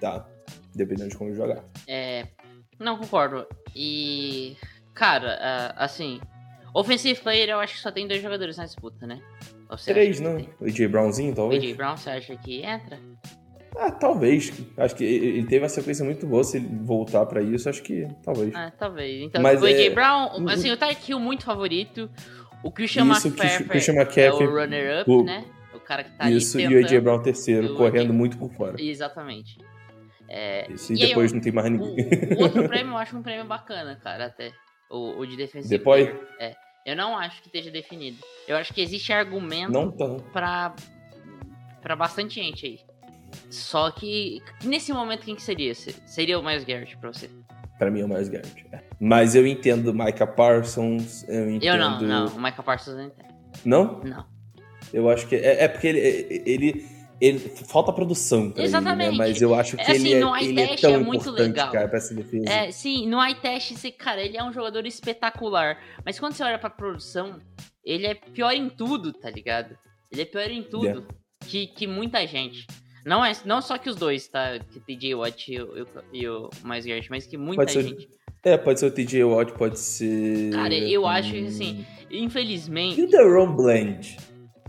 tá? 0.00 0.26
Dependendo 0.74 1.10
de 1.10 1.16
como 1.16 1.30
ele 1.30 1.36
jogar. 1.36 1.64
É, 1.86 2.26
não 2.78 2.96
concordo. 2.98 3.46
E, 3.74 4.56
cara, 4.94 5.74
assim, 5.76 6.20
offensive 6.74 7.20
player 7.20 7.48
eu 7.50 7.60
acho 7.60 7.74
que 7.74 7.80
só 7.80 7.90
tem 7.90 8.06
dois 8.08 8.20
jogadores 8.20 8.56
na 8.56 8.64
disputa, 8.64 9.06
né? 9.06 9.20
Três, 9.84 10.20
não? 10.20 10.36
O 10.60 10.64
AJ 10.66 10.86
Brownzinho, 10.88 11.32
tem? 11.34 11.44
O 11.44 11.48
talvez? 11.48 11.62
AJ 11.62 11.74
Brown, 11.76 11.96
você 11.96 12.10
acha 12.10 12.36
que 12.36 12.62
entra? 12.62 12.98
Ah, 13.76 13.90
talvez. 13.90 14.52
Acho 14.76 14.94
que 14.94 15.02
ele 15.04 15.46
teve 15.46 15.62
uma 15.62 15.68
sequência 15.68 16.04
muito 16.04 16.26
boa. 16.26 16.44
Se 16.44 16.58
ele 16.58 16.68
voltar 16.84 17.26
pra 17.26 17.42
isso, 17.42 17.68
acho 17.68 17.82
que 17.82 18.06
talvez. 18.22 18.54
Ah, 18.54 18.72
talvez. 18.78 19.22
Então, 19.22 19.42
Mas 19.42 19.60
o 19.62 19.66
AJ 19.66 19.86
é- 19.86 19.90
Brown, 19.90 20.48
assim, 20.48 20.70
o 20.70 20.76
Tyreek 20.76 21.10
Hill 21.10 21.18
muito 21.18 21.44
favorito. 21.44 22.08
O 22.62 22.70
Christian 22.70 23.04
o 23.04 23.08
Christian- 23.10 23.30
McCaffrey 23.30 23.68
é 23.68 24.00
McCaffrey, 24.00 24.48
o 24.48 24.50
runner-up, 24.52 25.10
o- 25.10 25.24
né? 25.24 25.44
O 25.74 25.80
cara 25.80 26.04
que 26.04 26.10
tá 26.16 26.30
isso, 26.30 26.58
e 26.60 26.66
o. 26.76 26.78
AJ 26.78 27.00
Brown 27.00 27.20
terceiro, 27.20 27.66
E 27.66 27.70
o 27.70 27.76
correndo 27.76 28.10
AJ 28.10 28.12
muito 28.12 28.38
por 28.38 28.50
fora. 28.52 28.80
Exatamente. 28.80 29.58
É, 30.28 30.70
Isso, 30.72 30.92
e, 30.92 31.02
aí, 31.02 31.08
depois 31.08 31.32
o- 31.32 31.34
não 31.34 31.42
tem 31.42 31.52
mais 31.52 31.66
o, 31.66 31.70
ninguém. 31.70 32.38
o 32.38 32.42
outro 32.42 32.66
prêmio 32.68 32.92
eu 32.92 32.96
acho 32.96 33.16
um 33.16 33.22
prêmio 33.22 33.44
bacana, 33.44 33.96
cara, 34.02 34.26
até. 34.26 34.52
O, 34.90 35.18
o 35.18 35.26
de 35.26 35.36
defensivo. 35.36 35.68
Depois? 35.68 36.08
É. 36.38 36.54
Eu 36.84 36.94
não 36.96 37.16
acho 37.16 37.40
que 37.40 37.48
esteja 37.48 37.70
definido. 37.70 38.18
Eu 38.46 38.56
acho 38.56 38.72
que 38.74 38.80
existe 38.82 39.12
argumento 39.12 39.72
Não 39.72 39.90
pra, 40.32 40.74
pra 41.80 41.96
bastante 41.96 42.34
gente 42.34 42.66
aí. 42.66 42.80
Só 43.50 43.90
que, 43.90 44.42
nesse 44.62 44.92
momento 44.92 45.24
quem 45.24 45.34
que 45.34 45.42
seria? 45.42 45.74
Se- 45.74 45.96
Seria 46.06 46.38
o 46.38 46.44
Miles 46.44 46.64
Garrett 46.64 46.96
pra 46.98 47.12
você? 47.12 47.30
Pra 47.78 47.90
mim 47.90 48.00
é 48.00 48.04
o 48.04 48.08
Miles 48.08 48.28
Garrett. 48.28 48.66
é. 48.72 48.80
Mas 49.00 49.34
eu 49.34 49.46
entendo 49.46 49.92
Micah 49.94 50.26
Parsons, 50.26 51.24
eu 51.28 51.50
entendo... 51.50 51.72
Eu 51.72 51.78
não, 51.78 52.00
não. 52.00 52.26
O 52.28 52.36
Michael 52.40 52.62
Parsons 52.62 52.96
não 52.96 53.06
entende. 53.06 53.34
Não? 53.64 54.00
Não. 54.04 54.26
Eu 54.92 55.08
acho 55.08 55.26
que... 55.26 55.36
É, 55.36 55.64
é 55.64 55.68
porque 55.68 55.86
ele, 55.88 56.42
ele, 56.46 56.86
ele... 57.20 57.38
Falta 57.38 57.92
produção 57.92 58.50
pra 58.50 58.62
Exatamente. 58.64 59.08
ele, 59.10 59.18
né? 59.18 59.26
Mas 59.28 59.40
eu 59.42 59.54
acho 59.54 59.76
que 59.76 59.82
É 59.82 59.90
assim, 59.92 60.08
ele, 60.08 60.24
é, 60.24 60.44
ele 60.44 60.60
é 60.60 60.66
test 60.68 60.80
tão 60.82 60.94
é 60.94 60.98
muito 60.98 61.22
importante, 61.22 61.46
legal. 61.48 61.70
cara, 61.72 61.88
pra 61.88 61.98
essa 61.98 62.14
defesa. 62.14 62.48
É, 62.50 62.70
sim, 62.70 63.06
no 63.08 63.22
eye 63.24 63.34
test, 63.34 63.72
você, 63.72 63.90
cara, 63.90 64.20
ele 64.22 64.36
é 64.36 64.44
um 64.44 64.52
jogador 64.52 64.86
espetacular. 64.86 65.78
Mas 66.04 66.18
quando 66.18 66.34
você 66.34 66.42
olha 66.42 66.58
pra 66.58 66.70
produção, 66.70 67.38
ele 67.84 68.06
é 68.06 68.14
pior 68.14 68.52
em 68.52 68.68
tudo, 68.68 69.12
tá 69.12 69.30
ligado? 69.30 69.76
Ele 70.12 70.22
é 70.22 70.24
pior 70.24 70.50
em 70.50 70.62
tudo 70.62 71.06
que, 71.46 71.66
que 71.68 71.86
muita 71.86 72.26
gente. 72.26 72.66
Não, 73.04 73.22
é, 73.24 73.32
não 73.44 73.60
só 73.60 73.76
que 73.76 73.90
os 73.90 73.96
dois, 73.96 74.26
tá? 74.28 74.58
Que 74.58 74.78
o 74.78 74.80
TJ 74.80 75.14
Watt 75.14 75.52
e 75.52 75.60
o, 75.60 75.86
e 76.12 76.26
o, 76.28 76.50
e 76.62 76.66
Miles 76.66 76.86
Garrett, 76.86 77.10
mas 77.10 77.26
que 77.26 77.36
muita 77.36 77.66
ser- 77.68 77.82
gente. 77.82 78.08
É, 78.42 78.56
pode 78.58 78.78
ser 78.80 78.86
o 78.86 78.90
TJ 78.90 79.24
Watt, 79.24 79.52
pode 79.52 79.78
ser... 79.78 80.50
Cara, 80.52 80.74
eu 80.74 81.06
acho 81.06 81.30
que, 81.32 81.42
Hum. 81.42 81.46
assim, 81.46 81.86
E 82.10 82.22
infelizmente. 82.22 83.00
o 83.02 83.08
Deron 83.08 83.54
Bland? 83.56 84.16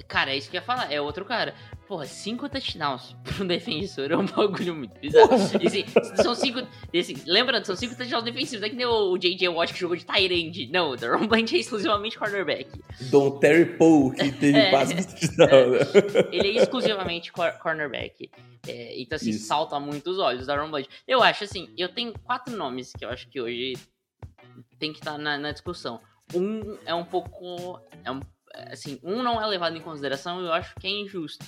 Cara, 0.08 0.32
é 0.32 0.38
isso 0.38 0.50
que 0.50 0.56
eu 0.58 0.62
ia 0.62 0.66
falar, 0.66 0.92
é 0.92 1.00
outro 1.02 1.26
cara. 1.26 1.54
Porra, 1.88 2.06
cinco 2.08 2.50
touchdowns 2.50 3.16
pra 3.24 3.44
um 3.44 3.48
defensor 3.48 4.12
é 4.12 4.18
um 4.18 4.26
bagulho 4.26 4.76
muito 4.76 5.00
bizarro. 5.00 5.34
Assim, 5.36 5.86
são 6.22 6.34
cinco. 6.34 6.60
assim, 6.98 7.16
lembrando, 7.28 7.64
são 7.66 7.76
cinco 7.76 7.96
touchdowns 7.96 8.24
defensivos. 8.24 8.62
Não 8.62 8.68
é 8.68 8.70
que 8.72 8.76
nem 8.76 8.86
o, 8.88 9.12
o 9.12 9.18
J.J. 9.20 9.50
Watt 9.50 9.72
que 9.74 9.80
jogou 9.80 9.96
de 9.96 10.04
Tyrande. 10.06 10.68
Não, 10.72 10.90
o 10.92 10.96
Deron 10.96 11.28
Bland 11.28 11.56
é 11.56 11.60
exclusivamente 11.60 12.18
cornerback. 12.18 12.70
Don 13.12 13.38
Terry 13.40 13.78
Poe, 13.78 14.16
que 14.16 14.32
teve 14.32 14.58
É. 14.66 14.70
quase 14.72 14.96
no 14.96 15.04
touchdown, 15.06 15.70
né? 15.72 15.80
Ele 16.32 16.58
é 16.58 16.62
exclusivamente 16.64 17.32
cor- 17.32 17.54
cornerback. 17.60 18.32
É, 18.68 19.00
então, 19.00 19.16
assim, 19.18 19.30
Isso. 19.30 19.46
salta 19.46 19.80
muito 19.80 20.10
os 20.10 20.18
olhos, 20.18 20.48
Deron 20.48 20.72
Bland. 20.72 20.90
Eu 21.08 21.22
acho, 21.22 21.44
assim, 21.44 21.72
eu 21.78 21.90
tenho 21.90 22.14
quatro 22.24 22.56
nomes 22.58 22.92
que 22.98 23.06
eu 23.06 23.10
acho 23.10 23.30
que 23.30 23.40
hoje 23.40 23.74
tem 24.80 24.92
que 24.92 25.00
estar 25.00 25.18
na, 25.20 25.38
na 25.38 25.52
discussão. 25.52 26.00
Um 26.34 26.78
é 26.86 26.96
um 26.96 27.06
pouco. 27.06 27.80
É 28.04 28.12
um, 28.12 28.20
assim, 28.72 29.00
um 29.04 29.22
não 29.22 29.40
é 29.40 29.46
levado 29.46 29.78
em 29.78 29.82
consideração 29.82 30.42
e 30.42 30.46
eu 30.46 30.54
acho 30.54 30.74
que 30.80 30.88
é 30.88 30.90
injusto. 30.90 31.46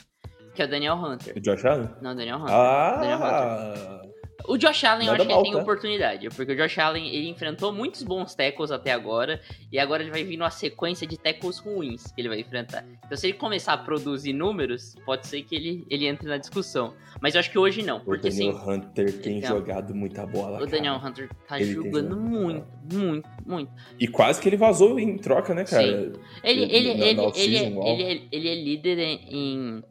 Que 0.58 0.63
é 0.63 0.65
o 0.65 0.70
Daniel 0.70 0.96
Hunter. 0.96 1.38
O 1.38 1.39
Josh 1.39 1.63
Allen? 1.65 1.88
Não, 2.02 2.15
Daniel 2.15 2.38
Hunter. 2.38 2.56
Daniel 3.00 3.17
Hunter. 3.17 3.30
Ah! 3.32 4.02
O 4.48 4.58
Josh 4.58 4.84
Allen, 4.86 5.08
eu 5.08 5.12
Nada 5.12 5.24
acho 5.24 5.28
que 5.28 5.34
mal, 5.34 5.41
ele 5.41 5.50
tem 5.50 5.58
tá? 5.58 5.62
oportunidade, 5.62 6.30
porque 6.30 6.52
o 6.54 6.56
Josh 6.56 6.78
Allen, 6.80 7.08
ele 7.13 7.28
enfrentou 7.28 7.72
muitos 7.74 8.02
bons 8.02 8.34
tackles 8.34 8.72
até 8.72 8.91
agora, 8.93 9.41
e 9.72 9.78
agora 9.78 10.02
ele 10.02 10.12
vai 10.12 10.24
vir 10.24 10.38
numa 10.38 10.50
sequência 10.50 11.06
de 11.06 11.17
tackles 11.17 11.60
ruins 11.60 12.12
que 12.12 12.22
ele 12.22 12.30
vai 12.30 12.39
enfrentar. 12.39 12.86
Então, 13.06 13.17
se 13.17 13.28
ele 13.28 13.34
começar 13.34 13.74
a 13.74 13.78
produzir 13.78 14.34
números, 14.34 14.96
pode 15.06 15.28
ser 15.28 15.41
que 15.43 15.56
ele, 15.56 15.86
ele 15.89 16.08
entre 16.08 16.28
na 16.28 16.38
discussão. 16.38 16.93
Mas 17.22 17.36
eu 17.36 17.39
acho 17.39 17.52
que 17.52 17.60
hoje 17.60 17.84
não, 17.84 17.98
O 17.98 18.02
porque 18.02 18.30
Daniel 18.30 18.58
assim, 18.58 18.70
Hunter 18.72 19.22
tem 19.22 19.38
Então, 19.39 19.58
jogado 19.58 19.93
muita 19.93 20.26
bola. 20.26 20.62
o 20.63 20.65
Daniel 20.65 20.96
cara. 20.96 21.10
Hunter 21.10 21.30
tá 21.48 21.60
Ele 21.60 21.74
jogando 21.74 22.15
muito, 22.15 22.65
muito, 22.93 23.30
muito. 23.46 23.72
E 24.00 24.08
quase 24.08 24.39
que 24.41 24.48
ele 24.50 24.58
vazou 24.58 24.98
em 25.00 25.17
troca, 25.17 25.54
né, 25.54 25.65
cara? 25.65 25.84
Sim. 25.84 26.13
Ele, 26.43 26.63
ele, 26.63 26.89
ele, 26.89 27.02
ele, 27.02 27.20
uau. 27.20 27.34
ele, 27.36 28.04
é, 28.04 28.22
ele 28.32 28.50
é 28.50 28.56
líder 28.56 29.00
em, 29.00 29.84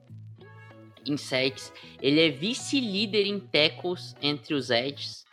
em 1.09 1.17
sacks, 1.17 1.73
ele 2.03 2.21
é 2.21 2.31
vice-líder 2.31 3.27
em 3.27 3.39
tackles 3.41 4.15
entre 4.23 4.55
os 4.55 4.71
edges, 4.71 5.25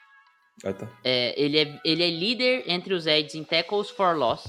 Ah, 0.63 0.71
tá. 0.73 0.89
É, 1.03 1.33
ele, 1.41 1.57
é, 1.59 1.79
ele 1.83 2.03
é 2.03 2.09
líder 2.09 2.63
entre 2.67 2.93
os 2.93 3.05
Eds 3.07 3.35
em 3.35 3.43
tackles 3.43 3.89
for 3.89 4.15
loss. 4.15 4.45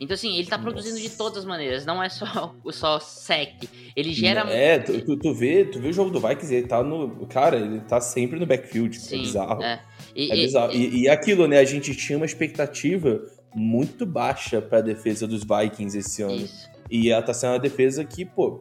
Então, 0.00 0.14
assim, 0.14 0.36
ele 0.36 0.48
tá 0.48 0.58
produzindo 0.58 0.96
de 0.96 1.04
Nossa. 1.04 1.16
todas 1.16 1.38
as 1.38 1.44
maneiras. 1.44 1.86
Não 1.86 2.02
é 2.02 2.08
só, 2.08 2.54
só 2.72 2.98
sec. 2.98 3.68
Ele 3.94 4.12
gera... 4.12 4.40
É, 4.50 4.78
tu, 4.80 5.16
tu, 5.16 5.32
vê, 5.32 5.64
tu 5.64 5.78
vê 5.80 5.88
o 5.88 5.92
jogo 5.92 6.10
do 6.10 6.20
Vikings, 6.20 6.52
ele 6.54 6.66
tá 6.66 6.82
no. 6.82 7.24
Cara, 7.28 7.56
ele 7.56 7.80
tá 7.80 8.00
sempre 8.00 8.38
no 8.38 8.44
backfield. 8.44 8.98
Sim, 8.98 9.14
é 9.14 9.22
bizarro. 9.22 9.62
É, 9.62 9.72
É, 9.74 9.80
E- 10.16 10.26
e- 10.32 10.34
bizarro. 10.46 10.72
e- 10.72 10.88
E, 10.88 11.00
e 11.02 11.08
aquilo, 11.08 11.46
né? 11.46 11.58
A 11.60 11.64
gente 11.64 11.94
tinha 11.94 12.16
uma 12.18 12.26
expectativa 12.26 13.24
muito 13.54 14.04
baixa 14.04 14.60
pra 14.60 14.80
defesa 14.80 15.26
dos 15.26 15.44
Vikings 15.44 15.96
esse 15.96 16.20
ano. 16.22 16.34
Isso. 16.34 16.68
E 16.90 17.08
ela 17.10 17.22
tá 17.22 17.32
sendo 17.32 17.52
uma 17.52 17.58
defesa 17.60 18.04
que, 18.04 18.24
pô, 18.24 18.60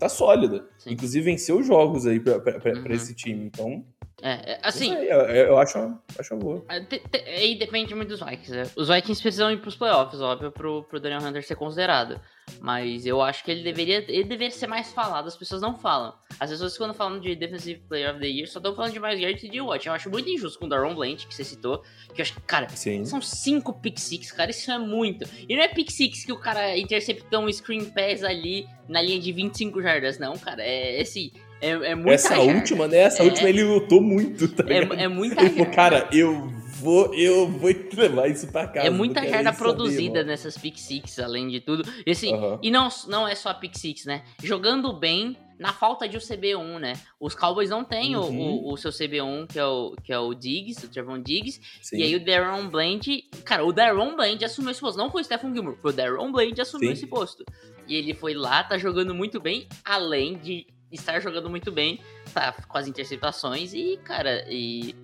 tá 0.00 0.08
sólida. 0.08 0.64
Sim. 0.78 0.90
Inclusive 0.92 1.24
venceu 1.24 1.62
jogos 1.62 2.06
aí 2.06 2.18
pra 2.18 2.34
Uhum. 2.74 2.86
esse 2.90 3.14
time. 3.14 3.44
Então, 3.44 3.84
É, 4.22 4.52
é, 4.52 4.60
assim, 4.62 4.94
aí, 4.94 5.08
eu, 5.08 5.18
eu 5.20 5.58
acho, 5.58 5.78
acho 6.18 6.36
boa. 6.36 6.64
É, 6.68 6.80
te- 6.80 6.98
te- 6.98 7.24
Aí 7.26 7.54
depende 7.58 7.94
muito 7.94 8.08
dos 8.10 8.20
Vikings. 8.20 8.52
né? 8.52 8.62
Os 8.76 8.88
Vikings 8.88 9.22
precisam 9.22 9.50
ir 9.50 9.58
pros 9.60 9.76
playoffs, 9.76 10.20
óbvio, 10.20 10.52
pro, 10.52 10.82
pro 10.84 11.00
Daniel 11.00 11.22
Hunter 11.26 11.42
ser 11.42 11.54
considerado. 11.56 12.20
Mas 12.60 13.06
eu 13.06 13.22
acho 13.22 13.44
que 13.44 13.50
ele 13.50 13.62
deveria, 13.62 13.98
ele 14.08 14.24
deveria 14.24 14.50
ser 14.50 14.66
mais 14.66 14.92
falado, 14.92 15.26
as 15.28 15.36
pessoas 15.36 15.62
não 15.62 15.74
falam. 15.76 16.12
As 16.38 16.50
pessoas, 16.50 16.76
quando 16.76 16.92
falam 16.92 17.20
de 17.20 17.34
Defensive 17.36 17.80
Player 17.88 18.10
of 18.10 18.20
the 18.20 18.26
Year, 18.26 18.48
só 18.48 18.58
estão 18.58 18.74
falando 18.74 18.92
de 18.92 19.00
Miles 19.00 19.20
Garrett 19.20 19.46
e 19.46 19.50
de 19.50 19.60
Watt. 19.60 19.86
Eu 19.86 19.92
acho 19.92 20.10
muito 20.10 20.28
injusto 20.28 20.58
com 20.58 20.66
o 20.66 20.68
Daron 20.68 20.94
Blanch, 20.94 21.26
que 21.26 21.34
você 21.34 21.44
citou. 21.44 21.82
Que 22.14 22.20
eu 22.20 22.22
acho 22.22 22.34
que, 22.34 22.40
cara, 22.42 22.68
Sim. 22.68 23.04
são 23.04 23.20
cinco 23.22 23.72
pick 23.80 23.98
six, 23.98 24.32
cara, 24.32 24.50
isso 24.50 24.70
é 24.70 24.78
muito. 24.78 25.24
E 25.48 25.54
não 25.56 25.62
é 25.62 25.68
pick 25.68 25.90
six 25.90 26.24
que 26.24 26.32
o 26.32 26.38
cara 26.38 26.76
interceptou 26.76 27.40
um 27.40 27.52
screen 27.52 27.84
pass 27.86 28.22
ali 28.24 28.66
na 28.88 29.00
linha 29.00 29.20
de 29.20 29.32
25 29.32 29.80
jardas, 29.80 30.18
não, 30.18 30.36
cara. 30.36 30.62
É 30.62 31.00
esse. 31.00 31.32
É, 31.60 31.70
é 31.70 31.94
muita 31.94 32.12
Essa 32.14 32.40
última, 32.40 32.88
né? 32.88 32.98
Essa 32.98 33.22
É. 33.22 33.26
última 33.26 33.48
ele 33.48 33.62
lutou 33.64 34.00
muito, 34.00 34.48
tá 34.48 34.62
ligado? 34.62 34.94
É, 34.98 35.04
é 35.04 35.08
muita 35.08 35.40
Ele 35.42 35.50
falou, 35.50 35.66
cara, 35.72 36.08
eu 36.12 36.48
vou, 36.80 37.14
eu 37.14 37.46
vou 37.48 37.70
levar 37.94 38.28
isso 38.28 38.46
pra 38.48 38.66
casa. 38.66 38.86
É 38.86 38.90
muita 38.90 39.20
jarda 39.26 39.52
saber, 39.52 39.58
produzida 39.58 40.24
nessas 40.24 40.56
pick 40.56 40.78
six, 40.78 41.18
além 41.18 41.48
de 41.48 41.60
tudo. 41.60 41.84
E, 42.06 42.10
assim, 42.10 42.32
Aham. 42.34 42.58
e 42.62 42.70
não, 42.70 42.88
não 43.08 43.28
é 43.28 43.34
só 43.34 43.52
pick 43.52 43.76
six, 43.76 44.04
né? 44.06 44.22
Jogando 44.42 44.90
bem, 44.92 45.36
na 45.58 45.74
falta 45.74 46.08
de 46.08 46.16
o 46.16 46.20
CB1, 46.20 46.78
né? 46.78 46.94
Os 47.20 47.34
Cowboys 47.34 47.68
não 47.68 47.84
têm 47.84 48.16
o- 48.16 48.20
Uhum. 48.22 48.40
o, 48.64 48.72
o 48.72 48.76
seu 48.78 48.90
CB1, 48.90 49.46
que 49.46 49.58
é 49.58 49.66
o, 49.66 49.94
que 50.02 50.10
é 50.10 50.18
o 50.18 50.32
Diggs, 50.32 50.86
o 50.86 50.88
Trevon 50.88 51.20
Diggs. 51.20 51.60
Sim. 51.82 51.98
E 51.98 52.02
aí 52.02 52.16
o 52.16 52.24
Darren 52.24 52.66
Bland. 52.70 53.24
Cara, 53.44 53.62
o 53.66 53.70
Darren 53.70 54.16
Bland 54.16 54.42
assumiu 54.42 54.70
esse 54.70 54.80
posto. 54.80 54.96
Não 54.96 55.10
foi 55.10 55.20
o 55.20 55.24
Stephen 55.24 55.52
Gilmore, 55.52 55.76
foi 55.82 55.90
o 55.92 55.94
Darren 55.94 56.32
Bland 56.32 56.58
assumiu 56.62 56.86
Sim. 56.88 56.92
esse 56.94 57.06
posto. 57.06 57.44
E 57.86 57.94
ele 57.94 58.14
foi 58.14 58.32
lá, 58.32 58.64
tá 58.64 58.78
jogando 58.78 59.14
muito 59.14 59.38
bem, 59.38 59.66
além 59.84 60.38
de 60.38 60.66
estar 60.92 61.20
jogando 61.20 61.48
muito 61.50 61.70
bem, 61.72 62.00
tá 62.34 62.52
com 62.68 62.76
as 62.78 62.86
interceptações 62.88 63.72
e, 63.74 63.98
cara, 64.04 64.44
e. 64.48 64.94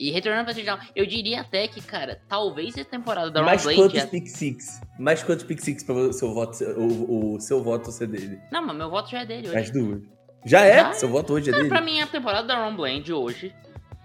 E 0.00 0.10
retornando 0.10 0.46
pra 0.46 0.54
touchdown, 0.54 0.78
eu 0.96 1.06
diria 1.06 1.42
até 1.42 1.68
que, 1.68 1.80
cara, 1.80 2.20
talvez 2.26 2.76
a 2.76 2.84
temporada 2.84 3.30
Darren 3.30 3.46
Mais 3.46 3.62
Bland. 3.62 3.76
quantos 3.82 4.00
já- 4.00 4.06
pick 4.08 4.26
six? 4.26 4.80
Mais 4.98 5.22
quantos 5.22 5.44
pick 5.44 5.60
six 5.60 5.84
pra 5.84 5.94
o 5.94 6.12
seu 6.12 6.34
voto, 6.34 6.54
ser- 6.56 6.76
o, 6.76 7.34
o 7.34 7.40
seu 7.40 7.62
voto 7.62 7.92
ser 7.92 8.08
dele? 8.08 8.40
Não, 8.50 8.66
mas 8.66 8.74
meu 8.76 8.90
voto 8.90 9.08
já 9.10 9.20
é 9.20 9.26
dele 9.26 9.42
hoje. 9.46 9.54
Mais 9.54 9.70
duas. 9.70 10.02
Já 10.44 10.62
é? 10.64 10.74
Já 10.82 10.88
é. 10.88 10.92
Seu 10.94 11.08
voto 11.08 11.32
hoje 11.34 11.50
é 11.50 11.52
Cara, 11.52 11.62
dele? 11.62 11.72
pra 11.72 11.80
mim, 11.84 12.00
a 12.00 12.06
temporada 12.08 12.48
da 12.48 12.64
Ron 12.64 12.74
Bland 12.74 13.12
hoje, 13.12 13.54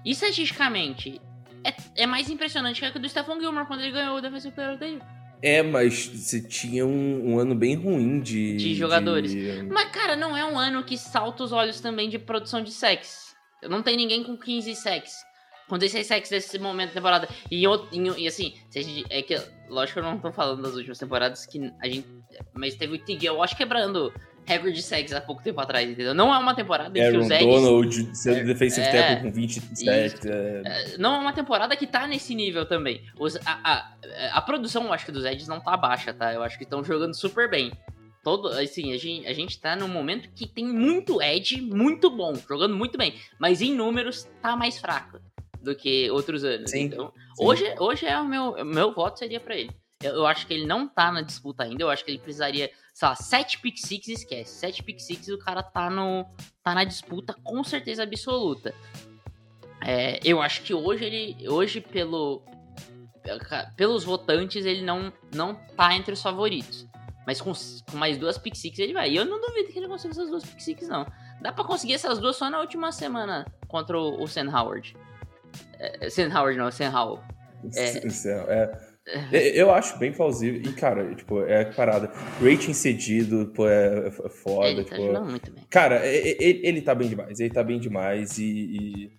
estatisticamente, 0.05 1.19
é, 1.63 1.73
é 2.03 2.05
mais 2.05 2.29
impressionante 2.29 2.79
que 2.79 2.85
a 2.85 2.91
do 2.91 3.09
Stephon 3.09 3.39
Gilmore 3.39 3.65
quando 3.65 3.81
ele 3.81 3.91
ganhou 3.91 4.17
o 4.17 4.21
Defensive 4.21 4.53
Player 4.53 4.71
of 4.73 4.79
the 4.79 4.89
Year. 4.89 5.01
É, 5.41 5.61
mas 5.61 6.07
você 6.07 6.41
tinha 6.41 6.85
um, 6.85 7.33
um 7.33 7.39
ano 7.39 7.53
bem 7.53 7.75
ruim 7.75 8.19
de... 8.19 8.57
De 8.57 8.73
jogadores. 8.73 9.31
de- 9.31 9.63
Mas, 9.63 9.91
cara, 9.91 10.15
não 10.15 10.35
é 10.35 10.43
um 10.43 10.57
ano 10.57 10.83
que 10.83 10.97
salta 10.97 11.43
os 11.43 11.51
olhos 11.51 11.79
também 11.79 12.09
de 12.09 12.17
produção 12.17 12.63
de 12.63 12.71
sex. 12.71 13.35
Não 13.63 13.81
tem 13.83 13.95
ninguém 13.95 14.23
com 14.23 14.35
15 14.37 14.75
sex. 14.75 15.11
Com 15.69 15.77
16 15.77 16.07
sex 16.07 16.29
nesse 16.31 16.57
momento 16.59 16.89
da 16.89 16.93
temporada. 16.95 17.27
E, 17.51 17.65
em- 17.65 18.19
e 18.21 18.27
assim, 18.27 18.53
é 19.09 19.21
que, 19.21 19.39
lógico 19.69 19.99
que 19.99 20.05
eu 20.05 20.09
não 20.11 20.17
tô 20.19 20.31
falando 20.31 20.61
das 20.63 20.73
últimas 20.75 20.97
temporadas 20.97 21.45
que 21.45 21.59
a 21.81 21.87
gente. 21.87 22.07
Mas 22.53 22.75
teve 22.75 22.95
o 22.95 22.99
TJ 22.99 23.29
Wash 23.31 23.53
quebrando 23.53 24.11
recorde 24.47 24.75
de 24.77 24.81
sex 24.81 25.11
há 25.13 25.19
pouco 25.21 25.43
tempo 25.43 25.59
atrás, 25.59 25.87
entendeu? 25.89 26.13
Não 26.13 26.33
é 26.33 26.37
uma 26.37 26.55
temporada 26.55 26.97
em 26.97 27.11
que 27.11 27.17
os 27.17 27.29
Eds. 27.29 27.45
Donald 27.45 28.15
sendo 28.17 28.37
É, 28.39 28.43
defensive 28.45 28.87
é. 28.87 28.91
tackle 28.91 29.29
com 29.29 29.35
27. 29.35 30.27
é. 30.29 30.61
É, 30.65 30.97
Não 30.97 31.15
é 31.15 31.17
uma 31.19 31.33
temporada 31.33 31.75
que 31.75 31.85
tá 31.85 32.07
nesse 32.07 32.33
nível 32.33 32.65
também. 32.65 33.01
Os- 33.19 33.35
a, 33.45 33.59
a, 33.63 33.91
a 34.37 34.41
produção, 34.41 34.85
eu 34.85 34.93
acho 34.93 35.05
que 35.05 35.11
dos 35.11 35.25
Eds 35.25 35.47
não 35.47 35.59
tá 35.59 35.75
baixa, 35.75 36.13
tá? 36.13 36.33
Eu 36.33 36.41
acho 36.41 36.57
que 36.57 36.63
estão 36.63 36.83
jogando 36.83 37.13
super 37.13 37.49
bem. 37.49 37.71
Todo, 38.23 38.47
assim, 38.49 38.93
a 38.93 38.97
gente, 38.97 39.27
a 39.27 39.33
gente 39.33 39.59
tá 39.59 39.75
num 39.75 39.87
momento 39.87 40.29
que 40.35 40.47
tem 40.47 40.65
muito 40.65 41.21
Ed 41.21 41.61
muito 41.61 42.09
bom, 42.09 42.33
jogando 42.47 42.75
muito 42.75 42.97
bem. 42.97 43.13
Mas 43.39 43.61
em 43.61 43.73
números 43.73 44.27
tá 44.41 44.55
mais 44.55 44.77
fraco 44.77 45.19
do 45.61 45.75
que 45.75 46.09
outros 46.11 46.43
anos. 46.43 46.71
Sim, 46.71 46.83
Então, 46.83 47.11
sim. 47.35 47.45
hoje, 47.45 47.75
hoje 47.79 48.05
é 48.05 48.17
o 48.19 48.25
meu, 48.25 48.51
o 48.51 48.65
meu 48.65 48.93
voto 48.93 49.19
seria 49.19 49.39
pra 49.39 49.55
ele. 49.55 49.71
Eu, 50.03 50.13
eu 50.13 50.27
acho 50.27 50.45
que 50.45 50.53
ele 50.53 50.65
não 50.65 50.87
tá 50.87 51.11
na 51.11 51.21
disputa 51.21 51.63
ainda. 51.63 51.83
Eu 51.83 51.89
acho 51.89 52.05
que 52.05 52.11
ele 52.11 52.19
precisaria, 52.19 52.69
sei 52.93 53.07
lá, 53.07 53.15
7 53.15 53.59
pick 53.59 53.77
six 53.77 54.07
esquece. 54.07 54.59
7 54.59 54.83
pick 54.83 54.99
six 54.99 55.27
o 55.29 55.37
cara 55.37 55.63
tá, 55.63 55.89
no, 55.89 56.25
tá 56.63 56.75
na 56.75 56.83
disputa 56.83 57.33
com 57.43 57.63
certeza 57.63 58.03
absoluta. 58.03 58.73
É, 59.81 60.19
eu 60.23 60.41
acho 60.41 60.61
que 60.63 60.73
hoje 60.73 61.05
ele. 61.05 61.49
Hoje, 61.49 61.81
pelo. 61.81 62.43
Pelos 63.75 64.05
votantes, 64.05 64.65
ele 64.65 64.81
não, 64.83 65.11
não 65.35 65.53
tá 65.53 65.93
entre 65.93 66.13
os 66.13 66.21
favoritos. 66.21 66.87
Mas 67.25 67.41
com, 67.41 67.51
com 67.91 67.97
mais 67.97 68.17
duas 68.17 68.37
pick 68.37 68.55
six 68.55 68.79
ele 68.79 68.93
vai. 68.93 69.11
E 69.11 69.17
eu 69.17 69.25
não 69.25 69.41
duvido 69.41 69.69
que 69.73 69.77
ele 69.77 69.87
consiga 69.87 70.13
essas 70.13 70.29
duas 70.29 70.45
pick 70.45 70.61
six, 70.61 70.87
não. 70.87 71.05
Dá 71.41 71.51
pra 71.51 71.65
conseguir 71.65 71.93
essas 71.93 72.19
duas 72.19 72.37
só 72.37 72.49
na 72.49 72.59
última 72.59 72.91
semana 72.91 73.45
contra 73.67 73.99
o, 73.99 74.23
o 74.23 74.25
Howard. 74.55 74.95
É, 75.77 76.07
Howard 76.33 76.57
não, 76.57 76.71
Sam 76.71 76.89
Howell. 76.89 77.21
É- 77.75 77.97
é. 78.49 78.86
Eu 79.31 79.71
acho 79.73 79.97
bem 79.97 80.11
plausível. 80.11 80.61
E, 80.61 80.73
cara, 80.73 81.13
tipo, 81.15 81.41
é 81.43 81.61
a 81.61 81.71
parada. 81.73 82.11
Rating 82.41 82.73
cedido, 82.73 83.51
pô, 83.55 83.67
é, 83.67 84.07
é 84.07 84.11
foda. 84.29 84.67
ele 84.69 84.83
tá 84.83 84.95
tipo, 84.95 85.07
jogando 85.07 85.29
muito 85.29 85.51
bem. 85.51 85.63
Cara, 85.69 86.05
ele, 86.05 86.61
ele 86.63 86.81
tá 86.81 86.93
bem 86.93 87.07
demais. 87.09 87.39
Ele 87.39 87.49
tá 87.53 87.63
bem 87.63 87.79
demais 87.79 88.37
e, 88.37 88.43
e- 88.43 89.11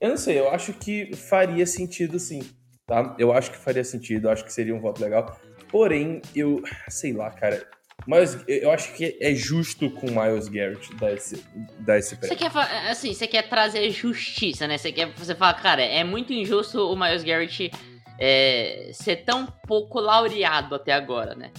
Eu 0.00 0.10
não 0.10 0.16
sei, 0.16 0.38
eu 0.38 0.50
acho 0.50 0.72
que 0.74 1.14
faria 1.16 1.66
sentido 1.66 2.18
sim, 2.18 2.42
tá? 2.86 3.14
Eu 3.18 3.32
acho 3.32 3.50
que 3.50 3.58
faria 3.58 3.84
sentido, 3.84 4.30
acho 4.30 4.44
que 4.44 4.52
seria 4.52 4.74
um 4.74 4.80
voto 4.80 5.02
legal. 5.02 5.38
Porém, 5.68 6.22
eu. 6.34 6.62
Sei 6.88 7.12
lá, 7.12 7.30
cara. 7.30 7.66
Mas 8.06 8.36
eu 8.48 8.70
acho 8.70 8.92
que 8.94 9.16
é 9.20 9.34
justo 9.34 9.88
com 9.90 10.08
o 10.08 10.10
Miles 10.10 10.48
Garrett 10.48 10.94
dar 10.96 11.12
esse, 11.14 11.42
dar 11.78 11.96
esse 11.98 12.10
Você 12.10 12.16
prêmio. 12.16 12.36
quer, 12.38 12.50
fa- 12.50 12.90
assim, 12.90 13.14
você 13.14 13.26
quer 13.26 13.48
trazer 13.48 13.88
justiça, 13.90 14.66
né? 14.66 14.76
Você 14.76 14.92
quer, 14.92 15.12
você 15.16 15.34
fala, 15.34 15.54
cara, 15.54 15.80
é 15.82 16.02
muito 16.04 16.32
injusto 16.32 16.78
o 16.90 16.96
Miles 16.98 17.22
Garrett 17.24 17.70
é, 18.18 18.90
ser 18.92 19.24
tão 19.24 19.46
pouco 19.66 20.00
laureado 20.00 20.74
até 20.74 20.92
agora, 20.92 21.34
né? 21.34 21.50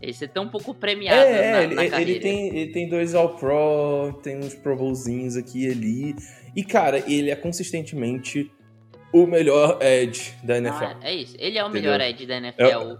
Ele 0.00 0.14
ser 0.14 0.28
tão 0.28 0.48
pouco 0.48 0.74
premiado 0.74 1.20
É, 1.20 1.50
na, 1.50 1.58
é, 1.58 1.64
ele, 1.64 1.74
na 1.74 2.00
ele 2.00 2.20
tem, 2.20 2.56
ele 2.56 2.72
tem 2.72 2.88
dois 2.88 3.14
All-Pro, 3.14 4.18
tem 4.22 4.38
uns 4.38 4.54
Pro 4.54 4.74
Bowlzinhos 4.74 5.36
aqui 5.36 5.66
e 5.66 5.70
ali. 5.70 6.16
E, 6.56 6.64
cara, 6.64 6.98
ele 7.10 7.30
é 7.30 7.36
consistentemente 7.36 8.50
o 9.12 9.26
melhor 9.26 9.78
Edge 9.82 10.34
da 10.42 10.56
NFL. 10.56 10.84
Ah, 10.84 10.96
é 11.02 11.14
isso. 11.14 11.36
Ele 11.38 11.58
é 11.58 11.64
o 11.64 11.68
Entendeu? 11.68 11.92
melhor 11.92 12.00
Ed 12.00 12.26
da 12.26 12.36
NFL. 12.36 12.62
overall. 12.62 12.98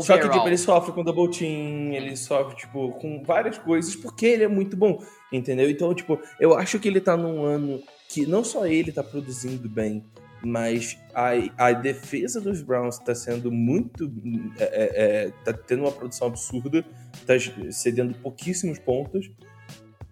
Só 0.00 0.18
que, 0.18 0.28
tipo, 0.28 0.46
ele 0.46 0.58
sofre 0.58 0.92
com 0.92 1.02
double 1.02 1.30
team, 1.30 1.94
ele 1.94 2.14
sofre, 2.14 2.54
tipo, 2.56 2.92
com 2.92 3.22
várias 3.24 3.56
coisas, 3.56 3.96
porque 3.96 4.26
ele 4.26 4.44
é 4.44 4.48
muito 4.48 4.76
bom, 4.76 5.02
entendeu? 5.32 5.68
Então, 5.70 5.94
tipo, 5.94 6.20
eu 6.38 6.54
acho 6.54 6.78
que 6.78 6.88
ele 6.88 7.00
tá 7.00 7.16
num 7.16 7.42
ano 7.42 7.82
que 8.06 8.26
não 8.26 8.44
só 8.44 8.66
ele 8.66 8.92
tá 8.92 9.02
produzindo 9.02 9.66
bem, 9.66 10.04
mas 10.42 10.98
a, 11.14 11.30
a 11.56 11.72
defesa 11.72 12.40
dos 12.40 12.62
Browns 12.62 12.98
tá 12.98 13.14
sendo 13.14 13.50
muito. 13.50 14.10
É, 14.58 14.64
é, 14.64 15.24
é, 15.26 15.30
tá 15.44 15.52
tendo 15.52 15.82
uma 15.82 15.92
produção 15.92 16.28
absurda, 16.28 16.84
tá 17.26 17.34
cedendo 17.70 18.14
pouquíssimos 18.14 18.78
pontos. 18.78 19.30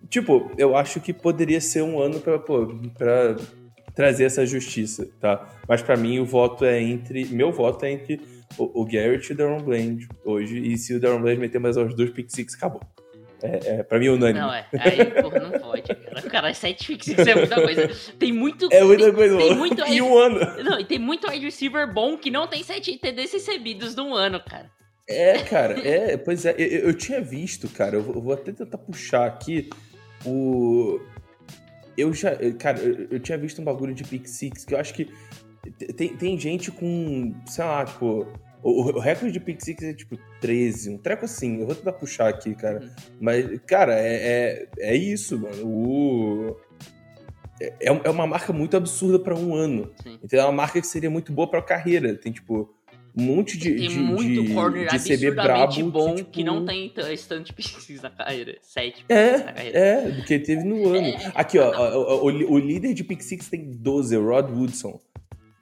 Tipo, 0.08 0.50
eu 0.56 0.76
acho 0.76 1.00
que 1.00 1.12
poderia 1.12 1.60
ser 1.60 1.82
um 1.82 2.00
ano 2.00 2.20
pra 2.20 3.36
trazer 3.94 4.24
essa 4.24 4.44
justiça, 4.46 5.08
tá? 5.20 5.48
Mas 5.68 5.82
pra 5.82 5.96
mim 5.96 6.18
o 6.18 6.24
voto 6.24 6.64
é 6.64 6.80
entre. 6.80 7.24
Meu 7.26 7.52
voto 7.52 7.84
é 7.84 7.92
entre 7.92 8.20
o, 8.58 8.82
o 8.82 8.84
Garrett 8.84 9.30
e 9.30 9.34
o 9.34 9.36
Darren 9.36 9.62
Bland 9.62 10.08
hoje. 10.24 10.58
E 10.58 10.76
se 10.76 10.94
o 10.94 11.00
Darren 11.00 11.20
Bland 11.20 11.40
meter 11.40 11.58
mais 11.58 11.76
uns 11.76 11.94
dois 11.94 12.10
pick 12.10 12.30
six, 12.30 12.54
acabou. 12.54 12.80
É, 13.42 13.80
é, 13.80 13.82
pra 13.82 13.98
mim 13.98 14.06
é 14.06 14.10
unânime. 14.10 14.40
Não, 14.40 14.52
é. 14.52 14.66
Aí, 14.78 15.22
porra, 15.22 15.40
não 15.40 15.50
pode, 15.58 15.94
cara. 15.94 16.22
Cara, 16.22 16.54
7 16.54 16.86
fixes 16.86 17.18
é 17.18 17.34
muita 17.34 17.54
coisa. 17.54 17.90
Tem 18.18 18.32
muito. 18.32 18.68
É 18.72 18.82
muita 18.82 19.04
tem, 19.04 19.14
coisa. 19.14 19.36
Tem 19.36 19.54
muito 19.54 19.82
em 19.82 20.00
um 20.00 20.16
ano. 20.16 20.40
Não, 20.62 20.80
e 20.80 20.84
tem 20.84 20.98
muito 20.98 21.28
wide 21.28 21.44
receiver 21.44 21.92
bom 21.92 22.16
que 22.16 22.30
não 22.30 22.46
tem 22.46 22.62
7 22.62 22.98
TDs 22.98 23.32
recebidos 23.32 23.94
num 23.94 24.14
ano, 24.14 24.40
cara. 24.40 24.70
É, 25.08 25.38
cara, 25.38 25.78
é, 25.86 26.16
pois 26.16 26.44
é, 26.44 26.54
eu, 26.58 26.88
eu 26.88 26.94
tinha 26.94 27.20
visto, 27.20 27.68
cara, 27.68 27.94
eu 27.94 28.02
vou, 28.02 28.14
eu 28.16 28.20
vou 28.20 28.32
até 28.32 28.52
tentar 28.52 28.78
puxar 28.78 29.26
aqui 29.26 29.70
o. 30.24 30.98
Eu 31.96 32.12
já. 32.12 32.32
Cara, 32.58 32.78
eu, 32.78 33.06
eu 33.12 33.20
tinha 33.20 33.38
visto 33.38 33.60
um 33.60 33.64
bagulho 33.64 33.94
de 33.94 34.02
Pick 34.02 34.26
Six 34.26 34.64
que 34.64 34.74
eu 34.74 34.80
acho 34.80 34.92
que 34.92 35.08
tem, 35.96 36.16
tem 36.16 36.38
gente 36.38 36.70
com, 36.70 37.34
sei 37.46 37.64
lá, 37.64 37.84
tipo. 37.84 38.26
O, 38.68 38.82
o 38.96 38.98
recorde 38.98 39.32
de 39.32 39.38
Pick 39.38 39.60
Six 39.62 39.82
é 39.84 39.92
tipo 39.94 40.18
13, 40.40 40.90
um 40.90 40.98
treco 40.98 41.24
assim. 41.24 41.60
Eu 41.60 41.66
vou 41.66 41.74
tentar 41.74 41.92
puxar 41.92 42.28
aqui, 42.28 42.54
cara. 42.54 42.80
Uhum. 42.80 42.90
Mas, 43.20 43.60
cara, 43.66 43.94
é, 43.98 44.16
é, 44.16 44.68
é 44.92 44.96
isso, 44.96 45.38
mano. 45.38 45.66
O. 45.66 46.56
É, 47.60 47.72
é 48.04 48.10
uma 48.10 48.26
marca 48.26 48.52
muito 48.52 48.76
absurda 48.76 49.18
pra 49.18 49.34
um 49.34 49.54
ano. 49.54 49.90
Sim. 50.02 50.18
Então 50.22 50.38
é 50.40 50.42
uma 50.44 50.52
marca 50.52 50.80
que 50.80 50.86
seria 50.86 51.08
muito 51.08 51.32
boa 51.32 51.48
pra 51.48 51.62
carreira. 51.62 52.14
Tem, 52.14 52.32
tipo, 52.32 52.74
um 53.16 53.22
monte 53.22 53.56
de, 53.56 53.74
Tem 53.76 53.88
de, 53.88 53.98
muito 53.98 54.42
de, 54.44 54.52
corner 54.52 54.88
de 54.90 54.98
CB 54.98 55.30
brabo 55.30 55.90
bom 55.90 56.14
que, 56.16 56.24
que, 56.24 56.30
tipo, 56.42 56.46
não 56.52 56.66
tem 56.66 56.92
de 57.44 57.52
pixels 57.54 58.02
na 58.02 58.10
carreira. 58.10 58.58
7 58.60 59.04
pixels 59.04 59.08
na 59.08 59.14
É, 59.16 59.40
carreira. 59.54 59.78
é, 59.78 60.10
do 60.10 60.22
que 60.24 60.38
teve 60.38 60.64
no 60.64 60.88
ano. 60.92 61.06
É. 61.06 61.32
Aqui, 61.34 61.58
ó, 61.58 61.70
o, 62.24 62.26
o- 62.26 62.52
o 62.52 62.58
líder 62.58 62.92
de 62.92 63.02
Pick 63.04 63.22
Six 63.22 63.48
tem 63.48 63.70
12, 63.70 64.16
o 64.16 64.26
Rod 64.26 64.50
Woodson. 64.50 65.00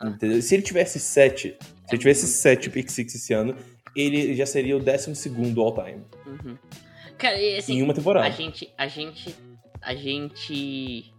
Ah. 0.05 0.09
Entendeu? 0.11 0.43
Se 0.43 0.55
ele 0.55 0.63
tivesse 0.63 1.01
7, 1.01 1.57
se 1.59 1.59
ele 1.91 1.99
tivesse 1.99 2.27
7 2.27 2.71
Pick 2.71 2.91
Six 2.91 3.15
esse 3.15 3.33
ano, 3.33 3.57
ele 3.97 4.35
já 4.35 4.45
seria 4.45 4.77
o 4.77 4.81
12 4.81 5.13
all 5.59 5.75
time. 5.75 6.03
Uhum. 6.27 6.59
Cara, 7.17 7.37
assim, 7.57 7.79
em 7.79 7.83
uma 7.83 7.95
temporada. 7.95 8.27
a 8.27 8.31
gente, 8.31 8.71
a 8.77 8.87
gente, 8.89 9.35
a 9.81 9.95
gente, 9.95 11.14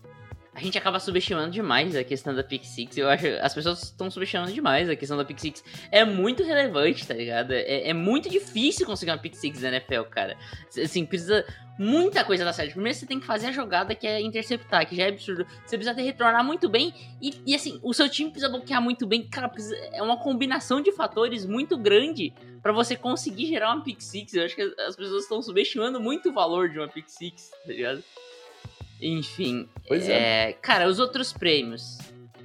a 0.56 0.60
gente 0.62 0.78
acaba 0.78 1.00
subestimando 1.02 1.52
demais 1.52 1.96
a 1.98 2.04
questão 2.04 2.34
da 2.34 2.42
Pick 2.42 2.64
Six. 2.64 2.98
Eu 2.98 3.10
acho, 3.10 3.28
as 3.42 3.54
pessoas 3.54 3.84
estão 3.84 4.10
subestimando 4.10 4.54
demais 4.54 4.90
a 4.90 4.96
questão 4.96 5.18
da 5.18 5.26
Pick 5.26 5.38
Six. 5.38 5.62
É 5.92 6.06
muito 6.06 6.44
relevante, 6.44 7.06
tá 7.06 7.14
ligado? 7.14 7.52
É, 7.52 7.90
é 7.90 7.94
muito 7.94 8.30
difícil 8.30 8.86
conseguir 8.86 9.12
uma 9.12 9.18
Pick 9.18 9.36
Six 9.36 9.62
na 9.62 9.68
NFL, 9.68 10.04
cara. 10.10 10.38
Assim, 10.82 11.06
precisa 11.06 11.46
muita 11.78 12.24
coisa 12.24 12.46
dar 12.46 12.54
certo. 12.54 12.72
Primeiro 12.72 12.98
você 12.98 13.06
tem 13.06 13.20
que 13.20 13.26
fazer 13.26 13.48
a 13.48 13.52
jogada 13.52 13.94
que 13.94 14.08
é 14.08 14.22
interceptar, 14.22 14.88
que 14.88 14.96
já 14.96 15.04
é 15.04 15.10
absurdo. 15.10 15.46
Você 15.66 15.78
precisa 15.78 15.94
ter 15.94 16.04
retornar 16.04 16.42
muito 16.44 16.70
bem 16.70 16.94
e, 17.22 17.34
e, 17.46 17.54
assim, 17.54 17.78
o 17.84 17.94
seu 17.94 18.08
time 18.08 18.32
precisa 18.32 18.50
bloquear 18.50 18.82
muito 18.82 19.06
bem. 19.06 19.28
Cara, 19.28 19.50
precisa- 19.50 19.76
é 19.92 20.02
uma 20.02 20.16
combinação 20.18 20.80
de 20.80 20.94
fatores 20.94 21.46
muito 21.46 21.78
grande 21.78 22.34
pra 22.64 22.72
você 22.72 22.96
conseguir 22.96 23.46
gerar 23.48 23.74
uma 23.74 23.84
pick 23.84 24.00
six. 24.02 24.34
Eu 24.34 24.46
acho 24.46 24.56
que 24.56 24.62
as 24.62 24.96
pessoas 24.96 25.24
estão 25.24 25.42
subestimando 25.42 26.00
muito 26.00 26.30
o 26.30 26.34
valor 26.34 26.70
de 26.70 26.80
uma 26.80 26.88
pick 26.88 27.10
six, 27.10 27.50
tá 27.50 27.74
ligado? 27.74 28.02
Enfim, 29.02 29.68
Pois 29.88 30.08
é. 30.08 30.50
é, 30.50 30.54
cara, 30.54 30.88
os 30.88 31.00
outros 31.00 31.34
prêmios. 31.34 31.98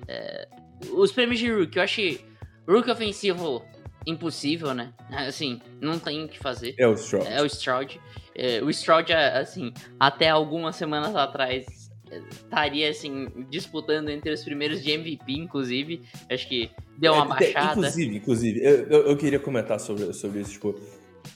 é, 0.08 0.48
os 0.92 1.12
prêmios 1.12 1.38
de 1.38 1.50
Rookie, 1.52 1.78
eu 1.78 1.82
achei 1.82 2.24
Rookie 2.68 2.90
ofensivo 2.90 3.64
impossível, 4.06 4.74
né? 4.74 4.92
Assim, 5.10 5.60
não 5.80 5.98
tem 5.98 6.24
o 6.24 6.28
que 6.28 6.38
fazer. 6.38 6.74
É 6.78 6.86
o 6.88 6.94
Stroud. 6.94 7.26
É 7.28 7.42
o 7.42 7.46
Stroud. 7.46 8.00
É, 8.34 8.62
o 8.62 8.70
Stroud, 8.70 9.12
é, 9.12 9.38
assim, 9.38 9.72
até 9.98 10.28
algumas 10.30 10.74
semanas 10.76 11.14
atrás, 11.14 11.90
é, 12.10 12.18
estaria, 12.30 12.88
assim, 12.88 13.26
disputando 13.50 14.08
entre 14.08 14.32
os 14.32 14.42
primeiros 14.42 14.82
de 14.82 14.90
MVP, 14.92 15.32
inclusive. 15.32 16.02
Acho 16.30 16.48
que 16.48 16.70
deu 16.96 17.12
uma 17.12 17.24
É, 17.24 17.28
baixada. 17.28 17.72
Inclusive, 17.80 18.16
inclusive, 18.16 18.60
eu, 18.64 18.86
eu, 18.86 19.06
eu 19.08 19.16
queria 19.16 19.38
comentar 19.38 19.78
sobre, 19.78 20.12
sobre 20.14 20.40
isso, 20.40 20.52
tipo, 20.52 20.80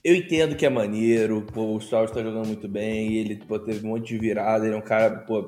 eu 0.02 0.14
entendo 0.14 0.56
que 0.56 0.66
é 0.66 0.70
maneiro, 0.70 1.42
pô, 1.42 1.74
o 1.74 1.78
Stroud 1.78 2.12
tá 2.12 2.22
jogando 2.22 2.46
muito 2.46 2.68
bem, 2.68 3.14
ele 3.14 3.36
pô, 3.36 3.58
teve 3.58 3.86
um 3.86 3.90
monte 3.90 4.08
de 4.08 4.18
virada, 4.18 4.66
ele 4.66 4.74
é 4.74 4.78
um 4.78 4.82
cara, 4.82 5.18
pô, 5.20 5.46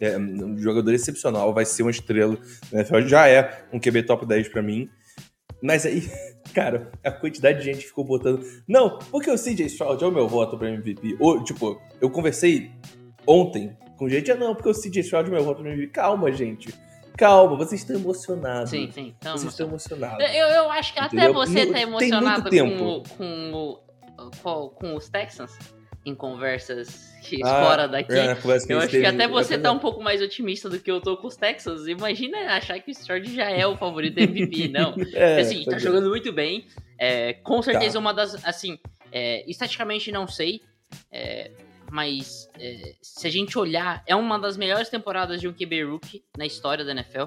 é 0.00 0.18
um 0.18 0.58
jogador 0.58 0.92
excepcional, 0.92 1.52
vai 1.52 1.64
ser 1.64 1.82
uma 1.82 1.90
estrela, 1.90 2.36
né? 2.72 2.84
já 3.06 3.28
é 3.28 3.66
um 3.72 3.78
QB 3.78 4.04
top 4.04 4.26
10 4.26 4.48
pra 4.48 4.62
mim, 4.62 4.88
mas 5.62 5.86
aí, 5.86 6.02
cara, 6.54 6.90
a 7.04 7.10
quantidade 7.10 7.58
de 7.58 7.64
gente 7.64 7.86
ficou 7.86 8.04
botando, 8.04 8.44
não, 8.68 8.98
porque 9.10 9.30
o 9.30 9.38
CJ 9.38 9.66
Stroud 9.66 10.02
é 10.02 10.06
o 10.06 10.12
meu 10.12 10.28
voto 10.28 10.58
pra 10.58 10.70
MVP, 10.70 11.16
ou, 11.20 11.42
tipo, 11.42 11.80
eu 12.00 12.10
conversei 12.10 12.70
ontem 13.26 13.76
com 13.96 14.08
gente, 14.08 14.30
ah 14.30 14.36
não, 14.36 14.54
porque 14.54 14.68
o 14.68 14.74
CJ 14.74 15.00
Stroud 15.00 15.28
é 15.28 15.32
o 15.32 15.34
meu 15.34 15.44
voto 15.44 15.62
pra 15.62 15.72
MVP, 15.72 15.92
calma, 15.92 16.32
gente, 16.32 16.72
calma, 17.16 17.56
vocês 17.56 17.80
estão 17.80 17.96
emocionados. 17.96 18.70
Sim, 18.70 18.90
sim. 18.92 19.14
Então, 19.18 19.36
Vocês 19.36 19.52
estão 19.52 19.68
emocionados. 19.68 20.24
eu, 20.24 20.48
eu 20.48 20.70
acho 20.70 20.92
que 20.92 20.98
até 21.00 21.16
Entendeu? 21.16 21.34
você 21.34 21.66
tá 21.66 21.72
tem 21.72 21.82
emocionado 21.82 22.50
com, 22.50 23.02
com, 23.16 23.80
com, 24.42 24.68
com 24.68 24.94
os 24.96 25.08
Texans 25.08 25.56
em 26.04 26.14
conversas 26.14 27.14
que 27.22 27.40
Ah, 27.42 27.64
fora 27.64 27.88
daqui. 27.88 28.12
é, 28.12 28.34
conversa 28.34 28.70
Eu 28.70 28.78
acho 28.78 28.88
que 28.90 29.06
até 29.06 29.26
você 29.26 29.58
tá 29.58 29.72
um 29.72 29.78
pouco 29.78 30.02
mais 30.02 30.20
otimista 30.20 30.68
do 30.68 30.78
que 30.78 30.90
eu 30.90 31.00
tô 31.00 31.16
com 31.16 31.26
os 31.26 31.36
Texans. 31.36 31.86
Imagina 31.86 32.36
achar 32.54 32.78
que 32.80 32.90
o 32.90 32.92
Stroud 32.92 33.34
já 33.34 33.50
é 33.50 33.66
o 33.66 33.76
favorito 33.76 34.18
MVP, 34.18 34.68
não. 34.72 34.94
É, 35.14 35.40
assim, 35.40 35.64
tá 35.64 35.76
é. 35.76 35.78
jogando 35.78 36.10
muito 36.10 36.30
bem. 36.32 36.66
É, 36.98 37.32
com 37.34 37.62
certeza 37.62 37.94
Tá. 37.94 37.98
uma 38.00 38.12
das. 38.12 38.44
Assim, 38.44 38.78
é, 39.10 39.44
não 40.12 40.26
sei. 40.28 40.60
Mas 41.94 42.50
é, 42.58 42.96
se 43.00 43.24
a 43.24 43.30
gente 43.30 43.56
olhar, 43.56 44.02
é 44.04 44.16
uma 44.16 44.36
das 44.36 44.56
melhores 44.56 44.88
temporadas 44.88 45.40
de 45.40 45.46
um 45.46 45.52
QB 45.52 45.84
rookie 45.84 46.24
na 46.36 46.44
história 46.44 46.84
da 46.84 46.90
NFL. 46.90 47.26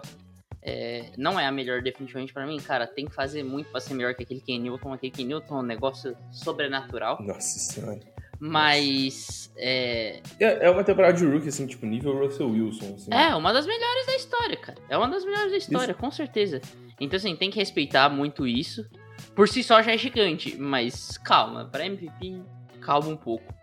É, 0.62 1.06
não 1.18 1.40
é 1.40 1.46
a 1.46 1.52
melhor 1.54 1.82
definitivamente 1.82 2.34
pra 2.34 2.46
mim, 2.46 2.60
cara. 2.60 2.86
Tem 2.86 3.06
que 3.06 3.16
fazer 3.16 3.44
muito 3.44 3.72
pra 3.72 3.80
ser 3.80 3.94
melhor 3.94 4.14
que 4.14 4.24
aquele 4.24 4.42
Ken 4.42 4.60
Newton. 4.60 4.92
Aquele 4.92 5.14
Ken 5.14 5.24
Newton 5.24 5.56
é 5.56 5.60
um 5.60 5.66
negócio 5.66 6.18
sobrenatural. 6.34 7.18
Nossa 7.24 7.58
senhora. 7.60 7.98
Mas 8.42 9.54
é, 9.56 10.20
É, 10.38 10.66
é 10.66 10.70
uma 10.70 10.84
temporada 10.84 11.14
de 11.14 11.26
rookie, 11.26 11.48
assim, 11.48 11.66
tipo, 11.66 11.86
nível 11.86 12.18
Russell 12.20 12.50
Wilson. 12.50 12.94
Assim. 12.94 13.14
É, 13.14 13.34
uma 13.36 13.54
das 13.54 13.66
melhores 13.66 14.06
da 14.06 14.16
história, 14.18 14.58
cara. 14.58 14.78
É 14.90 14.98
uma 14.98 15.08
das 15.08 15.24
melhores 15.24 15.52
da 15.52 15.58
história, 15.58 15.94
com 15.94 16.12
certeza. 16.12 16.60
Então, 17.00 17.16
assim, 17.16 17.38
tem 17.38 17.50
que 17.50 17.58
respeitar 17.58 18.10
muito 18.10 18.46
isso. 18.46 18.86
Por 19.34 19.48
si 19.48 19.64
só 19.64 19.82
já 19.82 19.94
é 19.94 19.98
gigante, 19.98 20.58
mas 20.58 21.18
calma, 21.20 21.64
pra 21.72 21.86
MVP, 21.86 22.42
calma 22.82 23.08
um 23.08 23.16
pouco. 23.16 23.57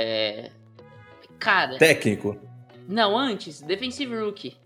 É. 0.00 0.50
Cara, 1.40 1.76
Técnico. 1.76 2.38
não, 2.88 3.18
antes, 3.18 3.60
Defensive 3.60 4.16
Rookie. 4.16 4.56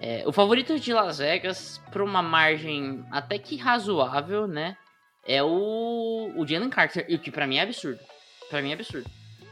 É, 0.00 0.22
o 0.26 0.32
favorito 0.32 0.78
de 0.78 0.92
Las 0.92 1.18
Vegas, 1.18 1.78
por 1.92 2.02
uma 2.02 2.22
margem 2.22 3.04
até 3.10 3.36
que 3.38 3.56
razoável, 3.56 4.46
né? 4.46 4.76
É 5.26 5.42
o, 5.42 6.32
o 6.36 6.46
Jalen 6.46 6.70
Carter, 6.70 7.04
e 7.08 7.16
o 7.16 7.18
que 7.18 7.30
pra 7.30 7.46
mim 7.46 7.56
é 7.56 7.62
absurdo. 7.62 8.00
Pra 8.48 8.62
mim 8.62 8.70
é 8.70 8.74
absurdo. 8.74 9.10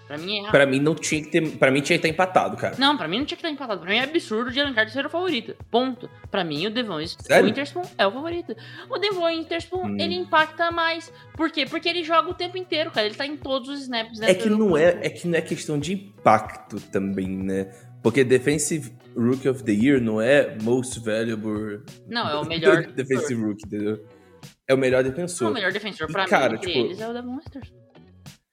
Pra 0.09 0.16
mim 0.18 0.46
é 0.46 0.50
Pra 0.50 0.66
mim 0.66 0.80
não 0.80 0.94
tinha 0.94 1.22
que 1.22 1.30
ter. 1.30 1.48
Pra 1.59 1.70
mim 1.70 1.80
tinha 1.82 1.98
que 1.98 2.06
estar 2.06 2.09
empatado, 2.09 2.56
cara. 2.56 2.74
não, 2.78 2.96
pra 2.96 3.06
mim 3.06 3.18
não 3.18 3.26
tinha 3.26 3.36
que 3.36 3.42
estar 3.46 3.50
empatado. 3.50 3.82
Pra 3.82 3.90
mim 3.90 3.98
é 3.98 4.04
absurdo 4.04 4.48
o 4.48 4.52
Jalen 4.52 4.72
Carter 4.74 4.92
ser 4.92 5.04
o 5.06 5.11
favorito. 5.11 5.54
Ponto. 5.70 6.09
Pra 6.30 6.42
mim, 6.42 6.66
o 6.66 6.70
Devon 6.70 6.98
Sério? 7.06 7.46
o 7.46 7.48
Interspoon 7.50 7.82
é 7.98 8.06
o 8.06 8.11
favorito. 8.11 8.56
O 8.88 8.98
Devon 8.98 9.28
Interspoon, 9.28 9.84
Hum. 9.84 9.96
ele 10.00 10.14
impacta 10.14 10.70
mais. 10.70 11.12
Por 11.36 11.50
quê? 11.50 11.66
Porque 11.66 11.88
ele 11.88 12.02
joga 12.02 12.30
o 12.30 12.34
tempo 12.34 12.56
inteiro, 12.56 12.90
cara. 12.90 13.06
Ele 13.06 13.14
tá 13.14 13.26
em 13.26 13.36
todos 13.36 13.68
os 13.68 13.82
snaps. 13.82 14.18
É 14.22 14.32
que 14.34 14.48
não 14.48 14.76
é, 14.76 14.98
é 15.02 15.11
que 15.11 15.28
não 15.28 15.38
é 15.38 15.42
questão 15.42 15.78
de 15.78 15.92
impacto 15.92 16.80
também, 16.90 17.28
né? 17.28 17.70
Porque 18.02 18.24
Defensive 18.24 18.90
Rookie 19.16 19.48
of 19.48 19.62
the 19.64 19.72
Year 19.72 20.00
não 20.00 20.20
é 20.20 20.56
Most 20.62 21.00
Valuable 21.00 21.82
Não, 22.06 22.28
é 22.28 22.34
o 22.36 22.44
melhor. 22.46 22.86
Defensive 22.94 23.42
Rookie, 23.42 23.66
entendeu? 23.66 24.04
É 24.66 24.74
o 24.74 24.78
melhor 24.78 25.02
defensor. 25.02 25.50
o 25.50 25.54
melhor 25.54 25.72
defensor 25.72 26.09
E, 26.09 26.12
pra 26.12 26.26
cara, 26.26 26.52
mim, 26.52 26.59
tipo, 26.61 26.78
eles, 26.78 27.00
é 27.00 27.09
o 27.09 27.12
Devon 27.12 27.34
Interspoon. 27.46 27.78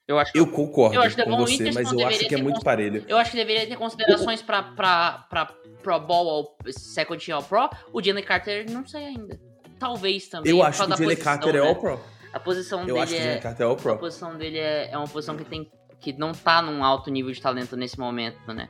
Eu 0.08 0.18
acho, 0.18 0.32
Eu 0.36 0.46
concordo 0.46 0.94
Eu 0.94 1.02
acho 1.02 1.16
com 1.16 1.36
você, 1.36 1.70
mas 1.72 1.92
eu 1.92 2.06
acho 2.06 2.28
que 2.28 2.34
é 2.34 2.38
muito 2.38 2.60
parelho. 2.60 3.04
eu 3.08 3.16
acho 3.16 3.32
que 3.32 3.36
deveria 3.36 3.66
ter 3.66 3.76
considerações 3.76 4.40
pra, 4.40 4.62
pra, 4.62 5.26
pra 5.28 5.46
Pro 5.82 6.00
Bowl 6.00 6.26
ou 6.26 6.56
Second 6.70 7.24
Team 7.24 7.38
All 7.38 7.44
Pro. 7.44 7.70
O 7.92 8.02
Jalen 8.02 8.24
Carter, 8.24 8.70
não 8.70 8.86
sei 8.86 9.04
ainda. 9.04 9.40
Talvez 9.78 10.28
também. 10.28 10.50
Eu 10.50 10.58
por 10.58 10.66
acho 10.66 10.78
que 10.78 10.84
o 10.84 10.88
Jalen 10.96 11.06
posição, 11.06 11.24
Carter 11.24 11.56
é 11.56 11.60
né? 11.60 11.68
All 11.68 11.76
Pro. 11.76 12.00
A 12.32 12.40
posição 12.40 12.80
Eu 12.80 12.86
dele 12.86 12.98
acho 13.00 13.12
que 13.12 13.18
o 13.18 13.20
é... 13.20 13.24
Jalen 13.24 13.40
Carter 13.40 13.66
é 13.66 13.68
All 13.68 13.94
A 13.94 13.98
posição 13.98 14.38
dele 14.38 14.58
é, 14.58 14.90
é 14.90 14.96
uma 14.96 15.08
posição 15.08 15.36
que 15.36 15.44
tem 15.44 15.70
que 16.00 16.12
não 16.12 16.32
tá 16.32 16.60
num 16.60 16.84
alto 16.84 17.10
nível 17.10 17.32
de 17.32 17.40
talento 17.40 17.76
nesse 17.76 17.98
momento, 17.98 18.52
né? 18.52 18.68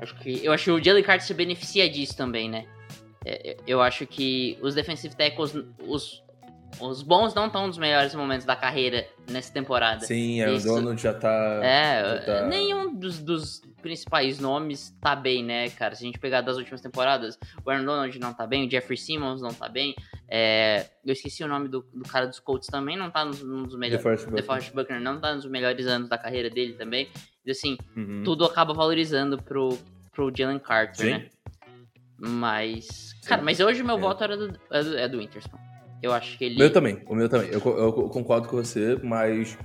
Acho 0.00 0.14
que 0.16 0.44
eu 0.44 0.52
acho 0.52 0.64
que 0.64 0.70
o 0.70 0.82
Jalen 0.82 1.02
Carter 1.02 1.26
se 1.26 1.34
beneficia 1.34 1.88
disso 1.88 2.16
também, 2.16 2.48
né? 2.48 2.66
É, 3.24 3.50
é, 3.50 3.56
eu 3.66 3.80
acho 3.80 4.06
que 4.06 4.58
os 4.62 4.74
defensive 4.74 5.14
tackles, 5.16 5.54
os, 5.86 6.22
os 6.80 7.02
bons 7.02 7.34
não 7.34 7.46
estão 7.46 7.66
nos 7.66 7.78
melhores 7.78 8.14
momentos 8.14 8.44
da 8.46 8.56
carreira 8.56 9.06
nessa 9.30 9.52
temporada. 9.52 10.04
Sim, 10.06 10.40
é, 10.40 10.50
o. 10.50 10.58
Donald 10.62 11.00
já 11.00 11.12
tá. 11.14 11.60
É, 11.62 12.02
já 12.02 12.22
tá- 12.40 12.46
nenhum 12.46 12.94
dos, 12.94 13.18
dos 13.20 13.62
principais 13.82 14.38
nomes 14.38 14.96
tá 15.00 15.14
bem, 15.14 15.44
né, 15.44 15.68
cara? 15.70 15.94
Se 15.94 16.02
a 16.04 16.06
gente 16.06 16.18
pegar 16.18 16.40
das 16.40 16.56
últimas 16.56 16.80
temporadas, 16.80 17.38
o 17.64 17.70
Aaron 17.70 17.84
Donald 17.84 18.18
não 18.18 18.32
tá 18.32 18.46
bem, 18.46 18.66
o 18.66 18.70
Jeffrey 18.70 18.96
Simmons 18.96 19.42
não 19.42 19.52
tá 19.52 19.68
bem. 19.68 19.94
é, 20.28 20.86
eu 21.04 21.12
esqueci 21.12 21.44
o 21.44 21.48
nome 21.48 21.68
do, 21.68 21.84
do 21.92 22.02
cara 22.08 22.26
dos 22.26 22.40
Colts 22.40 22.66
também, 22.68 22.96
não 22.96 23.10
tá 23.10 23.24
nos, 23.24 23.42
nos 23.42 23.76
melhores. 23.76 24.02
DeForest 24.02 24.24
The 24.24 24.42
Buckner. 24.42 24.72
Buckner 24.74 25.00
não 25.00 25.20
tá 25.20 25.34
nos 25.34 25.44
melhores 25.46 25.86
anos 25.86 26.08
da 26.08 26.16
carreira 26.16 26.48
dele 26.48 26.72
também. 26.74 27.08
E 27.44 27.50
assim, 27.50 27.76
Uhum. 27.94 28.22
tudo 28.24 28.44
acaba 28.46 28.72
valorizando 28.72 29.36
pro, 29.42 29.76
pro 30.12 30.32
Jalen 30.34 30.58
Carter, 30.58 30.96
Sim. 31.06 31.10
né? 31.12 31.26
Mas. 32.18 33.12
Cara, 33.26 33.42
mas 33.42 33.60
hoje 33.60 33.82
o 33.82 33.84
meu 33.84 33.96
É. 33.96 34.00
voto 34.00 34.22
era 34.24 34.36
do, 34.36 34.58
é 34.70 34.82
do, 34.82 34.98
é 34.98 35.08
do. 35.08 35.28
Eu 36.04 36.12
acho 36.12 36.36
que 36.36 36.44
ele. 36.44 36.56
O 36.56 36.58
meu 36.58 36.70
também, 36.72 37.02
o 37.06 37.14
meu 37.14 37.28
também. 37.28 37.48
Eu, 37.48 37.60
eu 37.60 37.92
co- 37.92 38.08
concordo 38.10 38.48
com 38.48 38.56
você, 38.56 38.98
mas 39.02 39.56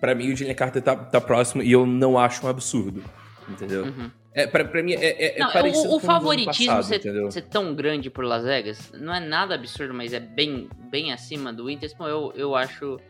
pra 0.00 0.14
mim 0.14 0.32
o 0.32 0.36
Jalen 0.36 0.54
Carter 0.54 0.80
tá, 0.80 0.94
tá 0.94 1.20
próximo 1.20 1.62
e 1.62 1.72
eu 1.72 1.84
não 1.84 2.16
acho 2.18 2.46
um 2.46 2.48
absurdo. 2.48 3.02
Entendeu? 3.48 3.84
Uhum. 3.84 4.10
É, 4.34 4.46
pra, 4.46 4.64
pra 4.64 4.82
mim 4.82 4.92
é, 4.92 5.04
é, 5.04 5.36
é 5.36 5.38
Não, 5.40 5.50
parecido 5.50 5.88
o, 5.88 5.96
o 5.96 6.00
favoritismo 6.00 6.66
passado, 6.76 6.84
ser, 6.84 7.32
ser 7.32 7.42
tão 7.42 7.74
grande 7.74 8.08
por 8.10 8.24
Las 8.24 8.44
Vegas 8.44 8.92
não 8.92 9.12
é 9.12 9.18
nada 9.18 9.54
absurdo, 9.54 9.92
mas 9.94 10.12
é 10.12 10.20
bem, 10.20 10.68
bem 10.90 11.12
acima 11.12 11.52
do 11.52 11.68
Interspoon. 11.68 12.06
Eu, 12.06 12.32
eu 12.36 12.54
acho 12.54 13.00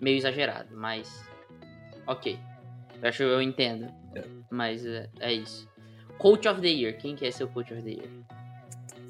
meio 0.00 0.16
exagerado, 0.18 0.76
mas. 0.76 1.24
Ok. 2.06 2.38
Eu 3.02 3.08
acho 3.08 3.22
eu 3.22 3.42
entendo. 3.42 3.86
É. 4.14 4.22
Mas 4.50 4.84
é, 4.86 5.08
é 5.20 5.32
isso. 5.32 5.68
Coach 6.18 6.46
of 6.48 6.60
the 6.60 6.68
Year. 6.68 6.96
Quem 6.98 7.16
quer 7.16 7.32
ser 7.32 7.44
o 7.44 7.48
Coach 7.48 7.72
of 7.72 7.82
the 7.82 7.90
Year? 7.90 8.08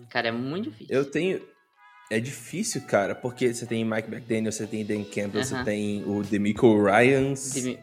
Cara, 0.09 0.29
é 0.29 0.33
muito 0.33 0.71
difícil. 0.71 0.95
Eu 0.97 1.05
tenho. 1.11 1.41
É 2.11 2.19
difícil, 2.19 2.83
cara, 2.87 3.15
porque 3.15 3.53
você 3.53 3.67
tem 3.67 3.85
Mike 3.85 4.09
McDaniel, 4.09 4.51
você 4.51 4.67
tem 4.67 4.85
Dan 4.85 5.05
Campbell, 5.05 5.45
você 5.45 5.55
Aham. 5.55 5.65
tem 5.65 6.03
o 6.07 6.23
Demico 6.23 6.83
Ryans. 6.85 7.53
Demi- 7.53 7.79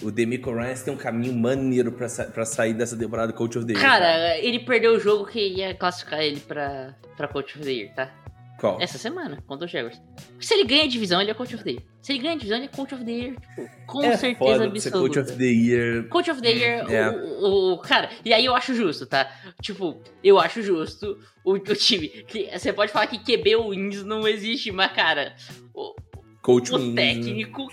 O 0.00 0.12
Demico 0.12 0.52
Ryans 0.52 0.82
tem 0.82 0.94
um 0.94 0.96
caminho 0.96 1.34
maneiro 1.34 1.90
pra, 1.90 2.08
sa 2.08 2.24
pra 2.26 2.44
sair 2.44 2.72
dessa 2.72 2.96
temporada 2.96 3.32
Coach 3.32 3.58
of 3.58 3.66
the 3.66 3.72
Year. 3.72 3.82
Cara, 3.84 4.38
ele 4.38 4.60
perdeu 4.60 4.94
o 4.94 5.00
jogo 5.00 5.26
que 5.26 5.40
ia 5.40 5.74
classificar 5.74 6.20
ele 6.20 6.38
pra, 6.38 6.94
pra 7.16 7.26
Coach 7.26 7.56
of 7.58 7.64
the 7.64 7.72
Year, 7.72 7.92
tá? 7.94 8.14
Qual? 8.58 8.80
Essa 8.80 8.98
semana, 8.98 9.42
contra 9.46 9.66
o 9.66 9.68
Jaguars. 9.68 10.00
Se 10.40 10.52
ele 10.54 10.64
ganha 10.64 10.84
a 10.84 10.88
divisão, 10.88 11.20
ele 11.20 11.30
é 11.30 11.34
Coach 11.34 11.54
of 11.54 11.62
the 11.62 11.70
Year. 11.70 11.82
Se 12.02 12.12
ele 12.12 12.18
ganha 12.20 12.34
a 12.34 12.36
divisão, 12.36 12.56
ele 12.58 12.66
é 12.66 12.68
Coach 12.68 12.94
of 12.94 13.04
the 13.04 13.10
Year, 13.10 13.34
tipo, 13.34 13.70
com 13.86 14.02
é 14.02 14.16
certeza 14.16 14.52
foda 14.52 14.64
absoluta. 14.66 14.98
Coach 14.98 15.18
of 15.20 15.38
the 15.38 15.44
Year. 15.44 16.08
Coach 16.08 16.30
of 16.30 16.42
the 16.42 16.50
Year, 16.50 16.86
É. 16.90 17.08
o, 17.10 17.14
o- 17.14 17.72
o- 17.74 17.78
Cara, 17.78 18.10
e 18.24 18.32
aí 18.32 18.44
eu 18.44 18.54
acho 18.56 18.74
justo, 18.74 19.06
tá? 19.06 19.30
Tipo, 19.62 20.00
eu 20.24 20.38
acho 20.40 20.60
justo 20.62 21.18
o, 21.44 21.52
o 21.52 21.58
time. 21.60 22.08
Que, 22.08 22.50
você 22.58 22.72
pode 22.72 22.90
falar 22.90 23.06
que 23.06 23.18
QB 23.18 23.56
wins 23.70 24.02
não 24.04 24.26
existe, 24.26 24.72
mas, 24.72 24.90
cara, 24.92 25.36
o, 25.72 25.94
Coach 26.42 26.74
o 26.74 26.78
wins. 26.78 26.94
técnico. 26.96 27.66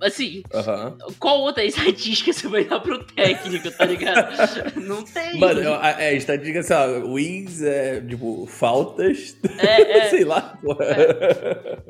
Assim, 0.00 0.42
Aham. 0.52 0.96
qual 1.18 1.40
outra 1.40 1.64
estatística 1.64 2.32
você 2.32 2.48
vai 2.48 2.64
dar 2.64 2.80
pro 2.80 3.02
técnico, 3.04 3.70
tá 3.70 3.84
ligado? 3.84 4.34
não 4.80 5.02
tem. 5.02 5.38
Mano, 5.38 5.74
a, 5.74 6.02
é, 6.02 6.14
estatística, 6.14 6.62
sei 6.62 6.76
lá, 6.76 6.86
wins 7.14 7.62
é, 7.62 8.00
tipo, 8.00 8.46
faltas. 8.46 9.36
É, 9.58 9.98
é. 9.98 10.08
sei 10.10 10.24
lá. 10.24 10.58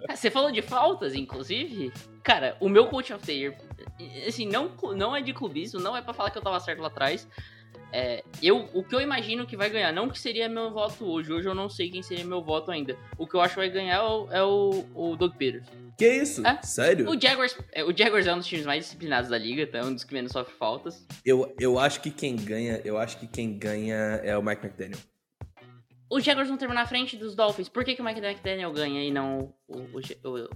Ah, 0.09 0.17
Você 0.17 0.31
falou 0.31 0.51
de 0.53 0.63
faltas, 0.63 1.15
inclusive? 1.15 1.93
Cara, 2.23 2.57
o 2.61 2.69
meu 2.69 2.87
Coach 2.87 3.13
of 3.13 3.25
the 3.27 3.33
Year, 3.33 3.55
assim, 4.27 4.47
não, 4.47 4.71
não 4.97 5.15
é 5.15 5.21
de 5.21 5.33
clubismo, 5.33 5.81
não 5.81 5.97
é 5.97 6.03
pra 6.03 6.15
falar 6.15 6.31
que 6.31 6.39
eu 6.39 6.43
tava 6.43 6.59
certo 6.61 6.81
lá 6.81 6.89
atrás. 6.89 7.29
É, 7.97 8.25
eu, 8.43 8.69
o 8.73 8.83
que 8.83 8.93
eu 8.93 9.01
imagino 9.01 9.47
que 9.47 9.57
vai 9.57 9.71
ganhar, 9.71 9.93
não 9.93 10.09
que 10.09 10.19
seria 10.19 10.49
meu 10.49 10.73
voto 10.73 11.07
hoje, 11.07 11.33
hoje 11.33 11.49
eu 11.49 11.55
não 11.55 11.69
sei 11.69 11.89
quem 11.89 12.03
seria 12.03 12.25
meu 12.25 12.43
voto 12.43 12.73
ainda. 12.73 12.97
O 13.17 13.25
que 13.25 13.37
eu 13.37 13.41
acho 13.41 13.55
que 13.55 13.61
vai 13.61 13.71
ganhar 13.71 13.97
é 13.97 14.01
o, 14.03 14.29
é 14.33 14.43
o, 14.43 14.85
o 14.95 15.17
Doug 15.17 15.35
Peters. 15.37 15.69
Que 15.97 16.09
isso? 16.09 16.47
É. 16.47 16.61
Sério? 16.63 17.09
O 17.09 17.21
Jaguars, 17.21 17.57
é, 17.73 17.85
o 17.85 17.97
Jaguars 17.97 18.27
é 18.27 18.35
um 18.35 18.39
dos 18.39 18.47
times 18.47 18.67
mais 18.67 18.85
disciplinados 18.85 19.31
da 19.31 19.39
liga, 19.39 19.67
tá? 19.67 19.79
é 19.79 19.85
um 19.85 19.95
dos 19.95 20.05
que 20.05 20.13
menos 20.13 20.33
sofre 20.33 20.55
faltas. 20.55 21.07
Eu, 21.25 21.55
eu 21.61 21.79
acho 21.79 22.01
que 22.01 22.11
quem 22.11 22.35
ganha, 22.37 22.81
eu 22.85 22.99
acho 22.99 23.19
que 23.19 23.27
quem 23.27 23.57
ganha 23.59 23.95
é 24.25 24.37
o 24.37 24.43
Mike 24.43 24.65
McDaniel. 24.67 24.99
os 26.11 26.23
Jaguars 26.25 26.49
vão 26.49 26.57
terminar 26.57 26.83
na 26.83 26.87
frente 26.87 27.17
dos 27.17 27.35
Dolphins. 27.35 27.69
Por 27.69 27.85
que, 27.85 27.95
que 27.95 28.03
o 28.03 28.05
Mike 28.05 28.21
McDaniel 28.21 28.73
ganha 28.73 29.05
e 29.05 29.11
não 29.11 29.55
o, 29.69 29.79
o, 29.79 30.01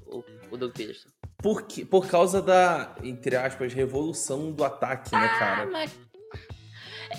o, 0.07 0.25
o 0.51 0.57
Doug 0.57 0.73
Peterson? 0.73 1.09
Por, 1.41 1.63
que- 1.67 1.85
por 1.85 2.09
causa 2.09 2.43
da, 2.43 2.97
entre 3.03 3.37
aspas, 3.37 3.73
revolução 3.73 4.51
do 4.53 4.65
ataque, 4.65 5.13
né, 5.15 5.29
cara? 5.39 5.63
Ah, 5.63 5.67
mas... 5.67 6.08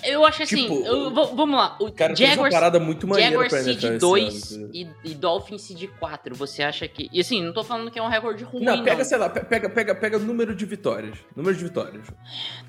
Eu 0.04 0.24
acho 0.24 0.42
assim, 0.42 0.62
Tipo, 0.62 0.84
eu- 0.86 1.10
vamos 1.12 1.56
lá. 1.56 1.76
O 1.80 1.90
Cara, 1.92 2.14
fez 2.16 2.28
uma 2.30 2.34
Jaguars, 2.36 2.54
parada 2.54 2.78
muito 2.78 3.06
maneira 3.08 3.30
Jaguars 3.32 3.52
Seed 3.52 3.76
esse 3.84 3.98
2 3.98 4.52
ano. 4.52 4.70
e, 4.72 4.88
e 5.04 5.14
Dolphins 5.14 5.62
Seed 5.62 5.88
4. 5.98 6.34
Você 6.36 6.62
acha 6.62 6.86
que. 6.86 7.08
E 7.12 7.20
assim, 7.20 7.42
não 7.42 7.52
tô 7.52 7.64
falando 7.64 7.90
que 7.90 7.98
é 7.98 8.02
um 8.02 8.08
recorde 8.08 8.44
ruim, 8.44 8.62
Não, 8.64 8.76
não. 8.76 8.84
pega, 8.84 9.04
sei 9.04 9.18
lá, 9.18 9.28
pe- 9.28 9.44
pega, 9.44 9.68
pega, 9.68 9.94
pega 9.94 10.16
o 10.16 10.20
número 10.20 10.54
de 10.54 10.64
vitórias. 10.64 11.18
Número 11.34 11.56
de 11.56 11.64
vitórias. 11.64 12.06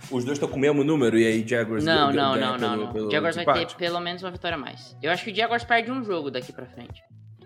Os 0.09 0.25
dois 0.25 0.37
estão 0.37 0.49
com 0.49 0.57
o 0.57 0.59
mesmo 0.59 0.83
número 0.83 1.17
e 1.17 1.25
aí 1.25 1.47
Jaguars 1.47 1.83
Não, 1.83 2.11
não, 2.11 2.33
pelo- 2.33 2.45
não, 2.45 2.57
não, 2.57 2.77
não. 2.85 2.93
pelo 2.93 3.11
Jaguars 3.11 3.35
vai 3.35 3.45
ter 3.65 3.75
pelo 3.75 3.99
menos 3.99 4.23
uma 4.23 4.31
vitória 4.31 4.55
a 4.55 4.59
mais. 4.59 4.95
Eu 5.01 5.11
acho 5.11 5.23
que 5.23 5.31
o 5.31 5.35
Jaguars 5.35 5.63
perde 5.63 5.91
um 5.91 6.03
jogo 6.03 6.31
daqui 6.31 6.51
pra 6.51 6.65
frente. 6.65 7.01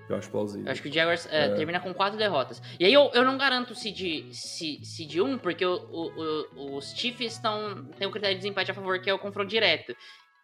Eu 0.09 0.15
acho 0.17 0.29
plausível. 0.29 0.65
Eu 0.67 0.71
acho 0.71 0.81
que 0.83 0.89
o 0.89 0.93
Jaguars 0.93 1.27
é, 1.31 1.45
É. 1.45 1.49
termina 1.55 1.79
com 1.79 1.93
quatro 1.93 2.17
derrotas. 2.17 2.61
E 2.79 2.85
aí 2.85 2.93
eu, 2.93 3.09
eu 3.13 3.23
não 3.23 3.37
garanto 3.37 3.71
o 3.71 3.75
seed, 3.75 4.31
se- 4.33 4.79
seed 4.83 5.15
1, 5.17 5.37
porque 5.39 5.65
o- 5.65 5.73
o- 5.75 6.45
o- 6.55 6.75
os 6.77 6.91
Chiefs 6.95 7.33
estão, 7.33 7.85
tem 7.97 8.07
um 8.07 8.11
critério 8.11 8.35
de 8.35 8.41
desempate 8.41 8.69
a 8.69 8.73
favor, 8.73 8.99
que 8.99 9.09
é 9.09 9.13
o 9.13 9.17
confronto 9.19 9.49
direto. 9.49 9.95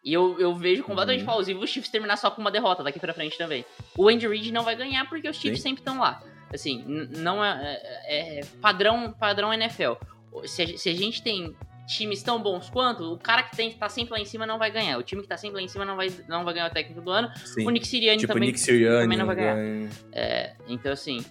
E 0.04 0.12
eu, 0.12 0.36
eu 0.40 0.52
vejo 0.54 0.82
completamente 0.82 1.20
Uhum. 1.20 1.26
plausível 1.26 1.62
os 1.62 1.70
Chiefs 1.70 1.88
terminar 1.92 2.16
só 2.16 2.28
com 2.28 2.40
uma 2.40 2.50
derrota 2.50 2.82
daqui 2.82 2.98
pra 2.98 3.14
frente 3.14 3.38
também. 3.38 3.64
O 3.96 4.08
Andy 4.08 4.26
Reid 4.26 4.50
não 4.50 4.64
vai 4.64 4.74
ganhar 4.74 5.08
porque 5.08 5.28
os 5.28 5.36
Chiefs 5.36 5.60
Sim. 5.62 5.68
sempre 5.68 5.80
estão 5.82 6.00
lá. 6.00 6.20
Assim, 6.52 6.84
não 7.16 7.42
é, 7.44 7.80
é- 8.04 8.38
é 8.40 8.44
padrão, 8.60 9.12
padrão 9.12 9.54
NFL. 9.54 9.92
Se 10.44 10.62
a, 10.62 10.76
se 10.78 10.88
a 10.88 10.94
gente 10.94 11.22
tem 11.22 11.54
times 11.86 12.22
tão 12.22 12.42
bons 12.42 12.70
quanto, 12.70 13.12
o 13.12 13.18
cara 13.18 13.42
que 13.42 13.56
tem, 13.56 13.72
tá 13.72 13.88
sempre 13.88 14.12
lá 14.12 14.20
em 14.20 14.24
cima 14.24 14.46
não 14.46 14.58
vai 14.58 14.70
ganhar. 14.70 14.98
O 14.98 15.02
time 15.02 15.22
que 15.22 15.28
tá 15.28 15.36
sempre 15.36 15.56
lá 15.56 15.62
em 15.62 15.68
cima 15.68 15.84
não 15.84 15.96
vai, 15.96 16.10
não 16.28 16.44
vai 16.44 16.54
ganhar 16.54 16.70
o 16.70 16.72
técnico 16.72 17.00
do 17.00 17.10
ano. 17.10 17.30
Sim. 17.44 17.66
O 17.66 17.70
Nick 17.70 17.86
Sirianni 17.86 18.18
tipo, 18.18 18.32
também. 18.32 18.50
Nick 18.50 18.64
também 18.64 19.18
não 19.18 19.26
vai 19.26 19.36
ganhar. 19.36 19.54
ganha. 19.54 19.88
É, 20.12 20.54
então 20.68 20.92
assim. 20.92 21.24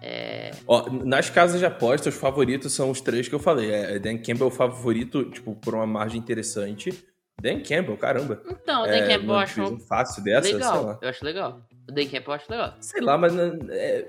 É, 0.00 0.52
Ó, 0.66 0.88
nas 0.90 1.28
casas 1.28 1.58
de 1.58 1.66
aposta, 1.66 2.08
os 2.08 2.14
favoritos 2.14 2.72
são 2.72 2.90
os 2.90 3.00
três 3.00 3.28
que 3.28 3.34
eu 3.34 3.40
falei. 3.40 3.72
É 3.72 3.98
Dan 3.98 4.18
Campbell 4.18 4.46
o 4.46 4.50
favorito, 4.50 5.24
tipo, 5.30 5.56
por 5.56 5.74
uma 5.74 5.86
margem 5.86 6.18
interessante. 6.20 6.92
Dan 7.40 7.60
Campbell, 7.60 7.96
caramba. 7.96 8.42
Então, 8.48 8.82
o 8.82 8.86
Dan 8.86 8.92
É, 8.92 9.08
Campbell 9.08 9.34
eu 9.34 9.38
acho 9.38 9.78
fácil 9.80 10.22
dessa, 10.22 10.42
sei 10.42 10.54
legal. 10.54 10.84
lá. 10.84 10.98
Eu 11.02 11.08
acho 11.08 11.24
legal. 11.24 11.62
O 11.88 11.92
Dan 11.92 12.04
Campbell 12.04 12.22
eu 12.28 12.32
acho 12.32 12.50
legal. 12.50 12.74
Sei 12.80 13.00
lá, 13.00 13.18
mas 13.18 13.34
né, 13.34 13.58
é, 13.70 14.06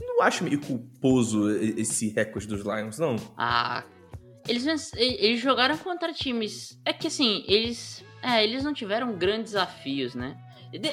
não 0.00 0.22
acho 0.22 0.44
meio 0.44 0.60
culposo 0.60 1.50
esse 1.58 2.08
recorde 2.08 2.46
dos 2.46 2.62
Lions, 2.62 2.98
não. 2.98 3.16
Ah. 3.36 3.82
Eles, 4.48 4.92
eles 4.94 5.40
jogaram 5.40 5.76
contra 5.78 6.12
times. 6.12 6.78
É 6.84 6.92
que 6.92 7.06
assim, 7.08 7.44
eles. 7.48 8.04
É, 8.22 8.42
eles 8.42 8.64
não 8.64 8.72
tiveram 8.74 9.12
grandes 9.14 9.52
desafios, 9.52 10.14
né? 10.14 10.36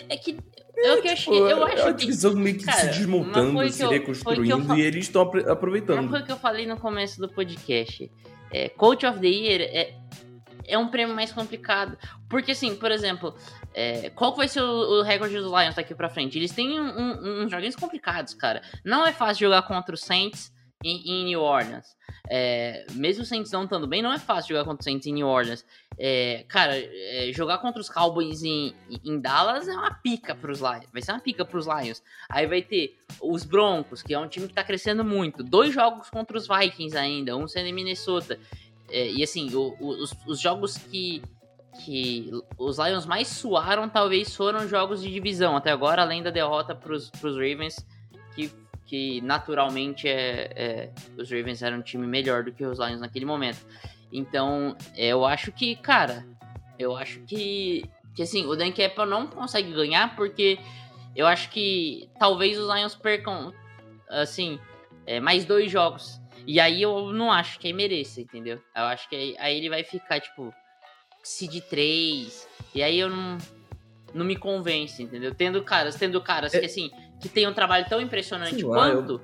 É 0.09 0.17
que. 0.17 0.37
Eu, 0.75 0.95
que 1.01 1.15
Tipo, 1.15 1.31
achei, 1.31 1.33
eu 1.39 1.47
é 1.67 1.73
acho 1.73 1.83
uma 1.83 1.93
que. 1.93 1.99
divisão 1.99 2.35
meio 2.35 2.57
que 2.57 2.65
cara, 2.65 2.77
se 2.79 2.87
desmontando, 2.99 3.53
foi 3.53 3.65
que 3.67 3.71
se 3.73 3.83
eu- 3.83 3.87
foi 3.89 3.99
que 3.99 4.01
reconstruindo, 4.01 4.73
eu 4.73 4.77
e 4.77 4.81
eles 4.81 5.05
estão 5.05 5.21
apre- 5.21 5.43
Uma 5.43 5.51
aproveitando. 5.53 6.09
coisa 6.09 6.25
que 6.25 6.31
eu 6.31 6.37
falei 6.37 6.65
no 6.65 6.77
começo 6.77 7.19
do 7.21 7.29
podcast. 7.29 8.11
É, 8.51 8.69
Coach 8.69 9.05
of 9.05 9.19
the 9.19 9.27
Year 9.27 9.61
é, 9.61 9.93
é 10.67 10.77
um 10.77 10.87
prêmio 10.87 11.15
mais 11.15 11.31
complicado. 11.31 11.97
Porque, 12.29 12.51
assim, 12.53 12.75
por 12.75 12.91
exemplo, 12.91 13.35
é, 13.73 14.09
qual 14.11 14.31
que 14.31 14.37
vai 14.39 14.47
ser 14.47 14.61
o, 14.61 14.99
o 14.99 15.01
recorde 15.03 15.35
dos 15.37 15.45
Lions 15.51 15.75
daqui 15.75 15.93
pra 15.95 16.09
frente? 16.09 16.37
Eles 16.37 16.51
têm 16.51 16.79
um- 16.79 16.83
um- 16.99 17.43
uns 17.43 17.51
joguinhos 17.51 17.75
complicados, 17.75 18.33
cara. 18.33 18.61
Não 18.83 19.05
é 19.05 19.11
fácil 19.13 19.45
jogar 19.47 19.61
contra 19.63 19.93
os 19.93 20.01
Saints 20.01 20.51
em, 20.83 21.01
em 21.09 21.25
New 21.25 21.41
Orleans. 21.41 21.95
É, 22.29 22.85
mesmo 22.93 23.23
os 23.23 23.29
Saints 23.29 23.51
não 23.51 23.63
estando 23.65 23.87
bem, 23.87 24.01
não 24.01 24.11
é 24.13 24.19
fácil 24.19 24.49
jogar 24.49 24.63
contra 24.65 24.79
os 24.79 24.85
Saints 24.85 25.07
em 25.07 25.13
New 25.13 25.27
Orleans. 25.27 25.65
É, 25.97 26.45
cara, 26.47 26.73
é, 26.77 27.31
jogar 27.33 27.57
contra 27.59 27.79
os 27.81 27.89
Cowboys 27.89 28.43
em, 28.43 28.73
em 29.03 29.19
Dallas 29.19 29.67
é 29.67 29.73
uma 29.73 29.93
pica 29.93 30.33
pros 30.35 30.59
Lions. 30.59 30.87
Vai 30.91 31.01
ser 31.01 31.11
uma 31.11 31.19
pica 31.19 31.43
pros 31.45 31.65
Lions. 31.67 32.01
Aí 32.29 32.45
vai 32.47 32.61
ter 32.61 32.97
os 33.21 33.43
Broncos, 33.43 34.01
que 34.03 34.13
é 34.13 34.19
um 34.19 34.27
time 34.27 34.47
que 34.47 34.53
tá 34.53 34.63
crescendo 34.63 35.03
muito. 35.03 35.43
Dois 35.43 35.73
jogos 35.73 36.09
contra 36.09 36.37
os 36.37 36.47
Vikings 36.47 36.97
ainda, 36.97 37.35
um 37.37 37.47
sendo 37.47 37.67
em 37.67 37.73
Minnesota. 37.73 38.39
É, 38.89 39.09
e 39.11 39.23
assim, 39.23 39.53
o- 39.55 39.75
o- 39.79 40.03
os, 40.03 40.13
os 40.27 40.39
jogos 40.39 40.77
que, 40.77 41.21
que 41.83 42.29
os 42.57 42.77
Lions 42.79 43.05
mais 43.05 43.27
suaram 43.27 43.89
talvez 43.89 44.35
foram 44.35 44.67
jogos 44.67 45.01
de 45.01 45.11
divisão 45.11 45.55
até 45.57 45.71
agora, 45.71 46.01
além 46.01 46.21
da 46.21 46.29
derrota 46.29 46.75
pros, 46.75 47.09
pros 47.09 47.35
Ravens, 47.35 47.75
que, 48.35 48.51
que 48.93 49.21
naturalmente 49.21 50.07
é, 50.07 50.51
é- 50.55 50.89
os 51.17 51.31
Ravens 51.31 51.63
eram 51.63 51.79
um 51.79 51.81
time 51.81 52.05
melhor 52.05 52.43
do 52.43 52.51
que 52.51 52.63
os 52.63 52.77
Lions 52.77 53.01
naquele 53.01 53.25
momento. 53.25 53.65
Então, 54.11 54.77
é, 54.95 55.07
eu 55.07 55.25
acho 55.25 55.51
que, 55.51 55.75
cara, 55.75 56.23
eu 56.77 56.95
acho 56.95 57.19
que, 57.21 57.89
que 58.13 58.21
assim, 58.21 58.45
o 58.45 58.55
Dan 58.55 58.71
Campbell 58.71 59.07
não 59.07 59.25
consegue 59.25 59.73
ganhar 59.73 60.15
porque 60.15 60.59
eu 61.15 61.25
acho 61.25 61.49
que 61.49 62.07
talvez 62.19 62.55
os 62.59 62.71
Lions 62.71 62.93
percam, 62.93 63.51
assim, 64.07 64.59
é, 65.07 65.19
mais 65.19 65.43
dois 65.43 65.71
jogos. 65.71 66.21
E 66.45 66.59
aí 66.59 66.79
eu 66.79 67.11
não 67.11 67.31
acho 67.31 67.57
que 67.57 67.69
ele 67.69 67.77
mereça, 67.77 68.21
entendeu? 68.21 68.61
Eu 68.75 68.83
acho 68.83 69.09
que 69.09 69.15
aí, 69.15 69.35
aí 69.39 69.57
ele 69.57 69.69
vai 69.69 69.83
ficar, 69.83 70.19
tipo, 70.19 70.53
seed 71.23 71.63
3. 71.67 72.47
E 72.75 72.83
aí 72.83 72.99
eu 72.99 73.09
não, 73.09 73.39
não 74.13 74.23
me 74.23 74.35
convence, 74.35 75.01
entendeu? 75.01 75.33
Tendo 75.33 75.63
caras, 75.63 75.95
tendo 75.95 76.21
caras 76.21 76.51
que, 76.51 76.63
assim, 76.63 76.91
que 77.23 77.29
tem 77.29 77.47
um 77.47 77.53
trabalho 77.53 77.85
tão 77.89 77.99
impressionante 77.99 78.53
Sei 78.55 78.63
lá, 78.63 78.91
quanto, 78.91 79.19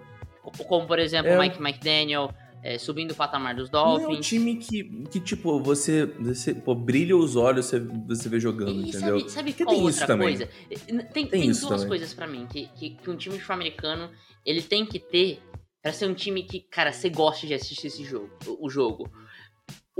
como, 0.67 0.87
por 0.87 0.97
exemplo, 0.97 1.29
É. 1.31 1.37
o 1.37 1.41
Mike 1.41 1.61
McDaniel, 1.61 2.33
é, 2.63 2.77
subindo 2.77 3.11
o 3.11 3.15
patamar 3.15 3.55
dos 3.55 3.69
Não 3.69 3.79
é 3.79 3.83
um 3.83 3.99
Dolphins. 3.99 4.25
time 4.25 4.55
que, 4.55 4.83
que 5.11 5.19
tipo, 5.19 5.61
você, 5.61 6.05
você 6.05 6.53
pô, 6.53 6.73
brilha 6.73 7.15
os 7.15 7.35
olhos, 7.35 7.67
você, 7.67 7.79
você 7.79 8.27
vê 8.27 8.39
jogando, 8.39 8.71
E 8.81 8.89
entendeu? 8.89 9.19
sabe, 9.19 9.31
sabe 9.31 9.51
Porque 9.51 9.63
qual 9.65 9.75
tem 9.75 9.87
isso 9.87 10.01
outra 10.01 10.07
também. 10.07 10.27
coisa? 10.29 10.49
Tem, 10.67 11.05
Tem 11.05 11.27
tem 11.27 11.49
isso 11.49 11.61
duas 11.67 11.81
também. 11.81 11.87
coisas 11.87 12.13
pra 12.13 12.25
mim 12.27 12.47
que, 12.51 12.67
que, 12.75 12.89
que 12.91 13.09
um 13.09 13.15
time 13.15 13.35
de 13.35 13.41
futebol 13.41 13.55
americano 13.55 14.09
ele 14.45 14.61
tem 14.61 14.85
que 14.85 14.97
ter 14.99 15.41
pra 15.81 15.93
ser 15.93 16.07
um 16.07 16.13
time 16.13 16.43
que, 16.43 16.59
cara, 16.59 16.91
você 16.91 17.09
goste 17.09 17.47
de 17.47 17.53
assistir 17.53 17.87
esse 17.87 18.03
jogo, 18.03 18.29
o 18.59 18.69
jogo. 18.69 19.09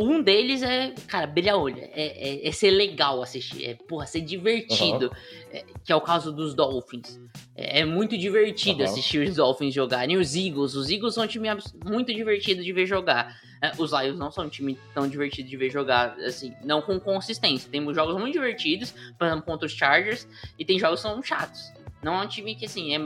Um 0.02 0.24
deles 0.24 0.64
é, 0.64 0.93
cara, 1.08 1.28
brilha 1.28 1.58
olho. 1.58 1.78
É, 1.78 2.45
é, 2.45 2.47
é 2.47 2.52
ser 2.54 2.72
legal 2.72 3.22
assistir. 3.22 3.66
É, 3.66 3.74
porra, 3.74 4.06
ser 4.06 4.22
divertido. 4.22 5.12
É, 5.52 5.66
que 5.84 5.91
é 5.91 5.95
o 5.95 6.00
caso 6.00 6.32
dos 6.32 6.54
Dolphins. 6.54 7.20
É, 7.54 7.82
é 7.82 7.86
muito 7.86 8.18
divertido 8.18 8.82
Aham. 8.82 8.91
assistir 8.91 9.28
os 9.28 9.36
Dolphins 9.36 9.74
jogarem. 9.74 10.16
E 10.16 10.18
os 10.18 10.38
Eagles. 10.38 10.74
Os 10.74 10.89
Eagles 10.89 11.16
são 11.16 11.26
um 11.26 11.28
time 11.28 11.50
muito 11.84 12.14
divertido 12.14 12.64
de 12.64 12.72
ver 12.72 12.86
jogar. 12.86 13.38
É, 13.62 13.74
os 13.78 13.91
Lions 13.91 14.18
não 14.18 14.32
são 14.32 14.45
um 14.45 14.50
time 14.50 14.80
tão 14.93 15.06
divertido 15.06 15.50
de 15.50 15.58
ver 15.58 15.70
jogar, 15.70 16.18
assim, 16.20 16.54
não 16.64 16.82
com 16.82 16.97
consistência. 16.97 17.70
Temos 17.70 17.93
jogos 17.93 18.18
muito 18.18 18.32
divertidos, 18.32 18.93
por 19.18 19.28
exemplo, 19.28 19.43
contra 19.43 19.66
os 19.66 19.74
Chargers, 19.74 20.26
e 20.58 20.64
tem 20.64 20.80
jogos 20.80 21.02
que 21.02 21.10
são 21.10 21.22
chatos. 21.22 21.74
Não 22.02 22.22
é 22.22 22.24
um 22.24 22.28
time 22.28 22.56
que, 22.56 22.66
assim, 22.66 22.95
é 22.95 23.00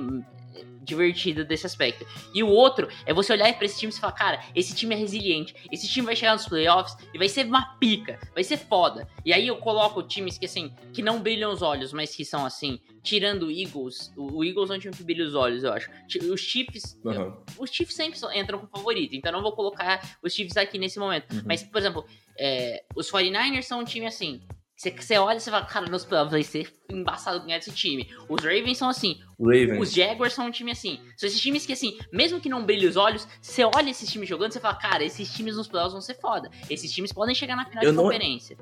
divertido 0.84 1.46
desse 1.46 1.66
aspecto. 1.66 2.06
E 2.34 2.44
o 2.44 2.50
outro 2.50 2.88
é 3.06 3.14
você 3.14 3.34
olhar 3.34 3.52
pra 3.54 3.66
esse 3.66 3.80
time 3.80 3.92
e 3.92 3.96
falar, 3.96 4.14
cara, 4.14 4.44
esse 4.56 4.76
time 4.76 4.94
é 4.94 4.98
resiliente, 4.98 5.56
esse 5.72 5.88
time 5.88 6.06
vai 6.06 6.16
chegar 6.16 6.34
nos 6.34 6.48
playoffs 6.48 6.96
e 7.14 7.18
vai 7.18 7.30
ser 7.30 7.46
uma 7.46 7.78
pica, 7.78 8.20
vai 8.34 8.44
ser 8.44 8.58
foda. 8.58 9.08
E 9.26 9.34
aí 9.34 9.48
eu 9.48 9.58
coloco 9.58 10.04
times 10.04 10.38
que, 10.38 10.46
assim, 10.46 10.74
que 10.92 11.02
não 11.02 11.22
brilham 11.22 11.52
os 11.52 11.62
olhos, 11.62 11.94
mas 11.94 12.16
que 12.16 12.26
são, 12.26 12.46
assim, 12.46 12.80
tirando 13.02 13.48
o 13.48 13.52
Eagles, 13.52 14.12
o 14.18 14.44
Eagles 14.44 14.70
é 14.70 14.76
um 14.76 14.80
time 14.80 14.94
que 14.94 15.04
brilha 15.04 15.26
os 15.26 15.36
olhos, 15.36 15.64
eu 15.64 15.74
acho. 15.74 15.90
Os 16.32 16.42
Chiefs, 16.42 17.00
Aham. 17.06 17.38
os 17.58 17.70
Chiefs 17.70 17.96
sempre 17.96 18.20
entram 18.36 18.60
com 18.60 18.68
favorito, 18.68 19.16
então 19.16 19.32
eu 19.32 19.36
não 19.36 19.44
vou 19.44 19.54
colocar 19.54 20.18
os 20.22 20.34
Chiefs 20.34 20.58
aqui 20.58 20.78
nesse 20.78 21.00
momento. 21.00 21.34
Uhum. 21.34 21.44
Mas, 21.46 21.64
por 21.64 21.78
exemplo, 21.78 22.06
é, 22.38 22.84
os 22.96 23.10
49ers 23.12 23.64
são 23.64 23.80
um 23.80 23.84
time 23.84 24.06
assim. 24.06 24.42
Você, 24.84 24.92
você 24.92 25.18
olha 25.18 25.38
e 25.38 25.40
você 25.40 25.50
fala, 25.50 25.66
cara, 25.66 25.86
nos 25.90 26.04
playoffs 26.04 26.32
vai 26.34 26.44
ser 26.44 26.68
embaçado 26.92 27.40
ganhar 27.46 27.58
desse 27.58 27.72
time. 27.72 28.10
Os 28.28 28.44
Ravens 28.44 28.78
são 28.78 28.90
assim. 28.90 29.18
Ravens. 29.40 29.80
Os 29.80 29.94
Jaguars 29.94 30.34
são 30.34 30.48
um 30.48 30.52
time 30.52 30.72
assim. 30.72 31.00
São 31.16 31.26
esses 31.28 31.40
times 31.40 31.66
que, 31.66 31.72
assim, 31.72 31.98
mesmo 32.12 32.42
que 32.42 32.50
não 32.50 32.66
brilhe 32.66 32.86
os 32.86 32.98
olhos, 32.98 33.26
você 33.42 33.64
olha 33.64 33.90
esses 33.90 34.12
times 34.12 34.28
jogando 34.28 34.52
e 34.52 34.54
você 34.54 34.60
fala, 34.60 34.76
cara, 34.76 35.04
esses 35.06 35.34
times 35.34 35.56
nos 35.56 35.70
playoffs 35.70 35.94
vão 35.94 36.02
ser 36.02 36.16
foda. 36.20 36.50
Esses 36.70 36.92
times 36.92 37.14
podem 37.14 37.34
chegar 37.34 37.56
na 37.56 37.66
final 37.66 37.82
Eu 37.84 37.92
de 37.92 37.96
não- 37.96 38.04
conferência. 38.04 38.58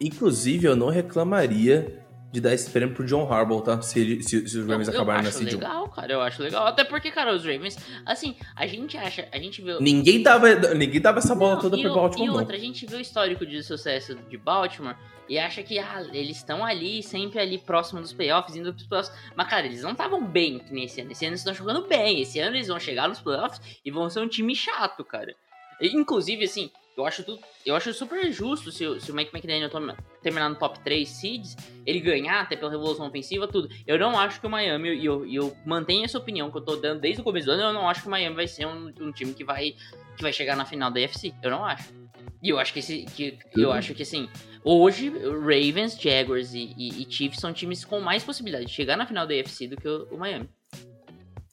Inclusive, 0.00 0.66
eu 0.66 0.74
não 0.76 0.88
reclamaria 0.88 2.05
de 2.32 2.40
dar 2.40 2.52
esse 2.52 2.70
prêmio 2.70 2.94
pro 2.94 3.04
John 3.06 3.32
Harbaugh, 3.32 3.62
tá? 3.62 3.80
Se, 3.80 3.98
ele- 4.00 4.22
se- 4.22 4.46
se 4.48 4.58
os 4.58 4.66
Ravens 4.68 4.88
eu, 4.88 4.94
eu 4.94 5.00
acabarem 5.00 5.22
na 5.22 5.28
acho 5.28 5.38
seed 5.38 5.52
1. 5.54 5.56
legal, 5.56 5.88
cara. 5.88 6.12
Eu 6.12 6.20
acho 6.20 6.42
legal. 6.42 6.66
Até 6.66 6.84
porque, 6.84 7.10
cara, 7.10 7.34
os 7.34 7.42
Ravens, 7.44 7.78
assim, 8.04 8.36
a 8.54 8.66
gente 8.66 8.96
acha, 8.98 9.26
a 9.32 9.38
gente 9.38 9.62
vê. 9.62 9.78
Ninguém 9.80 10.22
dava, 10.22 10.54
ninguém 10.74 11.00
dava 11.00 11.18
essa 11.20 11.34
bola 11.34 11.54
Não, 11.54 11.62
toda 11.62 11.78
pro 11.78 11.94
Baltimore, 11.94 12.24
e 12.26 12.30
não. 12.30 12.34
outra, 12.38 12.56
a 12.56 12.58
gente 12.58 12.84
vê 12.84 12.96
o 12.96 13.00
histórico 13.00 13.46
de 13.46 13.62
sucesso 13.62 14.16
de 14.28 14.36
Baltimore 14.36 14.96
e 15.28 15.38
acha 15.38 15.62
que 15.62 15.78
ah, 15.78 16.04
eles 16.12 16.36
estão 16.36 16.64
ali, 16.64 17.02
sempre 17.02 17.38
ali 17.40 17.58
próximo 17.58 18.00
dos 18.00 18.12
playoffs, 18.12 18.54
indo 18.54 18.72
pros 18.74 18.86
playoffs. 18.86 19.12
Mas, 19.34 19.48
cara, 19.48 19.64
eles 19.66 19.82
não 19.82 19.92
estavam 19.92 20.24
bem 20.26 20.60
nesse 20.70 21.00
ano. 21.00 21.12
Esse 21.12 21.24
ano 21.24 21.32
eles 21.32 21.40
estão 21.40 21.54
jogando 21.54 21.86
bem. 21.88 22.20
Esse 22.20 22.38
ano 22.38 22.54
eles 22.56 22.68
vão 22.68 22.78
chegar 22.78 23.08
nos 23.08 23.20
playoffs 23.20 23.60
e 23.84 23.90
vão 23.90 24.10
ser 24.10 24.20
um 24.20 24.28
time 24.28 24.54
chato, 24.54 25.04
cara. 25.04 25.34
Inclusive, 25.80 26.44
assim, 26.44 26.70
Eu 26.96 27.04
acho, 27.04 27.22
tudo, 27.24 27.40
eu 27.66 27.76
acho 27.76 27.92
super 27.92 28.32
justo 28.32 28.72
se, 28.72 28.86
o- 28.86 28.98
se 28.98 29.12
o 29.12 29.14
Mike 29.14 29.30
McDaniel 29.34 29.68
terminar 30.22 30.48
no 30.48 30.54
top 30.54 30.80
3 30.80 31.06
seeds, 31.06 31.54
ele 31.84 32.00
ganhar 32.00 32.40
até 32.40 32.56
pela 32.56 32.70
revolução 32.70 33.06
ofensiva, 33.06 33.46
tudo. 33.46 33.68
Eu 33.86 33.98
não 33.98 34.18
acho 34.18 34.40
que 34.40 34.46
o 34.46 34.50
Miami, 34.50 34.94
e 34.94 35.04
eu, 35.04 35.26
eu 35.26 35.54
mantenho 35.66 36.06
essa 36.06 36.16
opinião 36.16 36.50
que 36.50 36.56
eu 36.56 36.62
tô 36.62 36.76
dando 36.76 37.00
desde 37.02 37.20
o 37.20 37.24
começo 37.24 37.46
do 37.46 37.52
ano, 37.52 37.62
eu 37.64 37.72
não 37.74 37.86
acho 37.88 38.00
que 38.00 38.08
o 38.08 38.10
Miami 38.10 38.34
vai 38.34 38.48
ser 38.48 38.66
um, 38.66 38.90
um 38.98 39.12
time 39.12 39.34
que 39.34 39.44
vai, 39.44 39.74
que 40.16 40.22
vai 40.22 40.32
chegar 40.32 40.56
na 40.56 40.64
final 40.64 40.90
da 40.90 40.98
AFC. 40.98 41.34
Eu 41.42 41.50
não 41.50 41.62
acho. 41.66 41.92
E 42.42 42.48
eu 42.48 42.58
acho 42.58 42.72
que 42.72 42.78
esse. 42.78 43.04
Que, 43.04 43.38
eu 43.54 43.72
acho 43.72 43.92
que 43.94 44.02
assim, 44.02 44.28
hoje, 44.64 45.10
Ravens, 45.10 46.00
Jaguars 46.00 46.54
e, 46.54 46.72
e- 46.78 47.02
e 47.02 47.12
Chiefs 47.12 47.40
são 47.40 47.52
times 47.52 47.84
com 47.84 48.00
mais 48.00 48.24
possibilidade 48.24 48.66
de 48.66 48.72
chegar 48.72 48.96
na 48.96 49.04
final 49.06 49.26
da 49.26 49.34
AFC 49.34 49.66
do 49.68 49.76
que 49.76 49.86
o, 49.88 50.04
o 50.12 50.16
Miami. 50.18 50.48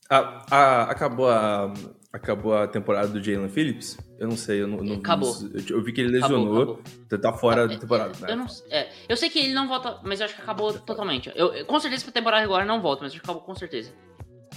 A- 0.09 0.45
a- 0.51 0.83
acabou, 0.91 1.29
a, 1.29 1.73
acabou 2.11 2.53
a 2.55 2.67
temporada 2.67 3.07
do 3.07 3.21
Jalen 3.23 3.49
Phillips? 3.49 3.97
Eu 4.23 4.29
não 4.29 4.37
sei, 4.37 4.61
eu 4.61 4.67
não, 4.69 4.77
não 4.77 4.95
Acabou. 4.95 5.35
Eu, 5.69 5.83
vi 5.83 5.91
que 5.91 5.99
ele 5.99 6.11
lesionou, 6.11 6.55
acabou. 6.55 6.81
então 7.05 7.19
tá 7.19 7.33
fora 7.33 7.67
da 7.67 7.73
É, 7.73 7.77
temporada, 7.77 8.13
né? 8.21 8.31
Eu, 8.31 8.37
não, 8.37 8.45
é, 8.69 8.89
eu 9.09 9.17
sei 9.17 9.29
que 9.29 9.37
ele 9.37 9.53
não 9.53 9.67
volta, 9.67 9.99
mas 10.01 10.21
eu 10.21 10.25
acho 10.25 10.35
que 10.35 10.41
acabou 10.41 10.71
totalmente. 10.73 11.29
Eu, 11.35 11.53
eu- 11.53 11.65
com 11.65 11.77
certeza 11.77 12.05
pra 12.05 12.13
temporada 12.13 12.41
agora 12.41 12.63
não 12.63 12.81
volta, 12.81 13.03
mas 13.03 13.11
acho 13.11 13.19
que 13.19 13.25
acabou 13.25 13.43
com 13.43 13.53
certeza. 13.53 13.91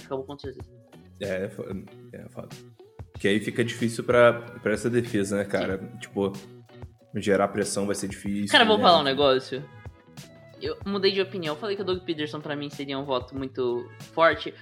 Acabou 0.05 0.23
com 0.23 0.39
certeza. 0.39 0.65
É, 1.19 1.43
é 1.45 1.49
foda. 1.49 1.83
É 2.13 2.29
foda. 2.29 2.47
Que 3.19 3.27
aí 3.27 3.41
fica 3.41 3.61
difícil 3.61 4.05
pra, 4.05 4.31
pra 4.63 4.71
essa 4.71 4.89
defesa, 4.89 5.35
né, 5.35 5.43
cara? 5.43 5.79
Tipo, 5.99 6.31
gerar 7.15 7.49
pressão 7.49 7.85
vai 7.85 7.95
ser 7.95 8.07
difícil. 8.07 8.47
Cara, 8.49 8.63
eu 8.63 8.67
vou 8.69 8.77
né? 8.77 8.83
falar 8.83 8.99
um 8.99 9.03
negócio. 9.03 9.65
Eu 10.61 10.77
mudei 10.85 11.11
de 11.11 11.19
opinião. 11.21 11.55
Eu 11.55 11.59
falei 11.59 11.75
que 11.75 11.81
o 11.81 11.85
Doug 11.85 11.99
Peterson 12.03 12.39
pra 12.39 12.55
mim 12.55 12.69
seria 12.69 12.97
um 12.97 13.03
voto 13.03 13.35
muito 13.35 13.85
forte. 14.13 14.53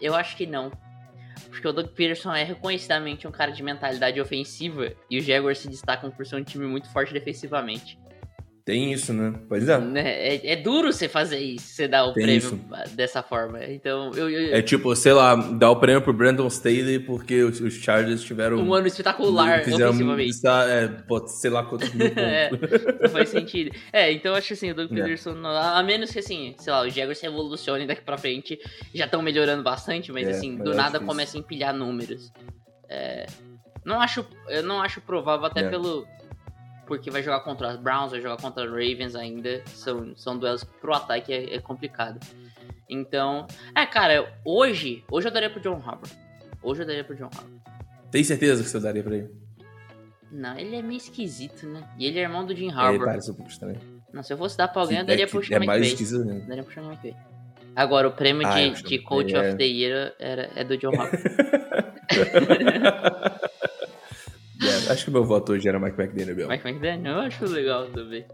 Eu 0.00 0.14
acho 0.14 0.36
que 0.38 0.46
não. 0.46 0.72
Porque 1.48 1.66
o 1.66 1.72
Doug 1.72 1.88
Peterson 1.88 2.32
é 2.32 2.44
reconhecidamente 2.44 3.26
um 3.26 3.30
cara 3.30 3.50
de 3.50 3.62
mentalidade 3.62 4.20
ofensiva 4.20 4.92
e 5.10 5.18
os 5.18 5.24
Jaguars 5.24 5.58
se 5.58 5.68
destacam 5.68 6.10
por 6.10 6.26
ser 6.26 6.36
um 6.36 6.44
time 6.44 6.66
muito 6.66 6.90
forte 6.90 7.12
defensivamente. 7.12 7.98
Tem 8.68 8.92
isso, 8.92 9.14
né? 9.14 9.32
Pois 9.48 9.66
é. 9.66 9.78
Né? 9.78 10.00
É, 10.36 10.52
é 10.52 10.56
duro 10.56 10.92
você 10.92 11.08
fazer 11.08 11.38
isso, 11.38 11.68
você 11.68 11.88
dar 11.88 12.04
o 12.04 12.12
Tem 12.12 12.24
prêmio 12.24 12.36
isso. 12.38 12.60
dessa 12.94 13.22
forma. 13.22 13.64
Então, 13.64 14.12
eu, 14.14 14.28
eu- 14.28 14.54
É 14.54 14.60
tipo, 14.60 14.94
sei 14.94 15.14
lá, 15.14 15.34
dar 15.34 15.70
o 15.70 15.76
prêmio 15.76 16.02
pro 16.02 16.12
Brandon 16.12 16.46
Staley 16.48 16.98
porque 16.98 17.42
os, 17.44 17.62
os 17.62 17.72
Chargers 17.72 18.22
tiveram. 18.22 18.58
um 18.58 18.74
ano 18.74 18.86
espetacular 18.86 19.64
fizeram, 19.64 19.86
ofensivamente. 19.88 20.28
está, 20.28 20.64
é, 20.68 20.86
pô, 20.86 21.26
sei 21.26 21.50
lá 21.50 21.62
quantos 21.64 21.90
mil 21.94 22.08
pontos. 22.12 22.22
É, 22.22 22.50
não 23.04 23.08
faz 23.08 23.30
sentido. 23.30 23.74
É, 23.90 24.12
então 24.12 24.34
acho 24.34 24.52
assim, 24.52 24.70
o 24.70 24.74
Doug 24.74 24.92
É. 24.92 24.94
Peterson, 24.96 25.32
não- 25.32 25.48
a 25.56 25.82
menos 25.82 26.10
que 26.10 26.18
assim, 26.18 26.54
sei 26.58 26.70
lá, 26.70 26.86
os 26.86 26.92
Jaguars 26.92 27.16
se 27.16 27.24
evolucionem 27.24 27.86
daqui 27.86 28.02
pra 28.02 28.18
frente, 28.18 28.58
já 28.94 29.06
estão 29.06 29.22
melhorando 29.22 29.62
bastante, 29.62 30.12
mas 30.12 30.28
É, 30.28 30.32
assim, 30.32 30.56
mas 30.56 30.64
do 30.64 30.74
nada 30.74 31.00
começa 31.00 31.38
a 31.38 31.40
empilhar 31.40 31.72
números. 31.74 32.30
É, 32.86 33.24
não 33.82 33.98
acho, 33.98 34.26
eu 34.50 34.62
não 34.62 34.82
acho 34.82 35.00
provável 35.00 35.46
até 35.46 35.60
É. 35.62 35.70
pelo 35.70 36.06
porque 36.88 37.10
vai 37.10 37.22
jogar 37.22 37.40
contra 37.40 37.68
os 37.68 37.76
Browns, 37.76 38.10
vai 38.10 38.20
jogar 38.20 38.38
contra 38.40 38.64
os 38.64 38.70
Ravens 38.70 39.14
ainda, 39.14 39.62
são, 39.66 40.16
são 40.16 40.36
duelos 40.38 40.64
pro 40.64 40.94
ataque 40.94 41.32
é, 41.32 41.54
é 41.54 41.60
complicado. 41.60 42.18
Então, 42.88 43.46
é, 43.76 43.84
cara, 43.86 44.32
hoje, 44.44 45.04
hoje 45.10 45.28
eu 45.28 45.32
daria 45.32 45.50
pro 45.50 45.60
John 45.60 45.74
Harbaugh. 45.84 46.08
Hoje 46.62 46.82
eu 46.82 46.86
daria 46.86 47.04
pro 47.04 47.14
John 47.14 47.26
Harbaugh. 47.26 47.60
Tem 48.10 48.24
certeza 48.24 48.62
que 48.64 48.68
você 48.70 48.80
daria 48.80 49.02
pra 49.04 49.14
ele? 49.14 49.30
Não, 50.32 50.58
ele 50.58 50.74
é 50.76 50.82
meio 50.82 50.96
esquisito, 50.96 51.66
né? 51.66 51.86
E 51.98 52.06
ele 52.06 52.18
é 52.18 52.22
irmão 52.22 52.44
do 52.46 52.54
Jim 52.56 52.68
Ele 52.68 52.74
Harbaugh. 52.76 53.04
parece 53.04 53.30
um 53.30 53.34
pouco 53.34 53.50
estranho. 53.50 53.78
Não, 54.12 54.22
se 54.22 54.32
eu 54.32 54.38
fosse 54.38 54.56
dar 54.56 54.68
pra 54.68 54.80
alguém, 54.82 54.96
eu 54.96 55.02
É 55.02 55.04
daria 55.06 55.26
que- 55.26 55.30
pro 55.32 55.40
É 55.42 55.44
Sean 55.44 55.58
mais 55.60 55.68
McVay. 55.68 55.88
esquisito 55.92 56.24
mesmo. 56.24 56.48
Daria 56.48 56.64
pro 56.64 56.72
Sean 56.74 56.84
McVay. 56.84 57.14
Agora, 57.76 58.08
o 58.08 58.12
prêmio 58.12 58.46
Ah, 58.46 58.50
de, 58.54 58.70
acho 58.70 58.82
de 58.84 58.98
Coach 59.00 59.34
é- 59.34 59.38
of 59.50 59.56
the 59.58 59.64
Year 59.64 60.14
era, 60.18 60.50
é 60.56 60.64
do 60.64 60.76
John 60.78 60.90
Harbaugh. 60.98 61.18
É, 64.60 64.92
acho 64.92 65.04
que 65.04 65.10
meu 65.10 65.24
voto 65.24 65.52
hoje 65.52 65.68
era 65.68 65.78
Mike 65.78 66.00
McDaniel. 66.00 66.48
Mike 66.48 66.66
McDaniel, 66.66 67.14
eu 67.14 67.20
acho 67.20 67.44
legal 67.46 67.86
também. 67.90 68.24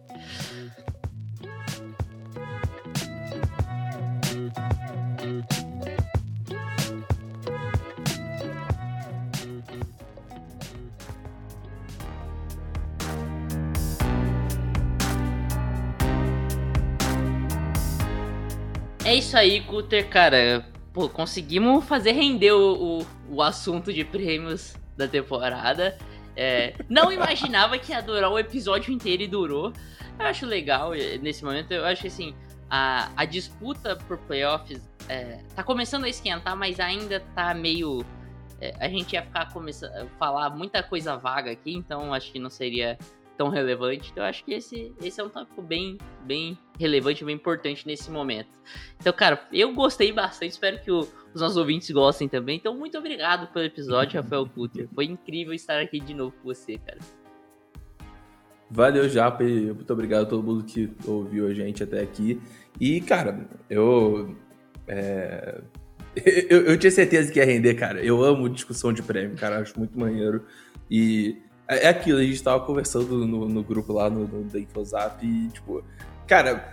É 19.05 19.15
isso 19.15 19.37
aí, 19.37 19.61
Cutter, 19.61 20.09
cara. 20.09 20.65
Pô, 20.91 21.09
conseguimos 21.09 21.85
fazer 21.85 22.13
render 22.13 22.53
o, 22.53 23.01
o, 23.01 23.07
o 23.37 23.43
assunto 23.43 23.93
de 23.93 24.03
prêmios 24.03 24.75
da 24.97 25.07
temporada. 25.07 25.99
É, 26.37 26.75
não 26.89 27.13
imaginava 27.13 27.79
que 27.79 27.93
ia 27.93 28.03
durar 28.03 28.31
o 28.31 28.39
episódio 28.39 28.93
inteiro 28.93 29.23
e 29.23 29.29
durou. 29.29 29.73
Eu 30.19 30.27
acho 30.27 30.47
legal 30.47 30.91
nesse 31.21 31.45
momento. 31.45 31.73
Eu 31.73 31.85
acho 31.85 32.03
que 32.03 32.09
assim, 32.09 32.35
a, 32.71 33.11
a 33.17 33.25
disputa 33.25 33.97
por 33.97 34.19
playoffs 34.19 34.81
é, 35.09 35.41
tá 35.55 35.63
começando 35.63 36.05
a 36.05 36.09
esquentar, 36.09 36.57
mas 36.57 36.81
ainda 36.81 37.21
tá 37.35 37.55
meio. 37.55 38.05
é, 38.61 38.75
a 38.79 38.89
gente 38.89 39.13
ia 39.13 39.23
ficar 39.23 39.53
começando 39.53 40.09
falar 40.19 40.51
muita 40.51 40.83
coisa 40.83 41.17
vaga 41.17 41.51
aqui, 41.51 41.73
então 41.73 42.13
acho 42.13 42.33
que 42.33 42.39
não 42.39 42.51
seria 42.51 42.99
tão 43.37 43.49
relevante. 43.49 44.11
Então 44.13 44.25
acho 44.25 44.45
que 44.45 44.55
esse, 44.55 44.93
esse 45.03 45.21
é 45.21 45.25
um 45.25 45.29
tópico 45.29 45.61
bem, 45.63 45.99
bem 46.25 46.59
relevante, 46.79 47.25
bem 47.25 47.35
importante 47.37 47.87
nesse 47.87 48.11
momento. 48.11 48.49
Então, 49.01 49.13
cara, 49.13 49.47
eu 49.53 49.73
gostei 49.75 50.13
bastante, 50.13 50.53
espero 50.53 50.81
que 50.83 50.91
o- 50.91 51.07
os 51.35 51.41
nossos 51.41 51.57
ouvintes 51.57 51.91
gostem 51.91 52.29
também. 52.29 52.57
Então, 52.57 52.77
muito 52.77 52.97
obrigado 52.99 53.53
pelo 53.53 53.65
episódio, 53.65 54.21
Rafael 54.21 54.47
Kutter. 54.47 54.89
Foi 54.95 55.05
incrível 55.05 55.53
estar 55.53 55.81
aqui 55.81 55.99
de 56.01 56.15
novo 56.15 56.33
com 56.43 56.45
você, 56.49 56.79
cara. 56.79 56.99
Valeu, 58.71 59.09
Japa, 59.09 59.45
e 59.45 59.73
muito 59.73 59.93
obrigado 59.93 60.23
a 60.23 60.27
todo 60.27 60.43
mundo 60.43 60.65
que 60.65 60.91
ouviu 61.07 61.47
a 61.47 61.55
gente 61.55 61.83
até 61.83 62.01
aqui. 62.01 62.41
E, 62.81 63.01
cara, 63.01 63.49
eu. 63.71 64.35
é, 64.89 65.61
eu, 66.49 66.63
eu 66.67 66.79
tinha 66.79 66.91
certeza 66.91 67.31
que 67.33 67.39
ia 67.39 67.45
render, 67.45 67.75
cara. 67.75 68.03
Eu 68.05 68.23
amo 68.25 68.49
discussão 68.49 68.93
de 68.93 69.03
prêmio, 69.03 69.37
cara. 69.37 69.59
Acho 69.61 69.79
muito 69.79 69.99
maneiro. 69.99 70.45
E 70.91 71.37
é 71.69 71.87
é 71.87 71.89
aquilo, 71.89 72.19
a 72.19 72.23
gente 72.23 72.43
tava 72.43 72.65
conversando 72.65 73.27
no, 73.27 73.49
no 73.49 73.63
grupo 73.63 73.93
lá 73.93 74.09
no, 74.11 74.27
no 74.27 74.45
da 74.45 74.59
InfoZap 74.59 75.25
e, 75.25 75.49
tipo, 75.49 75.83
cara, 76.27 76.73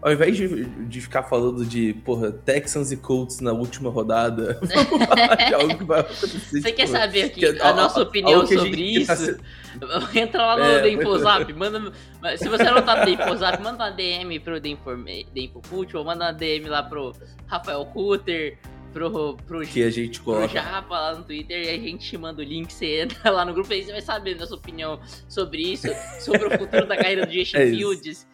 ao 0.00 0.12
invés 0.12 0.36
de, 0.36 0.64
de 0.64 1.00
ficar 1.00 1.22
falando 1.24 1.64
de, 1.64 1.92
porra, 2.04 2.30
Texans 2.30 2.92
e 2.92 2.96
Colts 2.96 3.40
na 3.40 3.52
última 3.52 3.90
rodada, 3.90 4.58
vamos 4.62 5.06
falar 5.06 5.34
de 5.34 5.54
algo 5.54 5.76
que 5.78 5.84
vai 5.84 6.00
acontecer. 6.00 6.38
Você 6.38 6.60
tipo, 6.62 6.76
quer 6.76 6.86
saber 6.88 7.22
aqui 7.24 7.40
que- 7.40 7.62
a 7.62 7.72
nossa 7.72 8.02
opinião 8.02 8.34
algo 8.40 8.48
que 8.48 8.54
a 8.54 8.58
sobre 8.58 8.76
gente 8.94 9.06
tá 9.06 9.14
isso? 9.14 9.24
se- 9.24 9.40
Entra 10.18 10.44
lá 10.44 10.56
no 10.56 10.64
É, 10.64 10.80
The 10.82 10.88
InfoZap, 10.90 11.52
manda. 11.52 11.92
Se 12.36 12.48
você 12.48 12.64
não 12.64 12.82
tá 12.82 12.96
no 12.96 13.04
The 13.04 13.10
InfoZap, 13.12 13.62
manda 13.62 13.84
uma 13.84 13.90
DM 13.90 14.40
pro 14.40 14.60
The, 14.60 14.68
Informe, 14.70 15.26
The 15.34 15.40
InfoFootball, 15.40 16.04
manda 16.04 16.24
uma 16.26 16.32
DM 16.32 16.68
lá 16.68 16.82
pro 16.82 17.12
Rafael 17.46 17.84
Kutter, 17.86 18.58
pro, 18.92 19.36
pro, 19.46 19.60
que 19.62 19.82
a 19.82 19.90
gente 19.90 20.20
pro. 20.20 20.46
Japa 20.48 20.98
lá 20.98 21.14
no 21.16 21.24
Twitter 21.24 21.64
e 21.64 21.68
a 21.70 21.78
gente 21.78 22.08
te 22.08 22.18
manda 22.18 22.42
o 22.42 22.44
link, 22.44 22.72
você 22.72 23.02
entra 23.02 23.30
lá 23.30 23.44
no 23.44 23.52
grupo 23.52 23.72
e 23.72 23.76
aí 23.76 23.84
você 23.84 23.92
vai 23.92 24.02
saber 24.02 24.34
a 24.34 24.38
nossa 24.38 24.54
opinião 24.54 25.00
sobre 25.28 25.62
isso, 25.62 25.88
sobre 26.20 26.46
o 26.46 26.58
futuro 26.58 26.86
da 26.86 26.96
carreira 26.96 27.26
do 27.26 27.32
Justin 27.32 27.56
É. 27.56 27.70
Fields, 27.70 28.26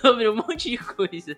sobre 0.00 0.28
um 0.28 0.36
monte 0.36 0.70
de 0.70 0.78
coisa. 0.78 1.36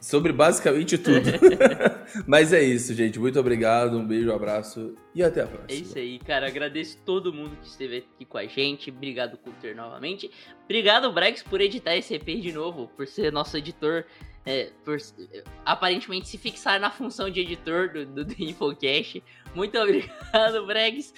Sobre 0.00 0.32
basicamente 0.32 0.98
tudo. 0.98 1.30
Mas 2.26 2.52
é 2.52 2.62
isso, 2.62 2.92
gente. 2.94 3.18
Muito 3.18 3.38
obrigado, 3.38 3.96
um 3.96 4.06
beijo, 4.06 4.30
um 4.30 4.34
abraço 4.34 4.94
e 5.14 5.22
até 5.22 5.42
a 5.42 5.46
próxima. 5.46 5.70
É 5.70 5.74
isso 5.74 5.96
aí, 5.96 6.18
cara. 6.18 6.46
Agradeço 6.48 6.98
todo 7.04 7.32
mundo 7.32 7.56
que 7.62 7.68
esteve 7.68 7.98
aqui 7.98 8.24
com 8.24 8.36
a 8.38 8.46
gente. 8.46 8.90
Obrigado, 8.90 9.38
Coulter, 9.38 9.76
novamente. 9.76 10.30
Obrigado, 10.64 11.12
Brex, 11.12 11.42
por 11.42 11.60
editar 11.60 11.96
esse 11.96 12.14
EP 12.14 12.24
de 12.40 12.52
novo, 12.52 12.88
por 12.96 13.06
ser 13.06 13.32
nosso 13.32 13.56
editor. 13.56 14.04
É, 14.46 14.70
por 14.84 14.96
é, 14.96 15.44
aparentemente 15.64 16.28
se 16.28 16.38
fixar 16.38 16.80
na 16.80 16.90
função 16.90 17.28
de 17.28 17.40
editor 17.40 17.92
do, 17.92 18.06
do, 18.06 18.24
do 18.24 18.34
Infocast. 18.38 19.22
Muito 19.54 19.78
obrigado, 19.78 20.64
Bregs. 20.66 21.12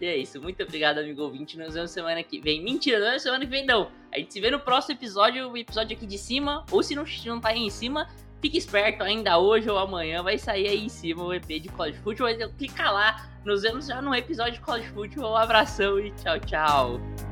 E 0.00 0.06
é 0.06 0.16
isso. 0.16 0.40
Muito 0.40 0.62
obrigado, 0.62 0.98
amigo 0.98 1.22
ouvinte. 1.22 1.58
Nos 1.58 1.74
vemos 1.74 1.90
semana 1.90 2.22
que 2.22 2.40
vem. 2.40 2.62
Mentira, 2.62 3.00
não 3.00 3.08
é 3.08 3.18
semana 3.18 3.44
que 3.44 3.50
vem, 3.50 3.64
não. 3.64 3.90
A 4.12 4.18
gente 4.18 4.32
se 4.32 4.40
vê 4.40 4.50
no 4.50 4.60
próximo 4.60 4.94
episódio, 4.94 5.50
o 5.50 5.56
episódio 5.56 5.96
aqui 5.96 6.06
de 6.06 6.18
cima. 6.18 6.64
Ou 6.70 6.82
se 6.82 6.94
não, 6.94 7.04
não 7.26 7.40
tá 7.40 7.48
aí 7.48 7.60
em 7.60 7.70
cima, 7.70 8.06
Fique 8.42 8.58
esperto, 8.58 9.04
ainda 9.04 9.38
hoje 9.38 9.70
ou 9.70 9.78
amanhã 9.78 10.20
vai 10.20 10.36
sair 10.36 10.66
aí 10.66 10.84
em 10.84 10.88
cima 10.88 11.22
o 11.22 11.32
EP 11.32 11.46
de 11.46 11.68
College 11.68 11.98
Football. 11.98 12.30
Então 12.30 12.50
clica 12.58 12.90
lá. 12.90 13.30
Nos 13.44 13.62
vemos 13.62 13.86
já 13.86 14.02
no 14.02 14.12
episódio 14.12 14.54
de 14.54 14.60
College 14.60 14.88
Football. 14.88 15.32
Um 15.32 15.36
abração 15.36 16.00
e 16.00 16.10
tchau, 16.10 16.40
tchau. 16.40 17.31